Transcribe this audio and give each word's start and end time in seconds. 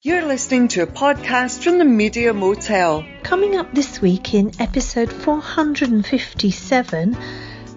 You're 0.00 0.26
listening 0.26 0.68
to 0.68 0.82
a 0.82 0.86
podcast 0.86 1.64
from 1.64 1.78
the 1.78 1.84
Media 1.84 2.32
Motel. 2.32 3.04
Coming 3.24 3.56
up 3.56 3.74
this 3.74 4.00
week 4.00 4.32
in 4.32 4.52
episode 4.60 5.12
457 5.12 7.14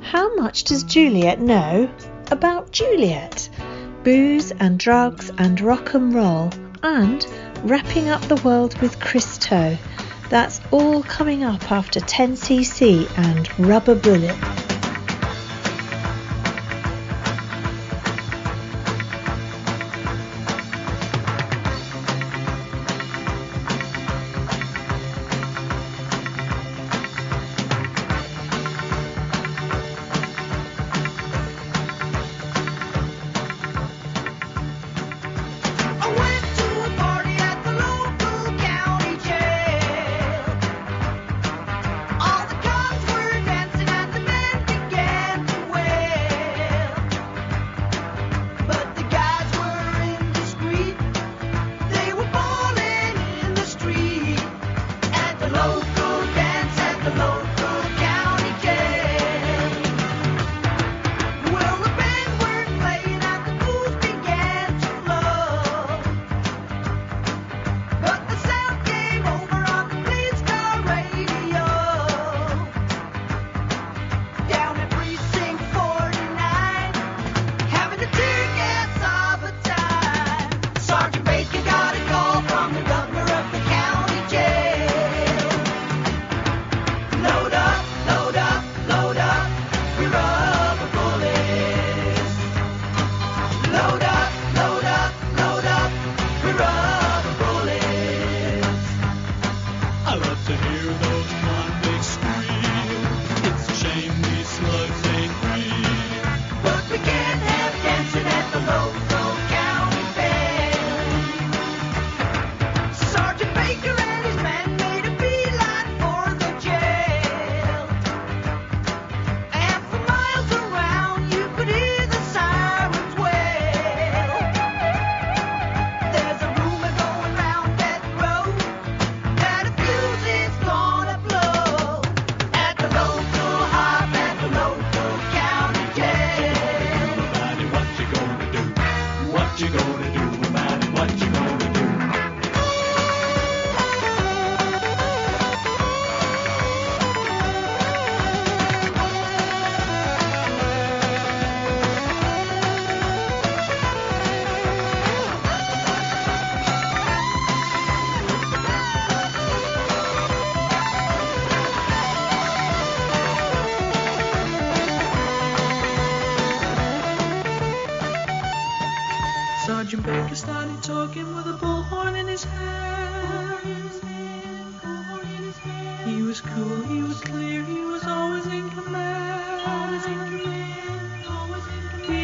How 0.04 0.36
much 0.36 0.66
does 0.66 0.84
Juliet 0.84 1.42
know 1.42 1.90
about 2.30 2.72
Juliet? 2.72 3.50
Booze 4.04 4.52
and 4.52 4.78
drugs 4.78 5.32
and 5.40 5.60
rock 5.62 5.96
and 5.96 6.14
roll, 6.14 6.52
and 6.84 7.26
wrapping 7.64 8.10
up 8.10 8.22
the 8.28 8.40
world 8.46 8.80
with 8.82 9.00
Christo. 9.00 9.76
That's 10.30 10.62
all 10.70 11.02
coming 11.02 11.44
up 11.44 11.72
after 11.72 12.02
10cc 12.02 13.18
and 13.18 13.60
Rubber 13.60 13.96
Bullet. 13.96 14.38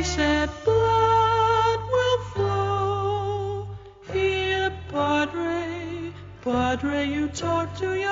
said, 0.04 0.50
blood 0.64 1.80
will 1.92 2.20
flow. 2.34 3.68
Here, 4.14 4.72
Padre, 4.90 6.12
Padre, 6.42 7.06
you 7.06 7.28
talk 7.30 7.76
to 7.78 7.94
your 7.94 8.07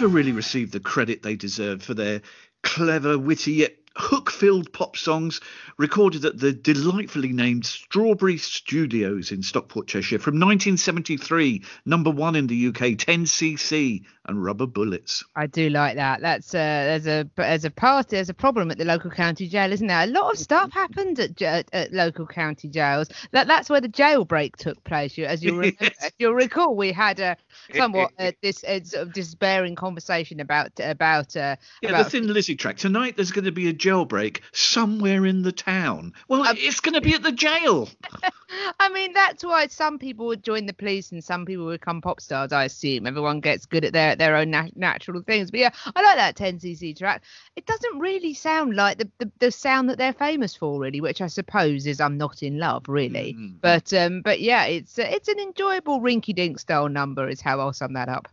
never 0.00 0.14
really 0.14 0.30
received 0.30 0.72
the 0.72 0.78
credit 0.78 1.22
they 1.22 1.34
deserve 1.34 1.82
for 1.82 1.92
their 1.92 2.22
clever, 2.62 3.18
witty, 3.18 3.52
yet 3.52 3.74
hook-filled 3.98 4.72
pop 4.72 4.96
songs 4.96 5.40
recorded 5.76 6.24
at 6.24 6.38
the 6.38 6.52
delightfully 6.52 7.32
named 7.32 7.66
Strawberry 7.66 8.38
Studios 8.38 9.32
in 9.32 9.42
Stockport, 9.42 9.86
Cheshire 9.88 10.18
from 10.18 10.34
1973, 10.34 11.62
number 11.84 12.10
one 12.10 12.36
in 12.36 12.46
the 12.46 12.68
UK, 12.68 12.96
10cc 12.96 14.02
and 14.26 14.44
Rubber 14.44 14.66
Bullets. 14.66 15.24
I 15.36 15.46
do 15.46 15.70
like 15.70 15.96
that. 15.96 16.20
That's 16.20 16.54
uh, 16.54 16.58
there's 16.58 17.06
a 17.06 17.28
there's 17.36 17.64
a 17.64 17.70
part 17.70 18.08
there's 18.08 18.28
a 18.28 18.34
problem 18.34 18.70
at 18.70 18.78
the 18.78 18.84
local 18.84 19.10
county 19.10 19.48
jail, 19.48 19.72
isn't 19.72 19.86
there? 19.86 20.02
A 20.04 20.06
lot 20.06 20.32
of 20.32 20.38
stuff 20.38 20.70
happened 20.72 21.18
at, 21.18 21.40
at, 21.40 21.68
at 21.72 21.92
local 21.92 22.26
county 22.26 22.68
jails. 22.68 23.08
That 23.32 23.46
that's 23.46 23.70
where 23.70 23.80
the 23.80 23.88
jailbreak 23.88 24.56
took 24.56 24.82
place. 24.84 25.16
You, 25.16 25.24
as 25.24 25.42
you 25.42 25.52
remember, 25.58 25.76
Yes. 25.80 26.10
you'll 26.18 26.34
recall, 26.34 26.76
we 26.76 26.92
had 26.92 27.20
a 27.20 27.36
somewhat 27.74 28.12
uh, 28.18 28.32
this 28.42 28.62
uh, 28.64 28.80
sort 28.84 29.02
of 29.08 29.12
despairing 29.14 29.74
conversation 29.74 30.40
about 30.40 30.72
about 30.78 31.34
uh, 31.36 31.56
Yeah, 31.80 31.90
about 31.90 32.04
the 32.04 32.10
Thin 32.10 32.32
Lizzy 32.32 32.54
track. 32.56 32.76
Tonight 32.76 33.16
there's 33.16 33.32
going 33.32 33.46
to 33.46 33.52
be 33.52 33.68
a 33.68 33.72
jailbreak 33.88 34.40
somewhere 34.52 35.26
in 35.26 35.42
the 35.42 35.52
town. 35.52 36.12
Well, 36.28 36.42
Um, 36.46 36.56
it's 36.58 36.80
going 36.80 36.94
to 36.94 37.00
be 37.00 37.14
at 37.14 37.22
the 37.22 37.32
jail. 37.32 37.88
I 38.80 38.88
mean, 38.88 39.12
that's 39.12 39.44
why 39.44 39.66
some 39.66 39.98
people 39.98 40.26
would 40.26 40.42
join 40.42 40.66
the 40.66 40.72
police 40.72 41.12
and 41.12 41.22
some 41.22 41.44
people 41.44 41.66
would 41.66 41.80
become 41.80 42.00
pop 42.00 42.20
stars. 42.20 42.52
I 42.52 42.64
assume 42.64 43.06
everyone 43.06 43.40
gets 43.40 43.66
good 43.66 43.84
at 43.84 43.92
their 43.92 44.16
their 44.16 44.36
own 44.36 44.50
nat- 44.50 44.76
natural 44.76 45.22
things. 45.22 45.50
But 45.50 45.60
yeah, 45.60 45.70
I 45.94 46.02
like 46.02 46.16
that 46.16 46.36
10cc 46.36 46.96
track. 46.96 47.22
It 47.56 47.66
doesn't 47.66 47.98
really 47.98 48.34
sound 48.34 48.74
like 48.74 48.98
the, 48.98 49.10
the 49.18 49.30
the 49.38 49.50
sound 49.50 49.90
that 49.90 49.98
they're 49.98 50.12
famous 50.12 50.54
for, 50.56 50.80
really, 50.80 51.00
which 51.00 51.20
I 51.20 51.26
suppose 51.26 51.86
is 51.86 52.00
"I'm 52.00 52.16
Not 52.16 52.42
in 52.42 52.58
Love," 52.58 52.84
really. 52.88 53.34
Mhm. 53.34 53.60
But 53.60 53.92
um, 53.92 54.22
but 54.22 54.40
yeah, 54.40 54.64
it's 54.64 54.98
uh, 54.98 55.06
it's 55.08 55.28
an 55.28 55.38
enjoyable 55.40 56.00
rinky-dink 56.00 56.58
style 56.58 56.88
number, 56.88 57.28
is 57.28 57.40
how 57.40 57.60
I'll 57.60 57.72
sum 57.72 57.92
that 57.94 58.08
up. 58.08 58.28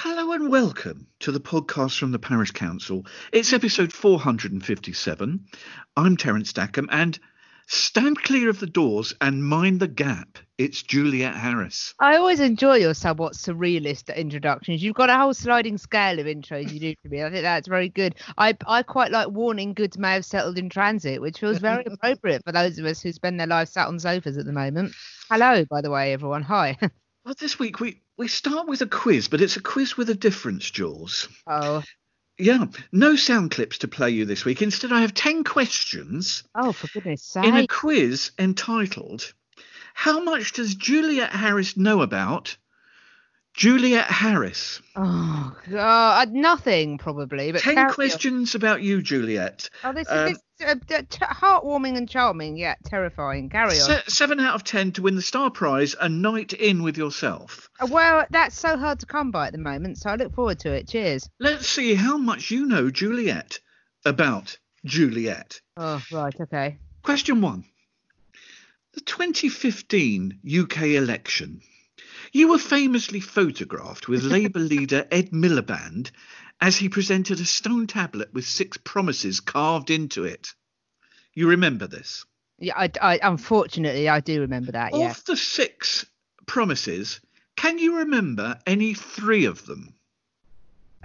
Hello 0.00 0.30
and 0.30 0.48
welcome 0.48 1.08
to 1.18 1.32
the 1.32 1.40
podcast 1.40 1.98
from 1.98 2.12
the 2.12 2.20
Parish 2.20 2.52
Counsel. 2.52 3.04
It's 3.32 3.52
episode 3.52 3.92
457. 3.92 5.44
I'm 5.96 6.16
Terence 6.16 6.50
Stackham 6.50 6.88
and 6.92 7.18
stand 7.66 8.22
clear 8.22 8.48
of 8.48 8.60
the 8.60 8.68
doors 8.68 9.12
and 9.20 9.44
mind 9.44 9.80
the 9.80 9.88
gap. 9.88 10.38
It's 10.56 10.84
Juliet 10.84 11.34
Harris. 11.34 11.94
I 11.98 12.14
always 12.14 12.38
enjoy 12.38 12.76
your 12.76 12.94
somewhat 12.94 13.32
surrealist 13.32 14.14
introductions. 14.14 14.84
You've 14.84 14.94
got 14.94 15.10
a 15.10 15.18
whole 15.18 15.34
sliding 15.34 15.78
scale 15.78 16.20
of 16.20 16.26
intros 16.26 16.72
you 16.72 16.78
do 16.78 16.94
to 17.02 17.08
me. 17.08 17.24
I 17.24 17.30
think 17.30 17.42
that's 17.42 17.66
very 17.66 17.88
good. 17.88 18.14
I 18.38 18.56
I 18.68 18.84
quite 18.84 19.10
like 19.10 19.30
warning 19.30 19.74
goods 19.74 19.98
may 19.98 20.12
have 20.12 20.24
settled 20.24 20.58
in 20.58 20.68
transit, 20.68 21.20
which 21.20 21.40
feels 21.40 21.58
very 21.58 21.84
appropriate 21.90 22.44
for 22.44 22.52
those 22.52 22.78
of 22.78 22.84
us 22.84 23.02
who 23.02 23.10
spend 23.10 23.40
their 23.40 23.48
lives 23.48 23.72
sat 23.72 23.88
on 23.88 23.98
sofas 23.98 24.38
at 24.38 24.46
the 24.46 24.52
moment. 24.52 24.92
Hello, 25.28 25.64
by 25.64 25.80
the 25.80 25.90
way, 25.90 26.12
everyone. 26.12 26.42
Hi. 26.42 26.78
Well, 27.28 27.34
this 27.38 27.58
week 27.58 27.78
we, 27.78 28.00
we 28.16 28.26
start 28.26 28.68
with 28.68 28.80
a 28.80 28.86
quiz, 28.86 29.28
but 29.28 29.42
it's 29.42 29.58
a 29.58 29.60
quiz 29.60 29.98
with 29.98 30.08
a 30.08 30.14
difference, 30.14 30.70
Jules. 30.70 31.28
oh, 31.46 31.82
Yeah, 32.38 32.64
no 32.90 33.16
sound 33.16 33.50
clips 33.50 33.76
to 33.80 33.88
play 33.88 34.08
you 34.08 34.24
this 34.24 34.46
week. 34.46 34.62
Instead, 34.62 34.92
I 34.92 35.02
have 35.02 35.12
10 35.12 35.44
questions 35.44 36.42
oh, 36.54 36.72
for 36.72 36.86
goodness 36.86 37.22
sake. 37.22 37.44
in 37.44 37.54
a 37.54 37.66
quiz 37.66 38.30
entitled 38.38 39.34
How 39.92 40.20
Much 40.24 40.52
Does 40.52 40.74
Juliet 40.74 41.30
Harris 41.30 41.76
Know 41.76 42.00
About 42.00 42.56
Juliet 43.52 44.06
Harris? 44.06 44.80
Oh, 44.96 45.54
God, 45.70 46.32
nothing 46.32 46.96
probably, 46.96 47.52
but 47.52 47.60
10 47.60 47.74
carry 47.74 47.88
on. 47.88 47.92
questions 47.94 48.54
about 48.54 48.80
you, 48.80 49.02
Juliet. 49.02 49.68
Oh, 49.84 49.92
this 49.92 50.10
Um, 50.10 50.28
is 50.28 50.32
this, 50.32 50.42
uh, 50.64 50.74
t- 50.88 51.24
heartwarming 51.24 51.96
and 51.96 52.08
charming, 52.08 52.56
yet 52.56 52.78
terrifying. 52.84 53.48
Carry 53.48 53.70
on. 53.80 53.86
Se- 53.86 54.02
seven 54.08 54.40
out 54.40 54.54
of 54.54 54.64
10 54.64 54.92
to 54.92 55.02
win 55.02 55.14
the 55.14 55.22
Star 55.22 55.50
Prize, 55.50 55.94
a 56.00 56.08
night 56.08 56.52
in 56.52 56.82
with 56.82 56.96
yourself. 56.96 57.68
Uh, 57.80 57.86
Well, 57.90 58.26
that's 58.30 58.58
so 58.58 58.76
hard 58.76 59.00
to 59.00 59.06
come 59.06 59.30
by 59.30 59.46
at 59.48 59.52
the 59.52 59.58
moment, 59.58 59.98
so 59.98 60.10
I 60.10 60.16
look 60.16 60.34
forward 60.34 60.58
to 60.60 60.72
it. 60.72 60.88
Cheers. 60.88 61.28
Let's 61.38 61.68
see 61.68 61.94
how 61.94 62.16
much 62.18 62.50
you 62.50 62.66
know, 62.66 62.90
Juliet, 62.90 63.58
about 64.04 64.56
Juliet. 64.84 65.60
Oh, 65.76 66.02
right, 66.12 66.34
okay. 66.40 66.78
Question 67.02 67.40
one 67.40 67.64
The 68.94 69.00
2015 69.00 70.40
UK 70.60 70.82
election. 70.96 71.60
You 72.32 72.48
were 72.50 72.58
famously 72.58 73.20
photographed 73.20 74.08
with 74.08 74.22
Labour 74.24 74.58
leader 74.58 75.06
Ed 75.10 75.30
Miliband 75.30 76.10
as 76.60 76.76
he 76.76 76.88
presented 76.88 77.40
a 77.40 77.44
stone 77.44 77.86
tablet 77.86 78.32
with 78.32 78.46
six 78.46 78.76
promises 78.76 79.40
carved 79.40 79.90
into 79.90 80.24
it. 80.24 80.48
You 81.34 81.48
remember 81.48 81.86
this? 81.86 82.24
Yeah, 82.58 82.74
I, 82.76 82.90
I 83.00 83.20
unfortunately 83.22 84.08
I 84.08 84.20
do 84.20 84.40
remember 84.40 84.72
that. 84.72 84.94
Yeah. 84.94 85.10
Of 85.10 85.24
the 85.24 85.36
six 85.36 86.04
promises, 86.46 87.20
can 87.56 87.78
you 87.78 87.98
remember 87.98 88.58
any 88.66 88.94
three 88.94 89.44
of 89.44 89.64
them? 89.66 89.94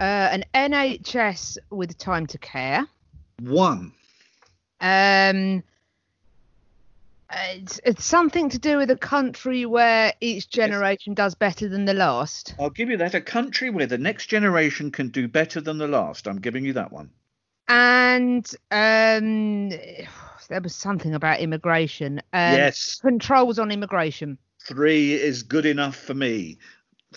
Uh, 0.00 0.02
an 0.02 0.44
NHS 0.54 1.58
with 1.70 1.96
time 1.98 2.26
to 2.26 2.38
care. 2.38 2.86
One. 3.38 3.92
Um, 4.80 5.62
it's, 7.32 7.80
it's 7.84 8.04
something 8.04 8.48
to 8.50 8.58
do 8.58 8.76
with 8.78 8.90
a 8.90 8.96
country 8.96 9.66
where 9.66 10.12
each 10.20 10.48
generation 10.48 11.14
does 11.14 11.34
better 11.34 11.68
than 11.68 11.84
the 11.84 11.94
last. 11.94 12.54
I'll 12.58 12.70
give 12.70 12.90
you 12.90 12.96
that. 12.98 13.14
A 13.14 13.20
country 13.20 13.70
where 13.70 13.86
the 13.86 13.98
next 13.98 14.26
generation 14.26 14.90
can 14.90 15.08
do 15.08 15.28
better 15.28 15.60
than 15.60 15.78
the 15.78 15.88
last. 15.88 16.26
I'm 16.26 16.40
giving 16.40 16.64
you 16.64 16.74
that 16.74 16.92
one. 16.92 17.10
And 17.68 18.46
um, 18.70 19.70
there 19.70 20.60
was 20.62 20.74
something 20.74 21.14
about 21.14 21.40
immigration. 21.40 22.18
Um, 22.32 22.54
yes. 22.54 23.00
Controls 23.00 23.58
on 23.58 23.70
immigration. 23.70 24.38
Three 24.66 25.12
is 25.14 25.42
good 25.42 25.66
enough 25.66 25.96
for 25.96 26.14
me. 26.14 26.58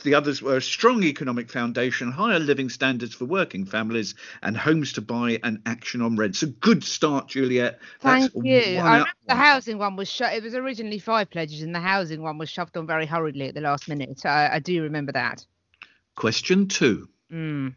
The 0.03 0.15
others 0.15 0.41
were 0.41 0.57
a 0.57 0.61
strong 0.61 1.03
economic 1.03 1.49
foundation, 1.49 2.11
higher 2.11 2.39
living 2.39 2.69
standards 2.69 3.13
for 3.15 3.25
working 3.25 3.65
families, 3.65 4.15
and 4.41 4.55
homes 4.57 4.93
to 4.93 5.01
buy 5.01 5.39
and 5.43 5.61
action 5.65 6.01
on 6.01 6.15
rent. 6.15 6.35
So 6.35 6.47
good 6.47 6.83
start, 6.83 7.27
Juliet. 7.27 7.79
Thank 7.99 8.33
That's 8.33 8.35
you. 8.35 8.77
I 8.79 8.97
remember 8.99 9.09
the 9.27 9.35
housing 9.35 9.77
one 9.77 9.95
was 9.95 10.09
sho- 10.09 10.27
it 10.27 10.43
was 10.43 10.55
originally 10.55 10.99
five 10.99 11.29
pledges, 11.29 11.61
and 11.61 11.73
the 11.73 11.79
housing 11.79 12.21
one 12.21 12.37
was 12.37 12.49
shoved 12.49 12.77
on 12.77 12.87
very 12.87 13.05
hurriedly 13.05 13.47
at 13.47 13.55
the 13.55 13.61
last 13.61 13.87
minute. 13.87 14.25
I, 14.25 14.49
I 14.53 14.59
do 14.59 14.83
remember 14.83 15.11
that. 15.13 15.45
Question 16.15 16.67
two. 16.67 17.09
Mm, 17.31 17.75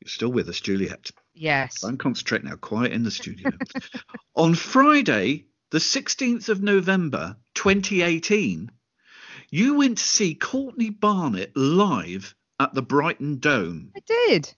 You're 0.00 0.08
still 0.08 0.32
with 0.32 0.48
us, 0.48 0.60
Juliet. 0.60 1.10
yes. 1.34 1.82
And 1.82 1.98
concentrate 1.98 2.44
now, 2.44 2.56
quiet 2.56 2.92
in 2.92 3.04
the 3.04 3.10
studio. 3.10 3.52
On 4.34 4.54
Friday, 4.54 5.44
the 5.70 5.78
16th 5.78 6.48
of 6.48 6.62
November, 6.62 7.36
2018, 7.54 8.70
you 9.52 9.74
went 9.74 9.98
to 9.98 10.04
see 10.04 10.34
Courtney 10.34 10.88
Barnett 10.88 11.54
live 11.54 12.34
at 12.58 12.72
the 12.72 12.80
Brighton 12.80 13.38
Dome. 13.38 13.92
I 13.94 14.00
did. 14.00 14.52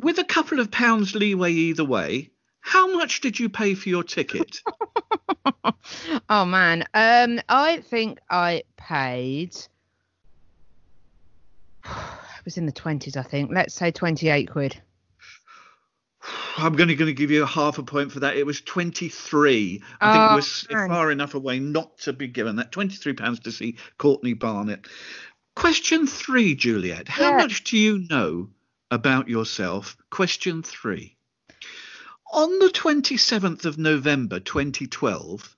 With 0.00 0.18
a 0.18 0.24
couple 0.24 0.60
of 0.60 0.70
pounds 0.70 1.14
leeway 1.14 1.52
either 1.52 1.84
way, 1.84 2.30
how 2.60 2.96
much 2.96 3.20
did 3.20 3.38
you 3.38 3.50
pay 3.50 3.74
for 3.74 3.90
your 3.90 4.02
ticket? 4.02 4.62
oh 6.30 6.46
man. 6.46 6.86
Um, 6.94 7.38
I 7.50 7.82
think 7.82 8.18
I 8.28 8.64
paid. 8.76 9.54
It 12.40 12.46
was 12.46 12.56
in 12.56 12.64
the 12.64 12.72
twenties, 12.72 13.18
I 13.18 13.22
think. 13.22 13.50
Let's 13.52 13.74
say 13.74 13.90
twenty-eight 13.90 14.50
quid. 14.50 14.80
I'm 16.56 16.74
going 16.74 16.88
to, 16.88 16.94
going 16.94 17.06
to 17.06 17.14
give 17.14 17.30
you 17.30 17.42
a 17.42 17.46
half 17.46 17.78
a 17.78 17.82
point 17.82 18.12
for 18.12 18.20
that. 18.20 18.36
It 18.36 18.44
was 18.44 18.60
23. 18.60 19.82
I 20.00 20.12
think 20.12 20.24
Oh, 20.24 20.32
it 20.32 20.36
was 20.36 20.66
man. 20.70 20.88
far 20.88 21.10
enough 21.10 21.34
away 21.34 21.58
not 21.58 21.96
to 22.00 22.12
be 22.12 22.26
given 22.28 22.56
that. 22.56 22.72
23 22.72 23.14
pounds 23.14 23.40
to 23.40 23.52
see 23.52 23.76
Courtney 23.98 24.34
Barnett. 24.34 24.86
Question 25.56 26.06
three, 26.06 26.54
Juliet. 26.54 27.08
How 27.08 27.30
Yeah. 27.30 27.36
much 27.38 27.64
do 27.64 27.78
you 27.78 28.06
know 28.10 28.50
about 28.90 29.28
yourself? 29.28 29.96
Question 30.10 30.62
three. 30.62 31.16
On 32.32 32.58
the 32.58 32.68
27th 32.68 33.64
of 33.64 33.78
November 33.78 34.38
2012, 34.40 35.56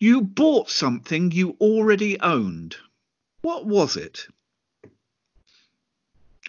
you 0.00 0.22
bought 0.22 0.70
something 0.70 1.30
you 1.30 1.56
already 1.60 2.18
owned. 2.20 2.76
What 3.42 3.66
was 3.66 3.96
it? 3.96 4.26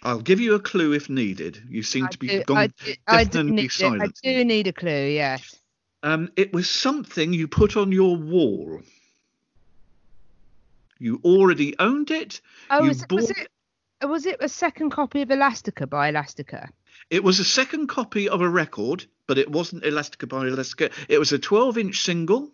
I'll 0.03 0.21
give 0.21 0.39
you 0.39 0.55
a 0.55 0.59
clue 0.59 0.93
if 0.93 1.09
needed. 1.09 1.61
You 1.69 1.83
seem 1.83 2.05
I 2.05 2.09
to 2.09 2.17
be 2.17 2.27
do, 2.27 2.43
gone 2.43 2.57
I 2.57 2.67
do, 2.67 2.93
I 3.07 3.23
do 3.23 3.29
deafeningly 3.29 3.63
need, 3.63 4.01
I 4.01 4.07
do 4.23 4.45
need 4.45 4.67
a 4.67 4.73
clue. 4.73 5.07
Yes. 5.07 5.55
Um, 6.03 6.31
it 6.35 6.51
was 6.53 6.69
something 6.69 7.33
you 7.33 7.47
put 7.47 7.77
on 7.77 7.91
your 7.91 8.15
wall. 8.15 8.81
You 10.97 11.19
already 11.23 11.77
owned 11.79 12.11
it. 12.11 12.41
Oh, 12.69 12.87
was, 12.87 13.03
it- 13.03 13.11
was 13.11 13.29
it 13.31 13.47
was 14.07 14.25
it 14.25 14.37
a 14.39 14.49
second 14.49 14.89
copy 14.89 15.21
of 15.21 15.29
Elastica 15.29 15.85
by 15.85 16.09
Elastica? 16.09 16.69
It 17.11 17.23
was 17.23 17.39
a 17.39 17.45
second 17.45 17.87
copy 17.87 18.27
of 18.29 18.41
a 18.41 18.49
record, 18.49 19.05
but 19.27 19.37
it 19.37 19.49
wasn't 19.51 19.85
Elastica 19.85 20.25
by 20.25 20.47
Elastica. 20.47 20.89
It 21.07 21.19
was 21.19 21.31
a 21.31 21.39
12-inch 21.39 22.01
single. 22.01 22.49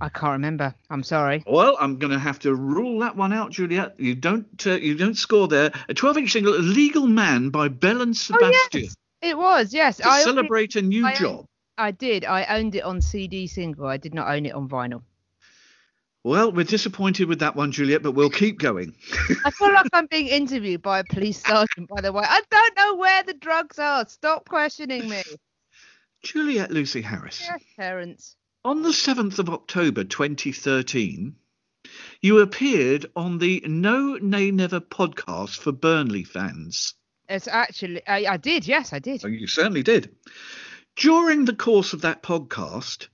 I 0.00 0.08
can't 0.08 0.32
remember. 0.32 0.74
I'm 0.90 1.02
sorry. 1.02 1.44
Well, 1.46 1.76
I'm 1.80 1.98
going 1.98 2.12
to 2.12 2.18
have 2.18 2.38
to 2.40 2.54
rule 2.54 2.98
that 3.00 3.16
one 3.16 3.32
out, 3.32 3.52
Juliet. 3.52 3.94
You 3.98 4.14
don't, 4.14 4.66
uh, 4.66 4.72
you 4.72 4.96
don't 4.96 5.16
score 5.16 5.46
there. 5.48 5.72
A 5.88 5.94
12-inch 5.94 6.32
single, 6.32 6.58
Legal 6.58 7.06
Man" 7.06 7.50
by 7.50 7.68
Belle 7.68 8.02
and 8.02 8.16
Sebastian. 8.16 8.52
Oh 8.74 8.78
yes, 8.78 8.96
it 9.22 9.38
was. 9.38 9.72
Yes, 9.72 9.98
To 9.98 10.08
I 10.08 10.16
owned 10.16 10.24
celebrate 10.24 10.74
a 10.76 10.82
new 10.82 11.06
I 11.06 11.10
owned- 11.10 11.18
job. 11.18 11.46
I 11.78 11.90
did. 11.90 12.24
I 12.24 12.44
owned 12.56 12.74
it 12.76 12.82
on 12.84 13.00
CD 13.00 13.46
single. 13.48 13.86
I 13.86 13.96
did 13.96 14.14
not 14.14 14.28
own 14.28 14.46
it 14.46 14.54
on 14.54 14.68
vinyl. 14.68 15.02
Well, 16.22 16.52
we're 16.52 16.64
disappointed 16.64 17.28
with 17.28 17.40
that 17.40 17.54
one, 17.56 17.70
Juliet, 17.72 18.02
but 18.02 18.12
we'll 18.12 18.30
keep 18.30 18.58
going. 18.58 18.94
I 19.44 19.50
feel 19.50 19.72
like 19.72 19.86
I'm 19.92 20.06
being 20.06 20.28
interviewed 20.28 20.80
by 20.82 21.00
a 21.00 21.04
police 21.04 21.42
sergeant, 21.44 21.88
by 21.88 22.00
the 22.00 22.12
way. 22.12 22.24
I 22.26 22.40
don't 22.50 22.76
know 22.76 22.94
where 22.94 23.22
the 23.24 23.34
drugs 23.34 23.78
are. 23.78 24.06
Stop 24.08 24.48
questioning 24.48 25.08
me. 25.08 25.22
Juliet 26.22 26.70
Lucy 26.70 27.02
Harris. 27.02 27.42
Yes, 27.42 27.62
Terence. 27.76 28.36
On 28.66 28.80
the 28.80 28.92
7th 28.92 29.38
of 29.38 29.50
October 29.50 30.04
2013, 30.04 31.36
you 32.22 32.38
appeared 32.38 33.04
on 33.14 33.36
the 33.36 33.62
No 33.66 34.14
Nay 34.14 34.50
Never 34.52 34.80
podcast 34.80 35.58
for 35.58 35.70
Burnley 35.70 36.24
fans. 36.24 36.94
It's 37.28 37.46
actually, 37.46 38.00
I, 38.06 38.24
I 38.24 38.36
did, 38.38 38.66
yes, 38.66 38.94
I 38.94 39.00
did. 39.00 39.22
Oh, 39.22 39.28
you 39.28 39.46
certainly 39.48 39.82
did. 39.82 40.16
During 40.96 41.44
the 41.44 41.54
course 41.54 41.92
of 41.92 42.00
that 42.00 42.22
podcast, 42.22 43.08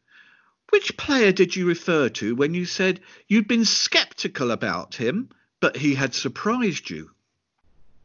which 0.68 0.96
player 0.96 1.32
did 1.32 1.56
you 1.56 1.66
refer 1.66 2.08
to 2.10 2.36
when 2.36 2.54
you 2.54 2.64
said 2.64 3.00
you'd 3.26 3.48
been 3.48 3.64
sceptical 3.64 4.52
about 4.52 4.94
him, 4.94 5.30
but 5.58 5.76
he 5.76 5.96
had 5.96 6.14
surprised 6.14 6.90
you? 6.90 7.10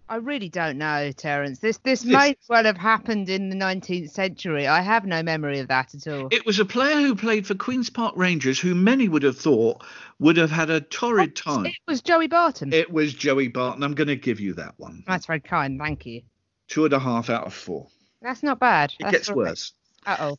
I 0.07 0.17
really 0.17 0.49
don't 0.49 0.77
know, 0.77 1.11
Terence. 1.11 1.59
This 1.59 1.77
this 1.79 2.05
may 2.05 2.37
well 2.47 2.63
have 2.65 2.77
happened 2.77 3.27
in 3.27 3.49
the 3.49 3.55
19th 3.55 4.11
century. 4.11 4.67
I 4.67 4.81
have 4.81 5.05
no 5.05 5.23
memory 5.23 5.59
of 5.59 5.67
that 5.69 5.95
at 5.95 6.07
all. 6.07 6.27
It 6.31 6.45
was 6.45 6.59
a 6.59 6.65
player 6.65 6.95
who 6.95 7.15
played 7.15 7.47
for 7.47 7.55
Queen's 7.55 7.89
Park 7.89 8.13
Rangers 8.15 8.59
who 8.59 8.75
many 8.75 9.09
would 9.09 9.23
have 9.23 9.37
thought 9.37 9.83
would 10.19 10.37
have 10.37 10.51
had 10.51 10.69
a 10.69 10.81
torrid 10.81 11.35
time. 11.35 11.65
It 11.65 11.73
was 11.87 12.01
Joey 12.01 12.27
Barton. 12.27 12.71
It 12.71 12.91
was 12.91 13.13
Joey 13.15 13.47
Barton. 13.47 13.81
I'm 13.81 13.95
going 13.95 14.07
to 14.07 14.15
give 14.15 14.39
you 14.39 14.53
that 14.53 14.75
one. 14.77 15.03
That's 15.07 15.25
very 15.25 15.39
kind, 15.39 15.79
thank 15.79 16.05
you. 16.05 16.21
Two 16.67 16.85
and 16.85 16.93
a 16.93 16.99
half 16.99 17.29
out 17.31 17.47
of 17.47 17.53
four. 17.53 17.87
That's 18.21 18.43
not 18.43 18.59
bad. 18.59 18.93
It 18.99 19.09
gets 19.09 19.31
worse. 19.31 19.73
Uh 20.05 20.17
oh. 20.19 20.37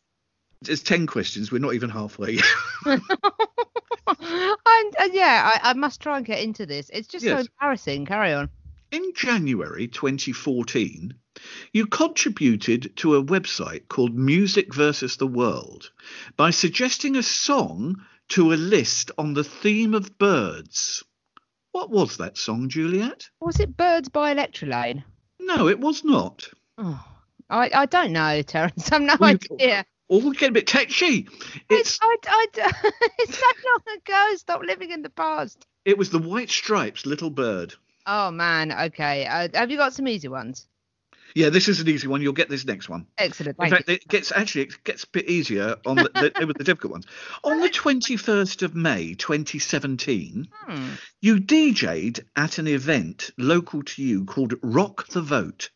It's 0.67 0.81
10 0.81 1.07
questions. 1.07 1.51
We're 1.51 1.59
not 1.59 1.73
even 1.73 1.89
halfway. 1.89 2.39
and 2.85 2.99
uh, 4.15 5.09
yeah, 5.11 5.51
I, 5.53 5.71
I 5.71 5.73
must 5.73 6.01
try 6.01 6.17
and 6.17 6.25
get 6.25 6.39
into 6.39 6.65
this. 6.65 6.89
It's 6.91 7.07
just 7.07 7.25
so 7.25 7.37
embarrassing. 7.37 8.05
Carry 8.05 8.33
on. 8.33 8.49
In 8.91 9.11
January 9.13 9.87
2014, 9.87 11.13
you 11.73 11.87
contributed 11.87 12.95
to 12.97 13.15
a 13.15 13.23
website 13.23 13.87
called 13.89 14.15
Music 14.15 14.73
versus 14.73 15.17
the 15.17 15.27
World 15.27 15.91
by 16.37 16.51
suggesting 16.51 17.15
a 17.15 17.23
song 17.23 18.05
to 18.29 18.53
a 18.53 18.55
list 18.55 19.11
on 19.17 19.33
the 19.33 19.43
theme 19.43 19.93
of 19.93 20.17
birds. 20.17 21.03
What 21.73 21.89
was 21.89 22.17
that 22.17 22.37
song, 22.37 22.69
Juliet? 22.69 23.29
Was 23.41 23.59
it 23.59 23.75
Birds 23.77 24.09
by 24.09 24.31
Electrelane? 24.31 25.03
No, 25.39 25.67
it 25.67 25.79
was 25.79 26.03
not. 26.03 26.47
Oh, 26.77 27.03
I, 27.49 27.69
I 27.73 27.85
don't 27.85 28.13
know, 28.13 28.41
Terence. 28.41 28.91
I've 28.91 29.01
no 29.01 29.15
Well, 29.19 29.31
idea. 29.51 29.85
Oh, 30.09 30.25
we 30.29 30.35
get 30.35 30.49
a 30.49 30.53
bit 30.53 30.67
touchy. 30.67 31.27
It's 31.69 31.99
I, 32.01 32.15
I, 32.25 32.47
I, 32.55 32.91
it's 33.19 33.37
so 33.37 33.45
long 33.65 33.97
ago. 33.97 34.35
Stop 34.37 34.61
living 34.63 34.91
in 34.91 35.01
the 35.01 35.09
past. 35.09 35.67
it 35.83 35.97
was 35.97 36.09
the 36.09 36.19
White 36.19 36.49
Stripes, 36.49 37.05
Little 37.05 37.29
Bird. 37.29 37.75
Oh 38.07 38.31
man. 38.31 38.71
Okay. 38.71 39.25
Uh, 39.27 39.49
have 39.53 39.69
you 39.69 39.77
got 39.77 39.93
some 39.93 40.07
easy 40.07 40.29
ones? 40.29 40.65
Yeah, 41.35 41.49
this 41.49 41.67
is 41.67 41.81
an 41.81 41.87
easy 41.89 42.07
one. 42.07 42.21
You'll 42.21 42.33
get 42.33 42.49
this 42.49 42.65
next 42.65 42.89
one. 42.89 43.05
Excellent. 43.17 43.57
In 43.59 43.69
fact, 43.69 43.89
you. 43.89 43.95
it 43.95 44.07
gets 44.07 44.31
actually 44.31 44.61
it 44.63 44.83
gets 44.83 45.03
a 45.03 45.07
bit 45.07 45.29
easier 45.29 45.75
on 45.85 45.97
the, 45.97 46.09
the, 46.13 46.45
the 46.57 46.63
difficult 46.63 46.93
ones. 46.93 47.05
On 47.43 47.59
the 47.59 47.69
21st 47.69 48.63
of 48.63 48.73
May 48.75 49.13
2017, 49.13 50.47
Hmm. 50.65 50.87
you 51.21 51.35
DJ'd 51.35 52.21
at 52.35 52.57
an 52.57 52.67
event 52.67 53.31
local 53.37 53.83
to 53.83 54.01
you 54.01 54.25
called 54.25 54.55
Rock 54.63 55.09
the 55.09 55.21
Vote. 55.21 55.69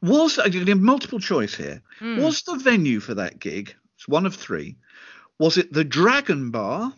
Was 0.00 0.38
multiple 0.76 1.20
choice 1.20 1.54
here? 1.54 1.82
Hmm. 1.98 2.20
Was 2.22 2.42
the 2.42 2.56
venue 2.56 2.98
for 3.00 3.14
that 3.14 3.38
gig? 3.38 3.74
It's 3.96 4.08
one 4.08 4.24
of 4.26 4.34
three. 4.34 4.76
Was 5.38 5.58
it 5.58 5.72
the 5.72 5.84
Dragon 5.84 6.50
Bar, 6.50 6.92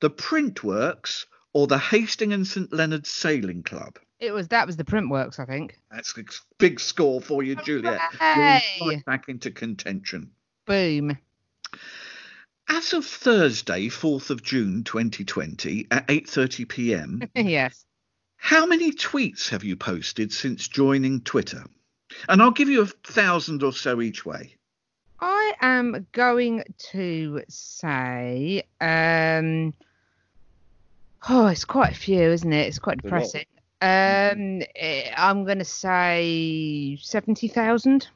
the 0.00 0.10
Printworks, 0.10 1.24
or 1.56 1.66
the 1.66 1.78
Hastings 1.78 2.34
and 2.34 2.46
St 2.46 2.70
Leonard's 2.70 3.08
Sailing 3.08 3.62
Club? 3.62 3.98
It 4.20 4.30
was 4.30 4.48
that 4.48 4.66
was 4.66 4.76
the 4.76 4.84
print 4.84 5.08
works, 5.08 5.38
I 5.38 5.46
think. 5.46 5.80
That's 5.90 6.14
a 6.18 6.22
big 6.58 6.78
score 6.78 7.22
for 7.22 7.42
you, 7.42 7.56
Juliet. 7.56 7.98
You're 8.20 8.28
right 8.28 9.02
back 9.06 9.30
into 9.30 9.50
contention. 9.50 10.32
Boom. 10.66 11.16
As 12.68 12.92
of 12.92 13.06
Thursday, 13.06 13.86
4th 13.86 14.28
of 14.28 14.42
June 14.42 14.84
2020 14.84 15.86
at 15.90 16.06
8:30 16.08 16.68
p.m., 16.68 17.22
yes. 17.34 17.86
how 18.36 18.66
many 18.66 18.92
tweets 18.92 19.48
have 19.48 19.64
you 19.64 19.76
posted 19.76 20.34
since 20.34 20.68
joining 20.68 21.22
Twitter? 21.22 21.64
And 22.28 22.42
I'll 22.42 22.50
give 22.50 22.68
you 22.68 22.82
a 22.82 22.86
thousand 22.86 23.62
or 23.62 23.72
so 23.72 24.02
each 24.02 24.26
way. 24.26 24.56
I 25.20 25.54
am 25.62 26.06
going 26.12 26.64
to 26.90 27.40
say, 27.48 28.64
um, 28.78 29.72
oh, 31.28 31.46
it's 31.48 31.64
quite 31.64 31.92
a 31.92 31.96
few, 31.96 32.20
isn't 32.20 32.52
it? 32.52 32.66
It's 32.68 32.78
quite 32.78 32.98
It's 32.98 33.04
a 33.04 33.08
lot. 33.08 33.32
depressing. 33.32 33.46
Um, 33.82 34.62
eh, 34.74 35.12
I'm 35.16 35.44
going 35.44 35.58
to 35.58 35.64
say 35.64 36.98
seventy 37.00 37.48
thousand. 37.48 38.08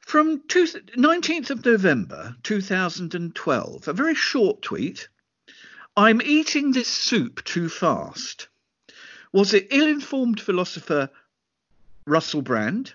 From 0.00 0.42
two, 0.46 0.64
19th 0.66 1.50
of 1.50 1.64
November 1.64 2.36
2012, 2.42 3.88
a 3.88 3.92
very 3.92 4.14
short 4.14 4.62
tweet. 4.62 5.08
I'm 5.98 6.20
eating 6.20 6.72
this 6.72 6.88
soup 6.88 7.42
too 7.44 7.70
fast. 7.70 8.48
Was 9.32 9.54
it 9.54 9.68
ill 9.70 9.86
informed 9.86 10.38
philosopher 10.38 11.08
Russell 12.06 12.42
Brand, 12.42 12.92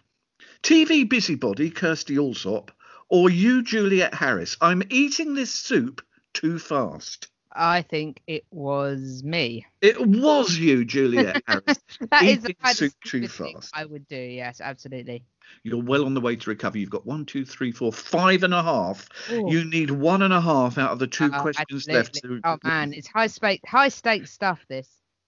TV 0.62 1.10
busybody 1.10 1.72
Kirstie 1.72 2.17
Allsopp, 2.17 2.70
or 3.10 3.31
you, 3.31 3.63
Juliet 3.63 4.13
Harris? 4.13 4.55
I'm 4.62 4.84
eating 4.91 5.34
this 5.34 5.51
soup 5.51 6.03
too 6.34 6.60
fast. 6.60 7.27
I 7.51 7.81
think 7.81 8.22
it 8.27 8.46
was 8.51 9.24
me. 9.24 9.65
It 9.81 10.00
was 10.00 10.55
you, 10.55 10.86
Juliet 10.86 11.43
Harris. 11.48 11.79
That 12.12 12.24
is 12.24 12.43
the 12.43 12.53
kind 12.53 12.72
of 12.72 12.77
soup 12.77 12.93
too 13.03 13.27
fast. 13.27 13.72
I 13.74 13.86
would 13.86 14.08
do. 14.08 14.15
Yes, 14.15 14.62
absolutely. 14.62 15.24
You're 15.64 15.84
well 15.84 16.06
on 16.06 16.14
the 16.14 16.22
way 16.22 16.36
to 16.36 16.50
recover. 16.50 16.78
You've 16.78 16.90
got 16.90 17.06
one, 17.06 17.26
two, 17.26 17.46
three, 17.46 17.72
four, 17.72 17.92
five 17.94 18.44
and 18.44 18.54
a 18.54 18.64
half. 18.64 19.08
Ooh. 19.32 19.46
You 19.52 19.64
need 19.64 19.92
one 19.92 20.22
and 20.22 20.34
a 20.34 20.42
half 20.42 20.78
out 20.78 20.92
of 20.92 21.00
the 21.00 21.08
two 21.08 21.30
Oh, 21.34 21.42
questions 21.42 21.88
absolutely. 21.88 21.94
left. 21.94 22.14
to- 22.16 22.42
Oh 22.44 22.58
man, 22.64 22.94
it's 22.94 23.08
high 23.08 23.28
stake, 23.28 23.62
high 23.68 23.90
stakes 23.90 24.32
stuff. 24.32 24.66
This. 24.68 24.88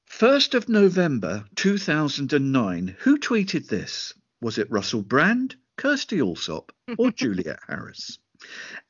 1st 0.10 0.54
of 0.56 0.70
November 0.70 1.46
2009. 1.56 2.96
Who 3.00 3.18
tweeted 3.18 3.68
this? 3.68 4.14
Was 4.42 4.58
it 4.58 4.70
Russell 4.72 5.02
Brand, 5.02 5.56
Kirstie 5.78 6.20
Allsopp, 6.22 6.70
or 6.98 7.12
Juliet 7.16 7.60
Harris? 7.68 8.20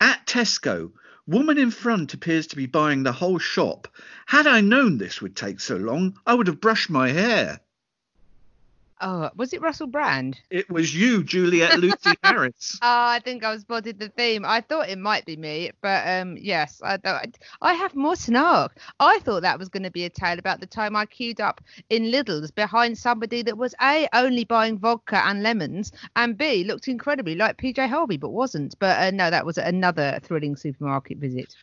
At 0.01 0.25
Tesco, 0.25 0.91
woman 1.27 1.57
in 1.57 1.71
front 1.71 2.13
appears 2.13 2.47
to 2.47 2.55
be 2.55 2.65
buying 2.65 3.03
the 3.03 3.11
whole 3.11 3.37
shop. 3.39 3.87
Had 4.25 4.47
I 4.47 4.61
known 4.61 4.97
this 4.97 5.21
would 5.21 5.35
take 5.35 5.59
so 5.59 5.77
long, 5.77 6.17
I 6.25 6.33
would 6.33 6.47
have 6.47 6.59
brushed 6.61 6.89
my 6.89 7.09
hair. 7.09 7.59
Oh, 9.05 9.29
was 9.35 9.51
it 9.51 9.61
Russell 9.61 9.87
Brand? 9.87 10.39
It 10.49 10.69
was 10.69 10.95
you, 10.95 11.25
Juliet 11.25 11.77
Lucy 11.77 12.15
Harris. 12.23 12.79
Oh, 12.81 12.87
I 12.87 13.19
think 13.19 13.43
I 13.43 13.51
was 13.51 13.63
spotted 13.63 13.99
the 13.99 14.07
theme. 14.07 14.45
I 14.45 14.61
thought 14.61 14.87
it 14.87 14.97
might 14.97 15.25
be 15.25 15.35
me, 15.35 15.71
but 15.81 16.07
um, 16.07 16.37
yes, 16.39 16.79
I 16.81 16.95
don't. 16.95 17.37
I 17.61 17.73
have 17.73 17.95
more 17.95 18.15
snark. 18.15 18.77
I 19.01 19.19
thought 19.19 19.41
that 19.41 19.59
was 19.59 19.67
going 19.67 19.83
to 19.83 19.91
be 19.91 20.05
a 20.05 20.09
tale 20.09 20.39
about 20.39 20.61
the 20.61 20.67
time 20.67 20.95
I 20.95 21.05
queued 21.05 21.41
up 21.41 21.59
in 21.89 22.03
Lidl's 22.03 22.51
behind 22.51 22.97
somebody 22.97 23.41
that 23.41 23.57
was 23.57 23.75
a 23.81 24.07
only 24.13 24.45
buying 24.45 24.79
vodka 24.79 25.21
and 25.25 25.43
lemons, 25.43 25.91
and 26.15 26.37
b 26.37 26.63
looked 26.63 26.87
incredibly 26.87 27.35
like 27.35 27.57
PJ 27.57 27.89
Harvey, 27.89 28.15
but 28.15 28.29
wasn't. 28.29 28.73
But 28.79 28.99
uh, 28.99 29.11
no, 29.11 29.29
that 29.29 29.45
was 29.45 29.57
another 29.57 30.21
thrilling 30.23 30.55
supermarket 30.55 31.17
visit. 31.17 31.53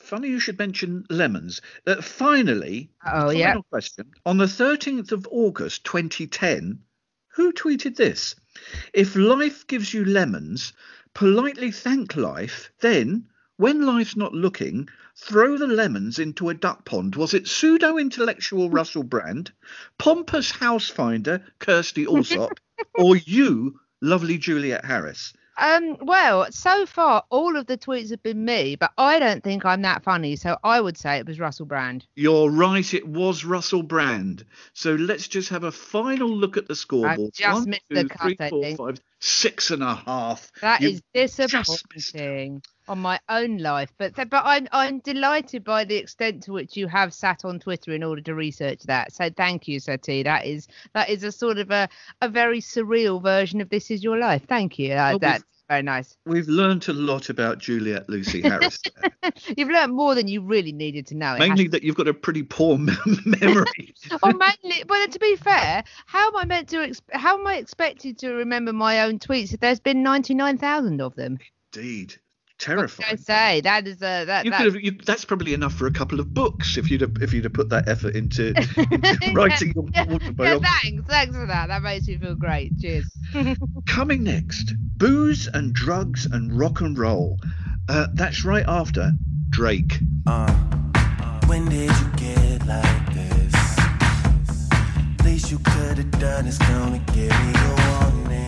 Funny 0.00 0.28
you 0.28 0.40
should 0.40 0.58
mention 0.58 1.04
lemons. 1.08 1.60
Uh, 1.86 2.00
finally, 2.02 2.90
Oh 3.06 3.28
final 3.28 3.34
yeah. 3.34 3.54
question. 3.70 4.10
On 4.26 4.38
the 4.38 4.46
13th 4.46 5.12
of 5.12 5.28
August 5.30 5.84
2010, 5.84 6.80
who 7.28 7.52
tweeted 7.52 7.96
this? 7.96 8.34
If 8.92 9.14
life 9.14 9.66
gives 9.68 9.94
you 9.94 10.04
lemons, 10.04 10.72
politely 11.14 11.70
thank 11.70 12.16
life, 12.16 12.72
then, 12.80 13.28
when 13.56 13.86
life's 13.86 14.16
not 14.16 14.32
looking, 14.32 14.88
throw 15.16 15.56
the 15.56 15.66
lemons 15.68 16.18
into 16.18 16.48
a 16.48 16.54
duck 16.54 16.84
pond. 16.84 17.14
Was 17.14 17.34
it 17.34 17.46
pseudo 17.46 17.98
intellectual 17.98 18.68
Russell 18.78 19.04
Brand, 19.04 19.52
pompous 19.98 20.50
house 20.50 20.88
finder 20.88 21.40
Kirstie 21.60 22.06
Allsopp, 22.08 22.58
or 22.94 23.16
you, 23.16 23.78
lovely 24.00 24.38
Juliet 24.38 24.84
Harris? 24.84 25.34
Um, 25.60 25.98
well, 26.00 26.50
so 26.50 26.86
far 26.86 27.22
all 27.28 27.56
of 27.56 27.66
the 27.66 27.76
tweets 27.76 28.10
have 28.10 28.22
been 28.22 28.44
me, 28.44 28.76
but 28.76 28.92
I 28.96 29.18
don't 29.18 29.44
think 29.44 29.66
I'm 29.66 29.82
that 29.82 30.02
funny, 30.02 30.36
so 30.36 30.56
I 30.64 30.80
would 30.80 30.96
say 30.96 31.18
it 31.18 31.26
was 31.26 31.38
Russell 31.38 31.66
Brand. 31.66 32.06
You're 32.16 32.50
right, 32.50 32.94
it 32.94 33.06
was 33.06 33.44
Russell 33.44 33.82
Brand. 33.82 34.44
So 34.72 34.94
let's 34.94 35.28
just 35.28 35.50
have 35.50 35.64
a 35.64 35.70
final 35.70 36.30
look 36.30 36.56
at 36.56 36.66
the 36.66 36.74
scoreboard. 36.74 37.34
just 37.34 37.60
One, 37.60 37.70
missed 37.70 37.82
the 37.90 38.08
cut, 38.08 38.38
three, 38.38 38.48
four, 38.48 38.74
five, 38.76 39.00
six 39.18 39.70
and 39.70 39.82
a 39.82 39.94
half. 39.94 40.50
That 40.62 40.80
You've 40.80 41.02
is 41.12 41.36
disappointing 41.36 42.62
on 42.90 42.98
my 42.98 43.20
own 43.28 43.58
life, 43.58 43.92
but 43.98 44.14
but 44.16 44.42
I'm 44.44 44.66
I'm 44.72 44.98
delighted 44.98 45.62
by 45.62 45.84
the 45.84 45.94
extent 45.94 46.42
to 46.42 46.52
which 46.52 46.76
you 46.76 46.88
have 46.88 47.14
sat 47.14 47.44
on 47.44 47.60
Twitter 47.60 47.92
in 47.92 48.02
order 48.02 48.20
to 48.22 48.34
research 48.34 48.82
that. 48.82 49.12
So 49.12 49.30
thank 49.30 49.68
you, 49.68 49.78
Sati. 49.78 50.24
That 50.24 50.44
is 50.44 50.66
that 50.92 51.08
is 51.08 51.22
a 51.22 51.30
sort 51.30 51.58
of 51.58 51.70
a 51.70 51.88
a 52.20 52.28
very 52.28 52.60
surreal 52.60 53.22
version 53.22 53.60
of 53.60 53.70
This 53.70 53.92
Is 53.92 54.02
Your 54.02 54.18
Life. 54.18 54.42
Thank 54.48 54.78
you. 54.78 54.92
Uh, 54.92 55.12
Oh, 55.14 55.18
that's 55.18 55.44
very 55.68 55.82
nice. 55.82 56.16
We've 56.26 56.48
learnt 56.48 56.88
a 56.88 56.92
lot 56.92 57.30
about 57.30 57.58
Juliet 57.58 58.08
Lucy 58.08 58.42
Harris. 58.42 58.80
You've 59.56 59.68
learned 59.70 59.92
more 59.92 60.16
than 60.16 60.26
you 60.26 60.40
really 60.40 60.72
needed 60.72 61.06
to 61.08 61.16
know. 61.16 61.34
It 61.34 61.40
has 61.40 61.48
Mainly 61.48 61.68
that 61.68 61.84
you've 61.84 61.94
got 61.96 62.08
a 62.08 62.14
pretty 62.14 62.42
poor 62.42 62.76
memory. 63.24 63.94
oh, 64.22 64.32
mainly, 64.32 64.82
but 64.84 65.12
to 65.12 65.18
be 65.20 65.36
fair, 65.36 65.84
how 66.06 66.26
am 66.26 66.36
I 66.36 66.44
meant 66.44 66.68
to? 66.70 66.82
Ex- 66.82 67.02
how 67.12 67.38
am 67.38 67.46
I 67.46 67.56
expected 67.56 68.18
to 68.18 68.32
remember 68.32 68.72
my 68.72 69.02
own 69.02 69.20
tweets 69.20 69.54
if 69.54 69.60
there's 69.60 69.78
been 69.78 70.02
ninety 70.02 70.34
nine 70.34 70.58
thousand 70.58 71.00
of 71.00 71.14
them? 71.14 71.38
Indeed. 71.72 72.16
What 72.60 72.66
can 72.76 73.04
I 73.04 73.16
Terrifying. 73.16 73.16
say 73.18 73.60
that 73.62 73.86
is 73.86 73.96
a 74.02 74.24
that. 74.26 74.44
You 74.44 74.50
that 74.50 74.58
could 74.58 74.74
have, 74.74 74.82
you, 74.82 74.90
that's 75.04 75.24
probably 75.24 75.54
enough 75.54 75.72
for 75.72 75.86
a 75.86 75.90
couple 75.92 76.20
of 76.20 76.34
books 76.34 76.76
if 76.76 76.90
you'd 76.90 77.00
have, 77.00 77.16
if 77.22 77.32
you'd 77.32 77.44
have 77.44 77.54
put 77.54 77.70
that 77.70 77.88
effort 77.88 78.14
into, 78.14 78.48
into 78.76 79.32
writing 79.34 79.72
your 79.74 79.86
yeah, 79.94 80.04
yeah, 80.38 80.58
thanks, 80.58 81.08
thanks 81.08 81.34
for 81.34 81.46
that. 81.46 81.68
That 81.68 81.82
makes 81.82 82.06
me 82.06 82.18
feel 82.18 82.34
great. 82.34 82.78
Cheers. 82.78 83.10
Coming 83.86 84.24
next, 84.24 84.74
booze 84.98 85.48
and 85.54 85.72
drugs 85.72 86.26
and 86.26 86.52
rock 86.58 86.80
and 86.82 86.98
roll. 86.98 87.38
Uh, 87.88 88.08
that's 88.14 88.44
right 88.44 88.64
after 88.68 89.10
Drake. 89.48 89.98
Uh, 90.26 90.52
when 91.46 91.64
did 91.68 91.90
you 91.90 92.10
get 92.16 92.66
like 92.66 93.14
this? 93.14 93.78
Least 95.24 95.50
you 95.50 95.58
could 95.58 95.96
have 95.96 96.10
done 96.20 96.46
is 96.46 96.58
gonna 96.58 96.98
give 97.14 97.30
me 97.30 97.52
a 97.54 97.74
warning. 98.02 98.46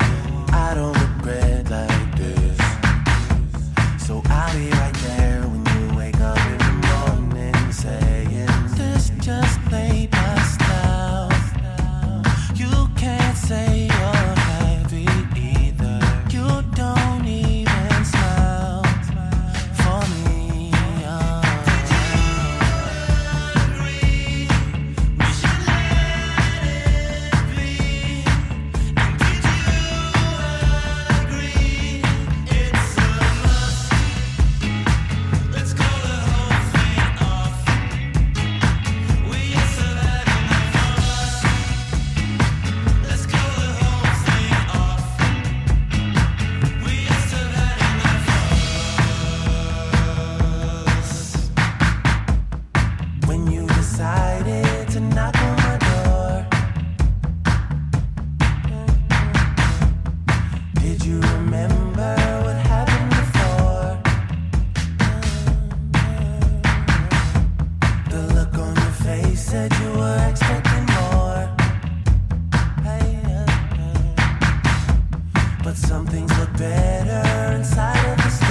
I 0.54 0.75
don't 0.75 0.92
regret 0.92 1.21
like 1.23 1.45
this. 1.45 1.51
So 4.06 4.21
I'll 4.26 4.59
be 4.59 4.68
right 4.71 5.01
But 75.72 75.78
some 75.78 76.06
things 76.06 76.30
look 76.38 76.52
better 76.58 77.56
inside 77.56 78.04
of 78.04 78.18
the 78.18 78.41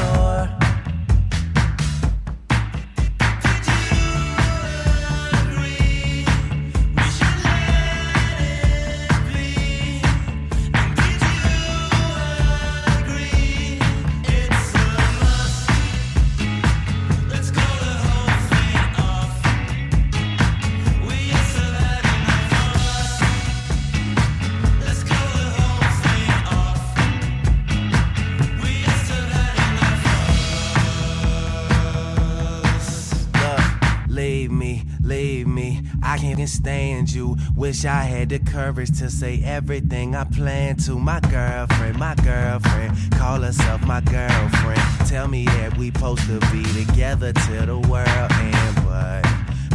you. 37.09 37.37
Wish 37.55 37.85
I 37.85 38.03
had 38.03 38.29
the 38.29 38.39
courage 38.39 38.97
to 38.99 39.09
say 39.09 39.41
everything 39.43 40.15
I 40.15 40.23
plan 40.25 40.75
to. 40.85 40.99
My 40.99 41.19
girlfriend, 41.19 41.97
my 41.97 42.15
girlfriend, 42.15 43.11
call 43.13 43.41
herself 43.41 43.81
my 43.81 44.01
girlfriend. 44.01 44.81
Tell 45.07 45.27
me 45.27 45.45
that 45.45 45.77
we 45.77 45.87
supposed 45.91 46.25
to 46.27 46.39
be 46.51 46.63
together 46.85 47.33
till 47.33 47.65
the 47.65 47.79
world 47.87 48.31
end, 48.31 48.75
but. 48.85 49.25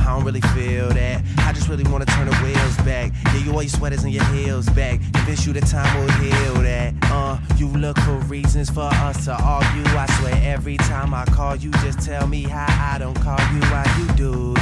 I 0.07 0.11
don't 0.11 0.25
really 0.25 0.41
feel 0.41 0.89
that. 0.91 1.21
I 1.39 1.53
just 1.53 1.69
really 1.69 1.83
wanna 1.83 2.05
turn 2.07 2.29
the 2.29 2.37
wheels 2.37 2.77
back. 2.85 3.11
Yeah, 3.25 3.39
you 3.39 3.53
all 3.53 3.63
your 3.63 3.69
sweaters 3.69 4.05
and 4.05 4.13
your 4.13 4.25
heels 4.27 4.69
back. 4.69 5.01
Convince 5.13 5.45
you 5.45 5.53
the 5.53 5.61
time 5.63 5.93
will 5.99 6.13
heal 6.13 6.55
that. 6.63 6.95
Uh, 7.11 7.39
you 7.57 7.67
look 7.67 7.99
for 7.99 8.15
reasons 8.29 8.71
for 8.71 8.83
us 8.83 9.25
to 9.25 9.33
argue. 9.33 9.83
I 9.99 10.07
swear 10.21 10.41
every 10.45 10.77
time 10.77 11.13
I 11.13 11.25
call 11.25 11.57
you, 11.57 11.73
just 11.83 11.99
tell 12.07 12.29
me 12.29 12.45
how 12.45 12.67
I 12.95 12.99
don't 12.99 13.21
call 13.21 13.41
you. 13.53 13.61
Why 13.63 13.85
you 13.99 14.15
do 14.15 14.56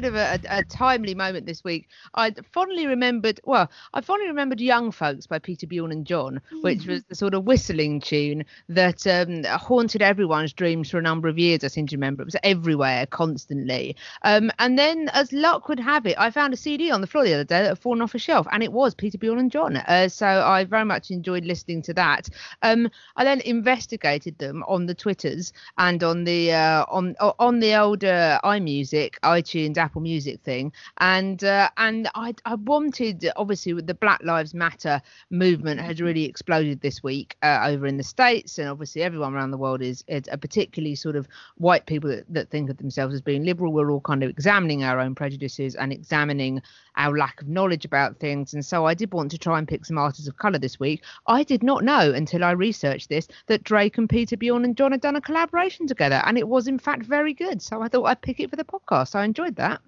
bit 0.00 0.08
of 0.08 0.14
a, 0.14 0.40
a, 0.48 0.58
a 0.58 0.64
timely 0.64 1.14
moment 1.14 1.46
this 1.46 1.62
week. 1.62 1.88
I 2.14 2.32
fondly 2.52 2.86
remembered, 2.86 3.40
well, 3.44 3.70
I 3.92 4.00
fondly 4.00 4.28
remembered 4.28 4.60
Young 4.60 4.92
Folks 4.92 5.26
by 5.26 5.38
Peter 5.38 5.66
Bjorn 5.66 5.92
and 5.92 6.06
John, 6.06 6.40
which 6.62 6.86
was 6.86 7.02
the 7.04 7.14
sort 7.14 7.34
of 7.34 7.44
whistling 7.44 8.00
tune 8.00 8.44
that 8.68 9.06
um, 9.06 9.44
haunted 9.44 10.02
everyone's 10.02 10.52
dreams 10.52 10.90
for 10.90 10.98
a 10.98 11.02
number 11.02 11.28
of 11.28 11.38
years. 11.38 11.64
I 11.64 11.68
seem 11.68 11.86
to 11.88 11.96
remember 11.96 12.22
it 12.22 12.26
was 12.26 12.36
everywhere, 12.42 13.06
constantly. 13.06 13.96
Um, 14.22 14.50
and 14.58 14.78
then, 14.78 15.10
as 15.12 15.32
luck 15.32 15.68
would 15.68 15.80
have 15.80 16.06
it, 16.06 16.18
I 16.18 16.30
found 16.30 16.54
a 16.54 16.56
CD 16.56 16.90
on 16.90 17.00
the 17.00 17.06
floor 17.06 17.24
the 17.24 17.34
other 17.34 17.44
day 17.44 17.62
that 17.62 17.68
had 17.68 17.78
fallen 17.78 18.02
off 18.02 18.14
a 18.14 18.18
shelf, 18.18 18.46
and 18.50 18.62
it 18.62 18.72
was 18.72 18.94
Peter 18.94 19.18
Bjorn 19.18 19.38
and 19.38 19.52
John. 19.52 19.76
Uh, 19.76 20.08
so 20.08 20.26
I 20.26 20.64
very 20.64 20.84
much 20.84 21.10
enjoyed 21.10 21.44
listening 21.44 21.82
to 21.82 21.94
that. 21.94 22.28
Um, 22.62 22.88
I 23.16 23.24
then 23.24 23.40
investigated 23.42 24.38
them 24.38 24.64
on 24.66 24.86
the 24.86 24.94
Twitters 24.94 25.52
and 25.76 26.02
on 26.02 26.24
the 26.24 26.52
uh, 26.52 26.84
on 26.88 27.16
on 27.20 27.60
the 27.60 27.74
old 27.74 28.04
uh, 28.04 28.40
iMusic, 28.44 29.14
iTunes, 29.22 29.76
Apple 29.76 29.89
Music 29.98 30.40
thing, 30.42 30.72
and 30.98 31.42
uh, 31.42 31.68
and 31.76 32.08
I 32.14 32.34
I 32.44 32.54
wanted 32.54 33.28
obviously 33.34 33.72
with 33.72 33.88
the 33.88 33.94
Black 33.94 34.22
Lives 34.22 34.54
Matter 34.54 35.02
movement 35.30 35.80
has 35.80 36.00
really 36.00 36.24
exploded 36.24 36.80
this 36.82 37.02
week 37.02 37.36
uh, 37.42 37.60
over 37.64 37.86
in 37.86 37.96
the 37.96 38.04
states, 38.04 38.58
and 38.58 38.68
obviously 38.68 39.02
everyone 39.02 39.34
around 39.34 39.50
the 39.50 39.58
world 39.58 39.82
is, 39.82 40.04
is 40.06 40.24
uh, 40.30 40.36
particularly 40.36 40.94
sort 40.94 41.16
of 41.16 41.26
white 41.56 41.86
people 41.86 42.10
that, 42.10 42.32
that 42.32 42.50
think 42.50 42.70
of 42.70 42.76
themselves 42.76 43.14
as 43.14 43.20
being 43.20 43.44
liberal. 43.44 43.72
We're 43.72 43.90
all 43.90 44.00
kind 44.00 44.22
of 44.22 44.30
examining 44.30 44.84
our 44.84 45.00
own 45.00 45.14
prejudices 45.14 45.74
and 45.74 45.92
examining 45.92 46.62
our 46.96 47.16
lack 47.16 47.40
of 47.40 47.48
knowledge 47.48 47.84
about 47.84 48.18
things, 48.18 48.54
and 48.54 48.64
so 48.64 48.86
I 48.86 48.94
did 48.94 49.12
want 49.12 49.30
to 49.32 49.38
try 49.38 49.58
and 49.58 49.68
pick 49.68 49.84
some 49.84 49.98
artists 49.98 50.28
of 50.28 50.36
color 50.36 50.58
this 50.58 50.80
week. 50.80 51.02
I 51.26 51.42
did 51.42 51.62
not 51.62 51.84
know 51.84 52.12
until 52.12 52.44
I 52.44 52.52
researched 52.52 53.08
this 53.08 53.28
that 53.46 53.64
Drake 53.64 53.98
and 53.98 54.08
Peter 54.08 54.36
Bjorn 54.36 54.64
and 54.64 54.76
John 54.76 54.92
had 54.92 55.00
done 55.00 55.16
a 55.16 55.20
collaboration 55.20 55.86
together, 55.86 56.22
and 56.24 56.38
it 56.38 56.48
was 56.48 56.66
in 56.68 56.78
fact 56.78 57.04
very 57.04 57.34
good. 57.34 57.60
So 57.62 57.82
I 57.82 57.88
thought 57.88 58.04
I'd 58.04 58.22
pick 58.22 58.40
it 58.40 58.50
for 58.50 58.56
the 58.56 58.64
podcast. 58.64 59.14
I 59.14 59.24
enjoyed 59.24 59.56
that. 59.56 59.80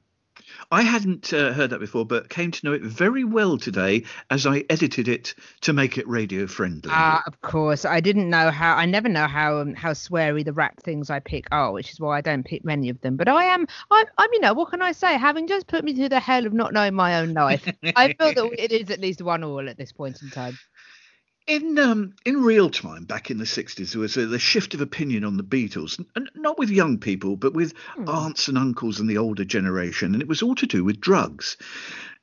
I 0.71 0.83
hadn't 0.83 1.33
uh, 1.33 1.53
heard 1.53 1.71
that 1.71 1.81
before, 1.81 2.07
but 2.07 2.29
came 2.29 2.51
to 2.51 2.67
know 2.67 2.73
it 2.73 2.83
very 2.83 3.25
well 3.25 3.59
today 3.59 4.05
as 4.31 4.47
I 4.47 4.65
edited 4.71 5.09
it 5.09 5.35
to 5.63 5.73
make 5.73 5.99
it 5.99 6.09
radio 6.09 6.47
friendly. 6.47 6.91
Ah, 6.93 7.23
of 7.27 7.41
course. 7.43 7.85
I 7.85 8.01
didn't 8.01 8.31
know 8.31 8.51
how. 8.51 8.77
I 8.77 8.87
never 8.87 9.09
know 9.09 9.27
how 9.27 9.61
um, 9.61 9.75
how 9.75 9.93
sweary 9.93 10.45
the 10.45 10.53
rap 10.53 10.81
things 10.81 11.11
I 11.11 11.21
pick 11.21 11.47
are, 11.53 11.73
which 11.73 11.93
is 11.93 12.01
why 12.01 12.19
I 12.19 12.21
don't 12.21 12.45
pick 12.45 12.65
many 12.65 12.89
of 12.89 13.01
them. 13.01 13.17
But 13.17 13.29
I 13.29 13.45
am. 13.45 13.67
I'm. 13.91 14.07
I'm. 14.19 14.33
You 14.33 14.41
know, 14.41 14.55
what 14.55 14.71
can 14.71 14.83
I 14.83 14.93
say? 14.93 15.19
Having 15.19 15.49
just 15.49 15.67
put 15.67 15.85
me 15.85 15.95
through 15.95 16.09
the 16.09 16.21
hell 16.21 16.47
of 16.47 16.53
not 16.53 16.73
knowing 16.73 16.95
my 16.95 17.21
own 17.21 17.35
life, 17.35 17.67
I 17.97 18.15
feel 18.15 18.35
that 18.35 18.55
it 18.59 18.73
is 18.73 18.91
at 18.91 19.01
least 19.01 19.23
one 19.23 19.45
all 19.45 19.69
at 19.69 19.77
this 19.77 19.93
point 19.93 20.23
in 20.23 20.31
time. 20.31 20.59
In 21.49 21.77
um, 21.77 22.15
in 22.25 22.43
real 22.43 22.71
time, 22.71 23.05
back 23.05 23.29
in 23.29 23.39
the 23.39 23.47
sixties, 23.47 23.93
there 23.93 24.01
was 24.01 24.17
a, 24.17 24.27
the 24.27 24.39
shift 24.39 24.75
of 24.75 24.81
opinion 24.81 25.25
on 25.25 25.37
the 25.37 25.43
Beatles, 25.43 26.03
and 26.15 26.31
not 26.37 26.57
with 26.57 26.71
young 26.71 26.99
people, 26.99 27.37
but 27.37 27.53
with 27.53 27.75
aunts 28.07 28.47
and 28.47 28.57
uncles 28.57 29.01
and 29.01 29.11
the 29.11 29.19
older 29.19 29.45
generation, 29.45 30.15
and 30.15 30.23
it 30.23 30.29
was 30.29 30.41
all 30.41 30.55
to 30.55 30.67
do 30.67 30.85
with 30.85 31.01
drugs. 31.01 31.57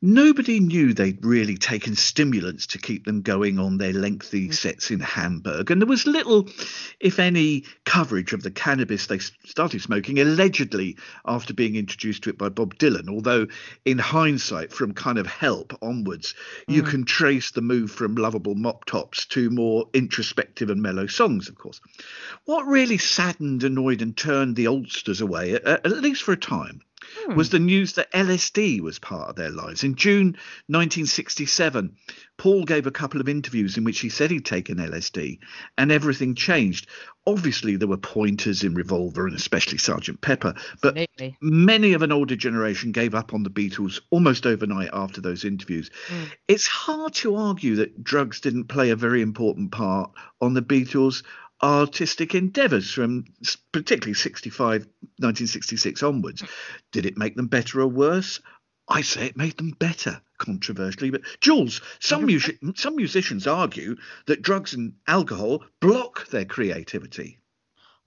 Nobody 0.01 0.61
knew 0.61 0.93
they'd 0.93 1.25
really 1.25 1.57
taken 1.57 1.93
stimulants 1.93 2.67
to 2.67 2.77
keep 2.77 3.05
them 3.05 3.21
going 3.21 3.59
on 3.59 3.77
their 3.77 3.91
lengthy 3.91 4.47
mm. 4.47 4.53
sets 4.53 4.91
in 4.91 5.01
Hamburg, 5.01 5.71
and 5.71 5.81
there 5.81 5.89
was 5.89 6.07
little, 6.07 6.47
if 7.01 7.19
any, 7.19 7.65
coverage 7.83 8.31
of 8.31 8.41
the 8.41 8.49
cannabis 8.49 9.07
they 9.07 9.19
started 9.19 9.81
smoking 9.81 10.17
allegedly 10.19 10.95
after 11.25 11.53
being 11.53 11.75
introduced 11.75 12.23
to 12.23 12.29
it 12.29 12.37
by 12.37 12.47
Bob 12.47 12.75
Dylan. 12.75 13.09
Although, 13.09 13.47
in 13.83 13.97
hindsight, 13.97 14.71
from 14.71 14.93
kind 14.93 15.17
of 15.17 15.27
Help 15.27 15.77
onwards, 15.81 16.33
you 16.69 16.81
mm. 16.81 16.89
can 16.89 17.03
trace 17.03 17.51
the 17.51 17.61
move 17.61 17.91
from 17.91 18.15
lovable 18.15 18.55
mop 18.55 18.85
tops 18.85 19.25
to 19.25 19.49
more 19.49 19.89
introspective 19.93 20.69
and 20.69 20.81
mellow 20.81 21.07
songs, 21.07 21.49
of 21.49 21.55
course. 21.55 21.81
What 22.45 22.65
really 22.65 22.97
saddened, 22.97 23.65
annoyed, 23.65 24.01
and 24.01 24.15
turned 24.15 24.55
the 24.55 24.67
oldsters 24.67 25.19
away, 25.19 25.55
at, 25.55 25.65
at 25.67 25.91
least 26.01 26.23
for 26.23 26.31
a 26.31 26.37
time, 26.37 26.79
was 27.35 27.49
hmm. 27.49 27.51
the 27.51 27.59
news 27.59 27.93
that 27.93 28.11
LSD 28.11 28.81
was 28.81 28.99
part 28.99 29.29
of 29.29 29.35
their 29.35 29.49
lives. 29.49 29.83
In 29.83 29.95
June 29.95 30.27
1967, 30.67 31.95
Paul 32.37 32.63
gave 32.63 32.87
a 32.87 32.91
couple 32.91 33.19
of 33.19 33.29
interviews 33.29 33.77
in 33.77 33.83
which 33.83 33.99
he 33.99 34.09
said 34.09 34.31
he'd 34.31 34.45
taken 34.45 34.77
LSD 34.77 35.39
and 35.77 35.91
everything 35.91 36.35
changed. 36.35 36.87
Obviously, 37.27 37.75
there 37.75 37.87
were 37.87 37.97
pointers 37.97 38.63
in 38.63 38.73
Revolver 38.73 39.27
and 39.27 39.35
especially 39.35 39.77
Sergeant 39.77 40.21
Pepper, 40.21 40.53
but 40.81 40.97
Absolutely. 40.97 41.37
many 41.41 41.93
of 41.93 42.01
an 42.01 42.11
older 42.11 42.35
generation 42.35 42.91
gave 42.91 43.13
up 43.13 43.33
on 43.33 43.43
the 43.43 43.49
Beatles 43.49 43.99
almost 44.09 44.45
overnight 44.45 44.89
after 44.93 45.21
those 45.21 45.43
interviews. 45.43 45.91
Hmm. 46.07 46.23
It's 46.47 46.67
hard 46.67 47.13
to 47.15 47.35
argue 47.35 47.75
that 47.75 48.03
drugs 48.03 48.39
didn't 48.39 48.65
play 48.65 48.89
a 48.89 48.95
very 48.95 49.21
important 49.21 49.71
part 49.71 50.11
on 50.41 50.53
the 50.53 50.61
Beatles' 50.61 51.23
artistic 51.61 52.35
endeavours 52.35 52.91
from 52.91 53.25
particularly 53.71 54.13
65, 54.13 54.81
1966 55.17 56.03
onwards. 56.03 56.43
Did 56.91 57.05
it 57.05 57.17
make 57.17 57.35
them 57.35 57.47
better 57.47 57.81
or 57.81 57.87
worse? 57.87 58.39
I 58.87 59.01
say 59.01 59.27
it 59.27 59.37
made 59.37 59.57
them 59.57 59.71
better, 59.71 60.21
controversially. 60.37 61.11
But 61.11 61.21
Jules, 61.41 61.81
some 61.99 62.27
some 62.75 62.95
musicians 62.95 63.45
argue 63.45 63.97
that 64.25 64.41
drugs 64.41 64.73
and 64.73 64.93
alcohol 65.07 65.63
block 65.79 66.27
their 66.29 66.45
creativity. 66.45 67.38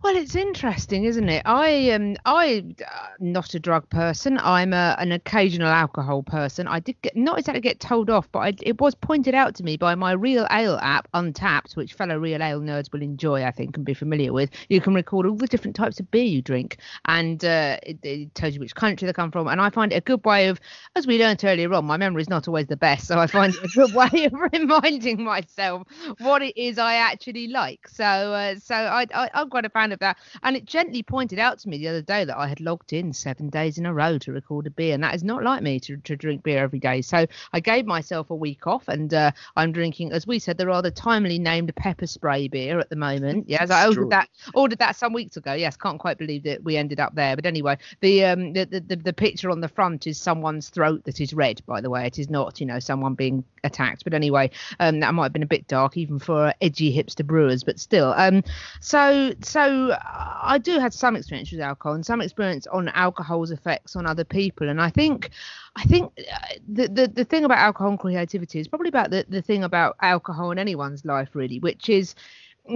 Well, 0.02 0.16
it's 0.16 0.34
interesting, 0.34 1.04
isn't 1.04 1.28
it? 1.28 1.42
I 1.46 1.68
am 1.68 2.16
I 2.24 2.64
uh, 2.80 3.06
not 3.20 3.54
a 3.54 3.60
drug 3.60 3.88
person. 3.88 4.36
I'm 4.42 4.72
a, 4.72 4.96
an 4.98 5.12
occasional 5.12 5.68
alcohol 5.68 6.24
person. 6.24 6.66
I 6.66 6.80
did 6.80 7.00
get 7.02 7.16
not 7.16 7.38
exactly 7.38 7.60
get 7.60 7.78
told 7.78 8.10
off, 8.10 8.28
but 8.32 8.38
I, 8.40 8.54
it 8.62 8.80
was 8.80 8.96
pointed 8.96 9.36
out 9.36 9.54
to 9.56 9.62
me 9.62 9.76
by 9.76 9.94
my 9.94 10.10
Real 10.10 10.44
Ale 10.50 10.76
app, 10.82 11.06
Untappd, 11.14 11.76
which 11.76 11.94
fellow 11.94 12.18
Real 12.18 12.42
Ale 12.42 12.60
nerds 12.60 12.92
will 12.92 13.00
enjoy, 13.00 13.44
I 13.44 13.52
think, 13.52 13.76
and 13.76 13.86
be 13.86 13.94
familiar 13.94 14.32
with. 14.32 14.50
You 14.68 14.80
can 14.80 14.92
record 14.92 15.24
all 15.24 15.36
the 15.36 15.46
different 15.46 15.76
types 15.76 16.00
of 16.00 16.10
beer 16.10 16.24
you 16.24 16.42
drink, 16.42 16.78
and 17.04 17.44
uh, 17.44 17.76
it, 17.84 18.00
it 18.02 18.34
tells 18.34 18.54
you 18.54 18.60
which 18.60 18.74
country 18.74 19.06
they 19.06 19.12
come 19.12 19.30
from. 19.30 19.46
And 19.46 19.60
I 19.60 19.70
find 19.70 19.92
it 19.92 19.96
a 19.96 20.00
good 20.00 20.24
way 20.24 20.48
of, 20.48 20.58
as 20.96 21.06
we 21.06 21.16
learnt 21.20 21.44
earlier 21.44 21.72
on, 21.74 21.84
my 21.84 21.96
memory 21.96 22.22
is 22.22 22.28
not 22.28 22.48
always 22.48 22.66
the 22.66 22.76
best, 22.76 23.06
so 23.06 23.20
I 23.20 23.28
find 23.28 23.54
it 23.54 23.62
a 23.62 23.68
good 23.68 23.94
way 23.94 24.24
of 24.24 24.32
reminding 24.52 25.22
myself 25.22 25.86
what 26.18 26.42
it 26.42 26.60
is 26.60 26.76
I 26.76 26.94
actually 26.94 27.46
like. 27.46 27.86
So, 27.86 28.04
uh, 28.04 28.56
so 28.58 28.74
I, 28.74 29.06
I, 29.14 29.30
I'm 29.32 29.48
quite 29.48 29.64
a 29.64 29.70
fan 29.70 29.91
of 29.92 29.98
that. 30.00 30.18
And 30.42 30.56
it 30.56 30.64
gently 30.64 31.02
pointed 31.02 31.38
out 31.38 31.58
to 31.60 31.68
me 31.68 31.78
the 31.78 31.88
other 31.88 32.02
day 32.02 32.24
that 32.24 32.36
I 32.36 32.48
had 32.48 32.60
logged 32.60 32.92
in 32.92 33.12
seven 33.12 33.48
days 33.50 33.78
in 33.78 33.86
a 33.86 33.94
row 33.94 34.18
to 34.18 34.32
record 34.32 34.66
a 34.66 34.70
beer, 34.70 34.94
and 34.94 35.02
that 35.02 35.14
is 35.14 35.22
not 35.22 35.42
like 35.42 35.62
me 35.62 35.78
to, 35.80 35.96
to 35.96 36.16
drink 36.16 36.42
beer 36.42 36.62
every 36.62 36.78
day. 36.78 37.02
So 37.02 37.26
I 37.52 37.60
gave 37.60 37.86
myself 37.86 38.30
a 38.30 38.34
week 38.34 38.66
off, 38.66 38.88
and 38.88 39.12
uh, 39.12 39.32
I'm 39.56 39.72
drinking, 39.72 40.12
as 40.12 40.26
we 40.26 40.38
said, 40.38 40.58
the 40.58 40.66
rather 40.66 40.90
timely 40.90 41.38
named 41.38 41.74
pepper 41.76 42.06
spray 42.06 42.48
beer 42.48 42.78
at 42.78 42.90
the 42.90 42.96
moment. 42.96 43.48
Yes, 43.48 43.70
I 43.70 43.86
ordered 43.86 44.10
that 44.10 44.28
ordered 44.54 44.78
that 44.78 44.96
some 44.96 45.12
weeks 45.12 45.36
ago. 45.36 45.52
Yes, 45.52 45.76
can't 45.76 45.98
quite 45.98 46.18
believe 46.18 46.44
that 46.44 46.62
we 46.62 46.76
ended 46.76 47.00
up 47.00 47.14
there. 47.14 47.36
But 47.36 47.46
anyway, 47.46 47.78
the 48.00 48.24
um 48.24 48.52
the, 48.52 48.64
the, 48.64 48.80
the, 48.80 48.96
the 48.96 49.12
picture 49.12 49.50
on 49.50 49.60
the 49.60 49.68
front 49.68 50.06
is 50.06 50.18
someone's 50.18 50.68
throat 50.68 51.04
that 51.04 51.20
is 51.20 51.34
red. 51.34 51.62
By 51.66 51.80
the 51.80 51.90
way, 51.90 52.06
it 52.06 52.18
is 52.18 52.30
not 52.30 52.60
you 52.60 52.66
know 52.66 52.78
someone 52.78 53.14
being 53.14 53.44
attacked. 53.64 54.04
But 54.04 54.14
anyway, 54.14 54.50
um 54.80 55.00
that 55.00 55.14
might 55.14 55.24
have 55.24 55.32
been 55.32 55.42
a 55.42 55.46
bit 55.46 55.66
dark 55.66 55.96
even 55.96 56.18
for 56.18 56.54
edgy 56.60 56.94
hipster 56.96 57.26
brewers, 57.26 57.64
but 57.64 57.78
still. 57.78 58.14
Um 58.16 58.42
so 58.80 59.32
so 59.42 59.81
I 59.90 60.58
do 60.62 60.78
have 60.78 60.94
some 60.94 61.16
experience 61.16 61.50
with 61.50 61.60
alcohol 61.60 61.94
and 61.94 62.06
some 62.06 62.20
experience 62.20 62.66
on 62.68 62.88
alcohol's 62.88 63.50
effects 63.50 63.96
on 63.96 64.06
other 64.06 64.24
people, 64.24 64.68
and 64.68 64.80
I 64.80 64.90
think. 64.90 65.30
I 65.74 65.84
think 65.84 66.12
uh, 66.18 66.38
the, 66.68 66.86
the 66.88 67.08
the 67.08 67.24
thing 67.24 67.44
about 67.44 67.56
alcohol 67.56 67.90
and 67.90 67.98
creativity 67.98 68.60
is 68.60 68.68
probably 68.68 68.90
about 68.90 69.10
the, 69.10 69.24
the 69.28 69.40
thing 69.40 69.64
about 69.64 69.96
alcohol 70.02 70.50
in 70.50 70.58
anyone's 70.58 71.02
life 71.06 71.30
really, 71.34 71.58
which 71.60 71.88
is 71.88 72.14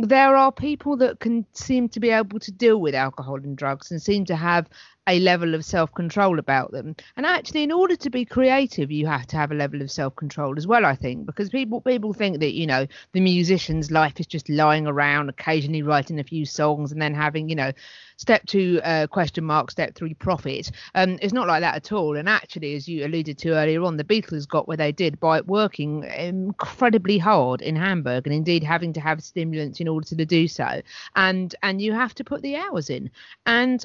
there 0.02 0.34
are 0.34 0.50
people 0.50 0.96
that 0.96 1.20
can 1.20 1.46
seem 1.52 1.88
to 1.90 2.00
be 2.00 2.10
able 2.10 2.40
to 2.40 2.50
deal 2.50 2.80
with 2.80 2.94
alcohol 2.94 3.36
and 3.36 3.56
drugs 3.56 3.90
and 3.90 4.02
seem 4.02 4.24
to 4.24 4.34
have 4.34 4.68
a 5.08 5.20
level 5.20 5.54
of 5.54 5.64
self 5.64 5.92
control 5.94 6.38
about 6.38 6.72
them. 6.72 6.96
And 7.16 7.24
actually, 7.24 7.62
in 7.62 7.72
order 7.72 7.96
to 7.96 8.10
be 8.10 8.24
creative, 8.24 8.90
you 8.90 9.06
have 9.06 9.26
to 9.28 9.36
have 9.36 9.52
a 9.52 9.54
level 9.54 9.82
of 9.82 9.90
self 9.90 10.16
control 10.16 10.54
as 10.56 10.66
well. 10.66 10.84
I 10.84 10.96
think 10.96 11.26
because 11.26 11.50
people 11.50 11.80
people 11.80 12.12
think 12.12 12.40
that 12.40 12.54
you 12.54 12.66
know 12.66 12.86
the 13.12 13.20
musician's 13.20 13.90
life 13.90 14.18
is 14.18 14.26
just 14.26 14.48
lying 14.48 14.86
around, 14.86 15.28
occasionally 15.28 15.82
writing 15.82 16.18
a 16.18 16.24
few 16.24 16.44
songs, 16.44 16.92
and 16.92 17.00
then 17.00 17.14
having 17.14 17.48
you 17.48 17.56
know 17.56 17.72
step 18.16 18.44
two 18.46 18.80
uh, 18.82 19.06
question 19.06 19.44
mark, 19.44 19.70
step 19.70 19.94
three 19.94 20.14
profit. 20.14 20.70
Um, 20.94 21.18
it's 21.22 21.34
not 21.34 21.46
like 21.46 21.60
that 21.60 21.76
at 21.76 21.92
all. 21.92 22.16
And 22.16 22.28
actually, 22.28 22.74
as 22.74 22.88
you 22.88 23.04
alluded 23.06 23.38
to 23.38 23.50
earlier 23.50 23.82
on, 23.82 23.96
the 23.96 24.04
Beatles 24.04 24.48
got 24.48 24.66
where 24.66 24.76
they 24.76 24.92
did 24.92 25.20
by 25.20 25.40
working 25.42 26.04
incredibly 26.04 27.18
hard 27.18 27.62
in 27.62 27.76
Hamburg, 27.76 28.26
and 28.26 28.34
indeed 28.34 28.64
having 28.64 28.92
to 28.94 29.00
have 29.00 29.22
stimulants 29.22 29.80
in 29.80 29.88
order 29.88 30.06
to 30.06 30.26
do 30.26 30.48
so. 30.48 30.82
And 31.14 31.54
and 31.62 31.80
you 31.80 31.92
have 31.92 32.14
to 32.16 32.24
put 32.24 32.42
the 32.42 32.56
hours 32.56 32.90
in. 32.90 33.10
And 33.44 33.84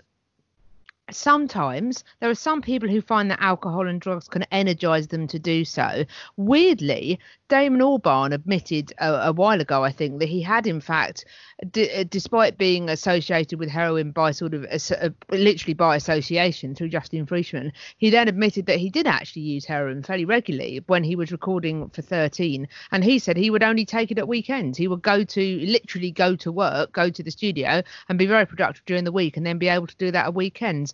sometimes 1.13 2.03
there 2.19 2.29
are 2.29 2.35
some 2.35 2.61
people 2.61 2.89
who 2.89 3.01
find 3.01 3.29
that 3.31 3.41
alcohol 3.41 3.87
and 3.87 4.01
drugs 4.01 4.27
can 4.27 4.43
energize 4.51 5.07
them 5.07 5.27
to 5.27 5.39
do 5.39 5.65
so. 5.65 6.05
Weirdly, 6.37 7.19
Damon 7.51 7.81
Albarn 7.81 8.33
admitted 8.33 8.93
a, 8.97 9.27
a 9.27 9.33
while 9.33 9.59
ago, 9.59 9.83
I 9.83 9.91
think, 9.91 10.19
that 10.19 10.29
he 10.29 10.41
had 10.41 10.65
in 10.65 10.79
fact, 10.79 11.25
d- 11.69 11.91
uh, 11.91 12.05
despite 12.09 12.57
being 12.57 12.87
associated 12.87 13.59
with 13.59 13.67
heroin 13.67 14.11
by 14.11 14.31
sort 14.31 14.53
of 14.53 14.63
uh, 14.63 15.09
literally 15.31 15.73
by 15.73 15.97
association 15.97 16.73
through 16.73 16.87
Justine 16.87 17.25
Frischmann, 17.25 17.73
he 17.97 18.09
then 18.09 18.29
admitted 18.29 18.67
that 18.67 18.79
he 18.79 18.89
did 18.89 19.05
actually 19.05 19.41
use 19.41 19.65
heroin 19.65 20.01
fairly 20.01 20.23
regularly 20.23 20.81
when 20.87 21.03
he 21.03 21.17
was 21.17 21.33
recording 21.33 21.89
for 21.89 22.01
13, 22.01 22.69
and 22.93 23.03
he 23.03 23.19
said 23.19 23.35
he 23.35 23.49
would 23.49 23.63
only 23.63 23.83
take 23.83 24.11
it 24.11 24.17
at 24.17 24.29
weekends. 24.29 24.77
He 24.77 24.87
would 24.87 25.01
go 25.01 25.25
to 25.25 25.59
literally 25.65 26.11
go 26.11 26.37
to 26.37 26.53
work, 26.53 26.93
go 26.93 27.09
to 27.09 27.21
the 27.21 27.31
studio, 27.31 27.83
and 28.07 28.17
be 28.17 28.27
very 28.27 28.45
productive 28.45 28.85
during 28.85 29.03
the 29.03 29.11
week, 29.11 29.35
and 29.35 29.45
then 29.45 29.57
be 29.57 29.67
able 29.67 29.87
to 29.87 29.97
do 29.97 30.09
that 30.11 30.27
at 30.27 30.33
weekends. 30.33 30.93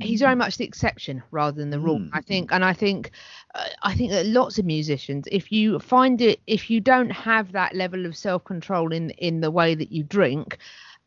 He's 0.00 0.20
very 0.20 0.34
much 0.34 0.56
the 0.56 0.64
exception 0.64 1.22
rather 1.30 1.60
than 1.60 1.70
the 1.70 1.80
rule. 1.80 2.00
Mm. 2.00 2.10
I 2.12 2.20
think, 2.20 2.52
and 2.52 2.64
I 2.64 2.72
think, 2.72 3.10
uh, 3.54 3.64
I 3.82 3.94
think 3.94 4.10
that 4.12 4.26
lots 4.26 4.58
of 4.58 4.64
musicians, 4.64 5.26
if 5.30 5.50
you 5.52 5.78
find 5.78 6.20
it, 6.20 6.40
if 6.46 6.70
you 6.70 6.80
don't 6.80 7.10
have 7.10 7.52
that 7.52 7.74
level 7.74 8.06
of 8.06 8.16
self 8.16 8.44
control 8.44 8.92
in 8.92 9.10
in 9.10 9.40
the 9.40 9.50
way 9.50 9.74
that 9.74 9.92
you 9.92 10.02
drink, 10.02 10.58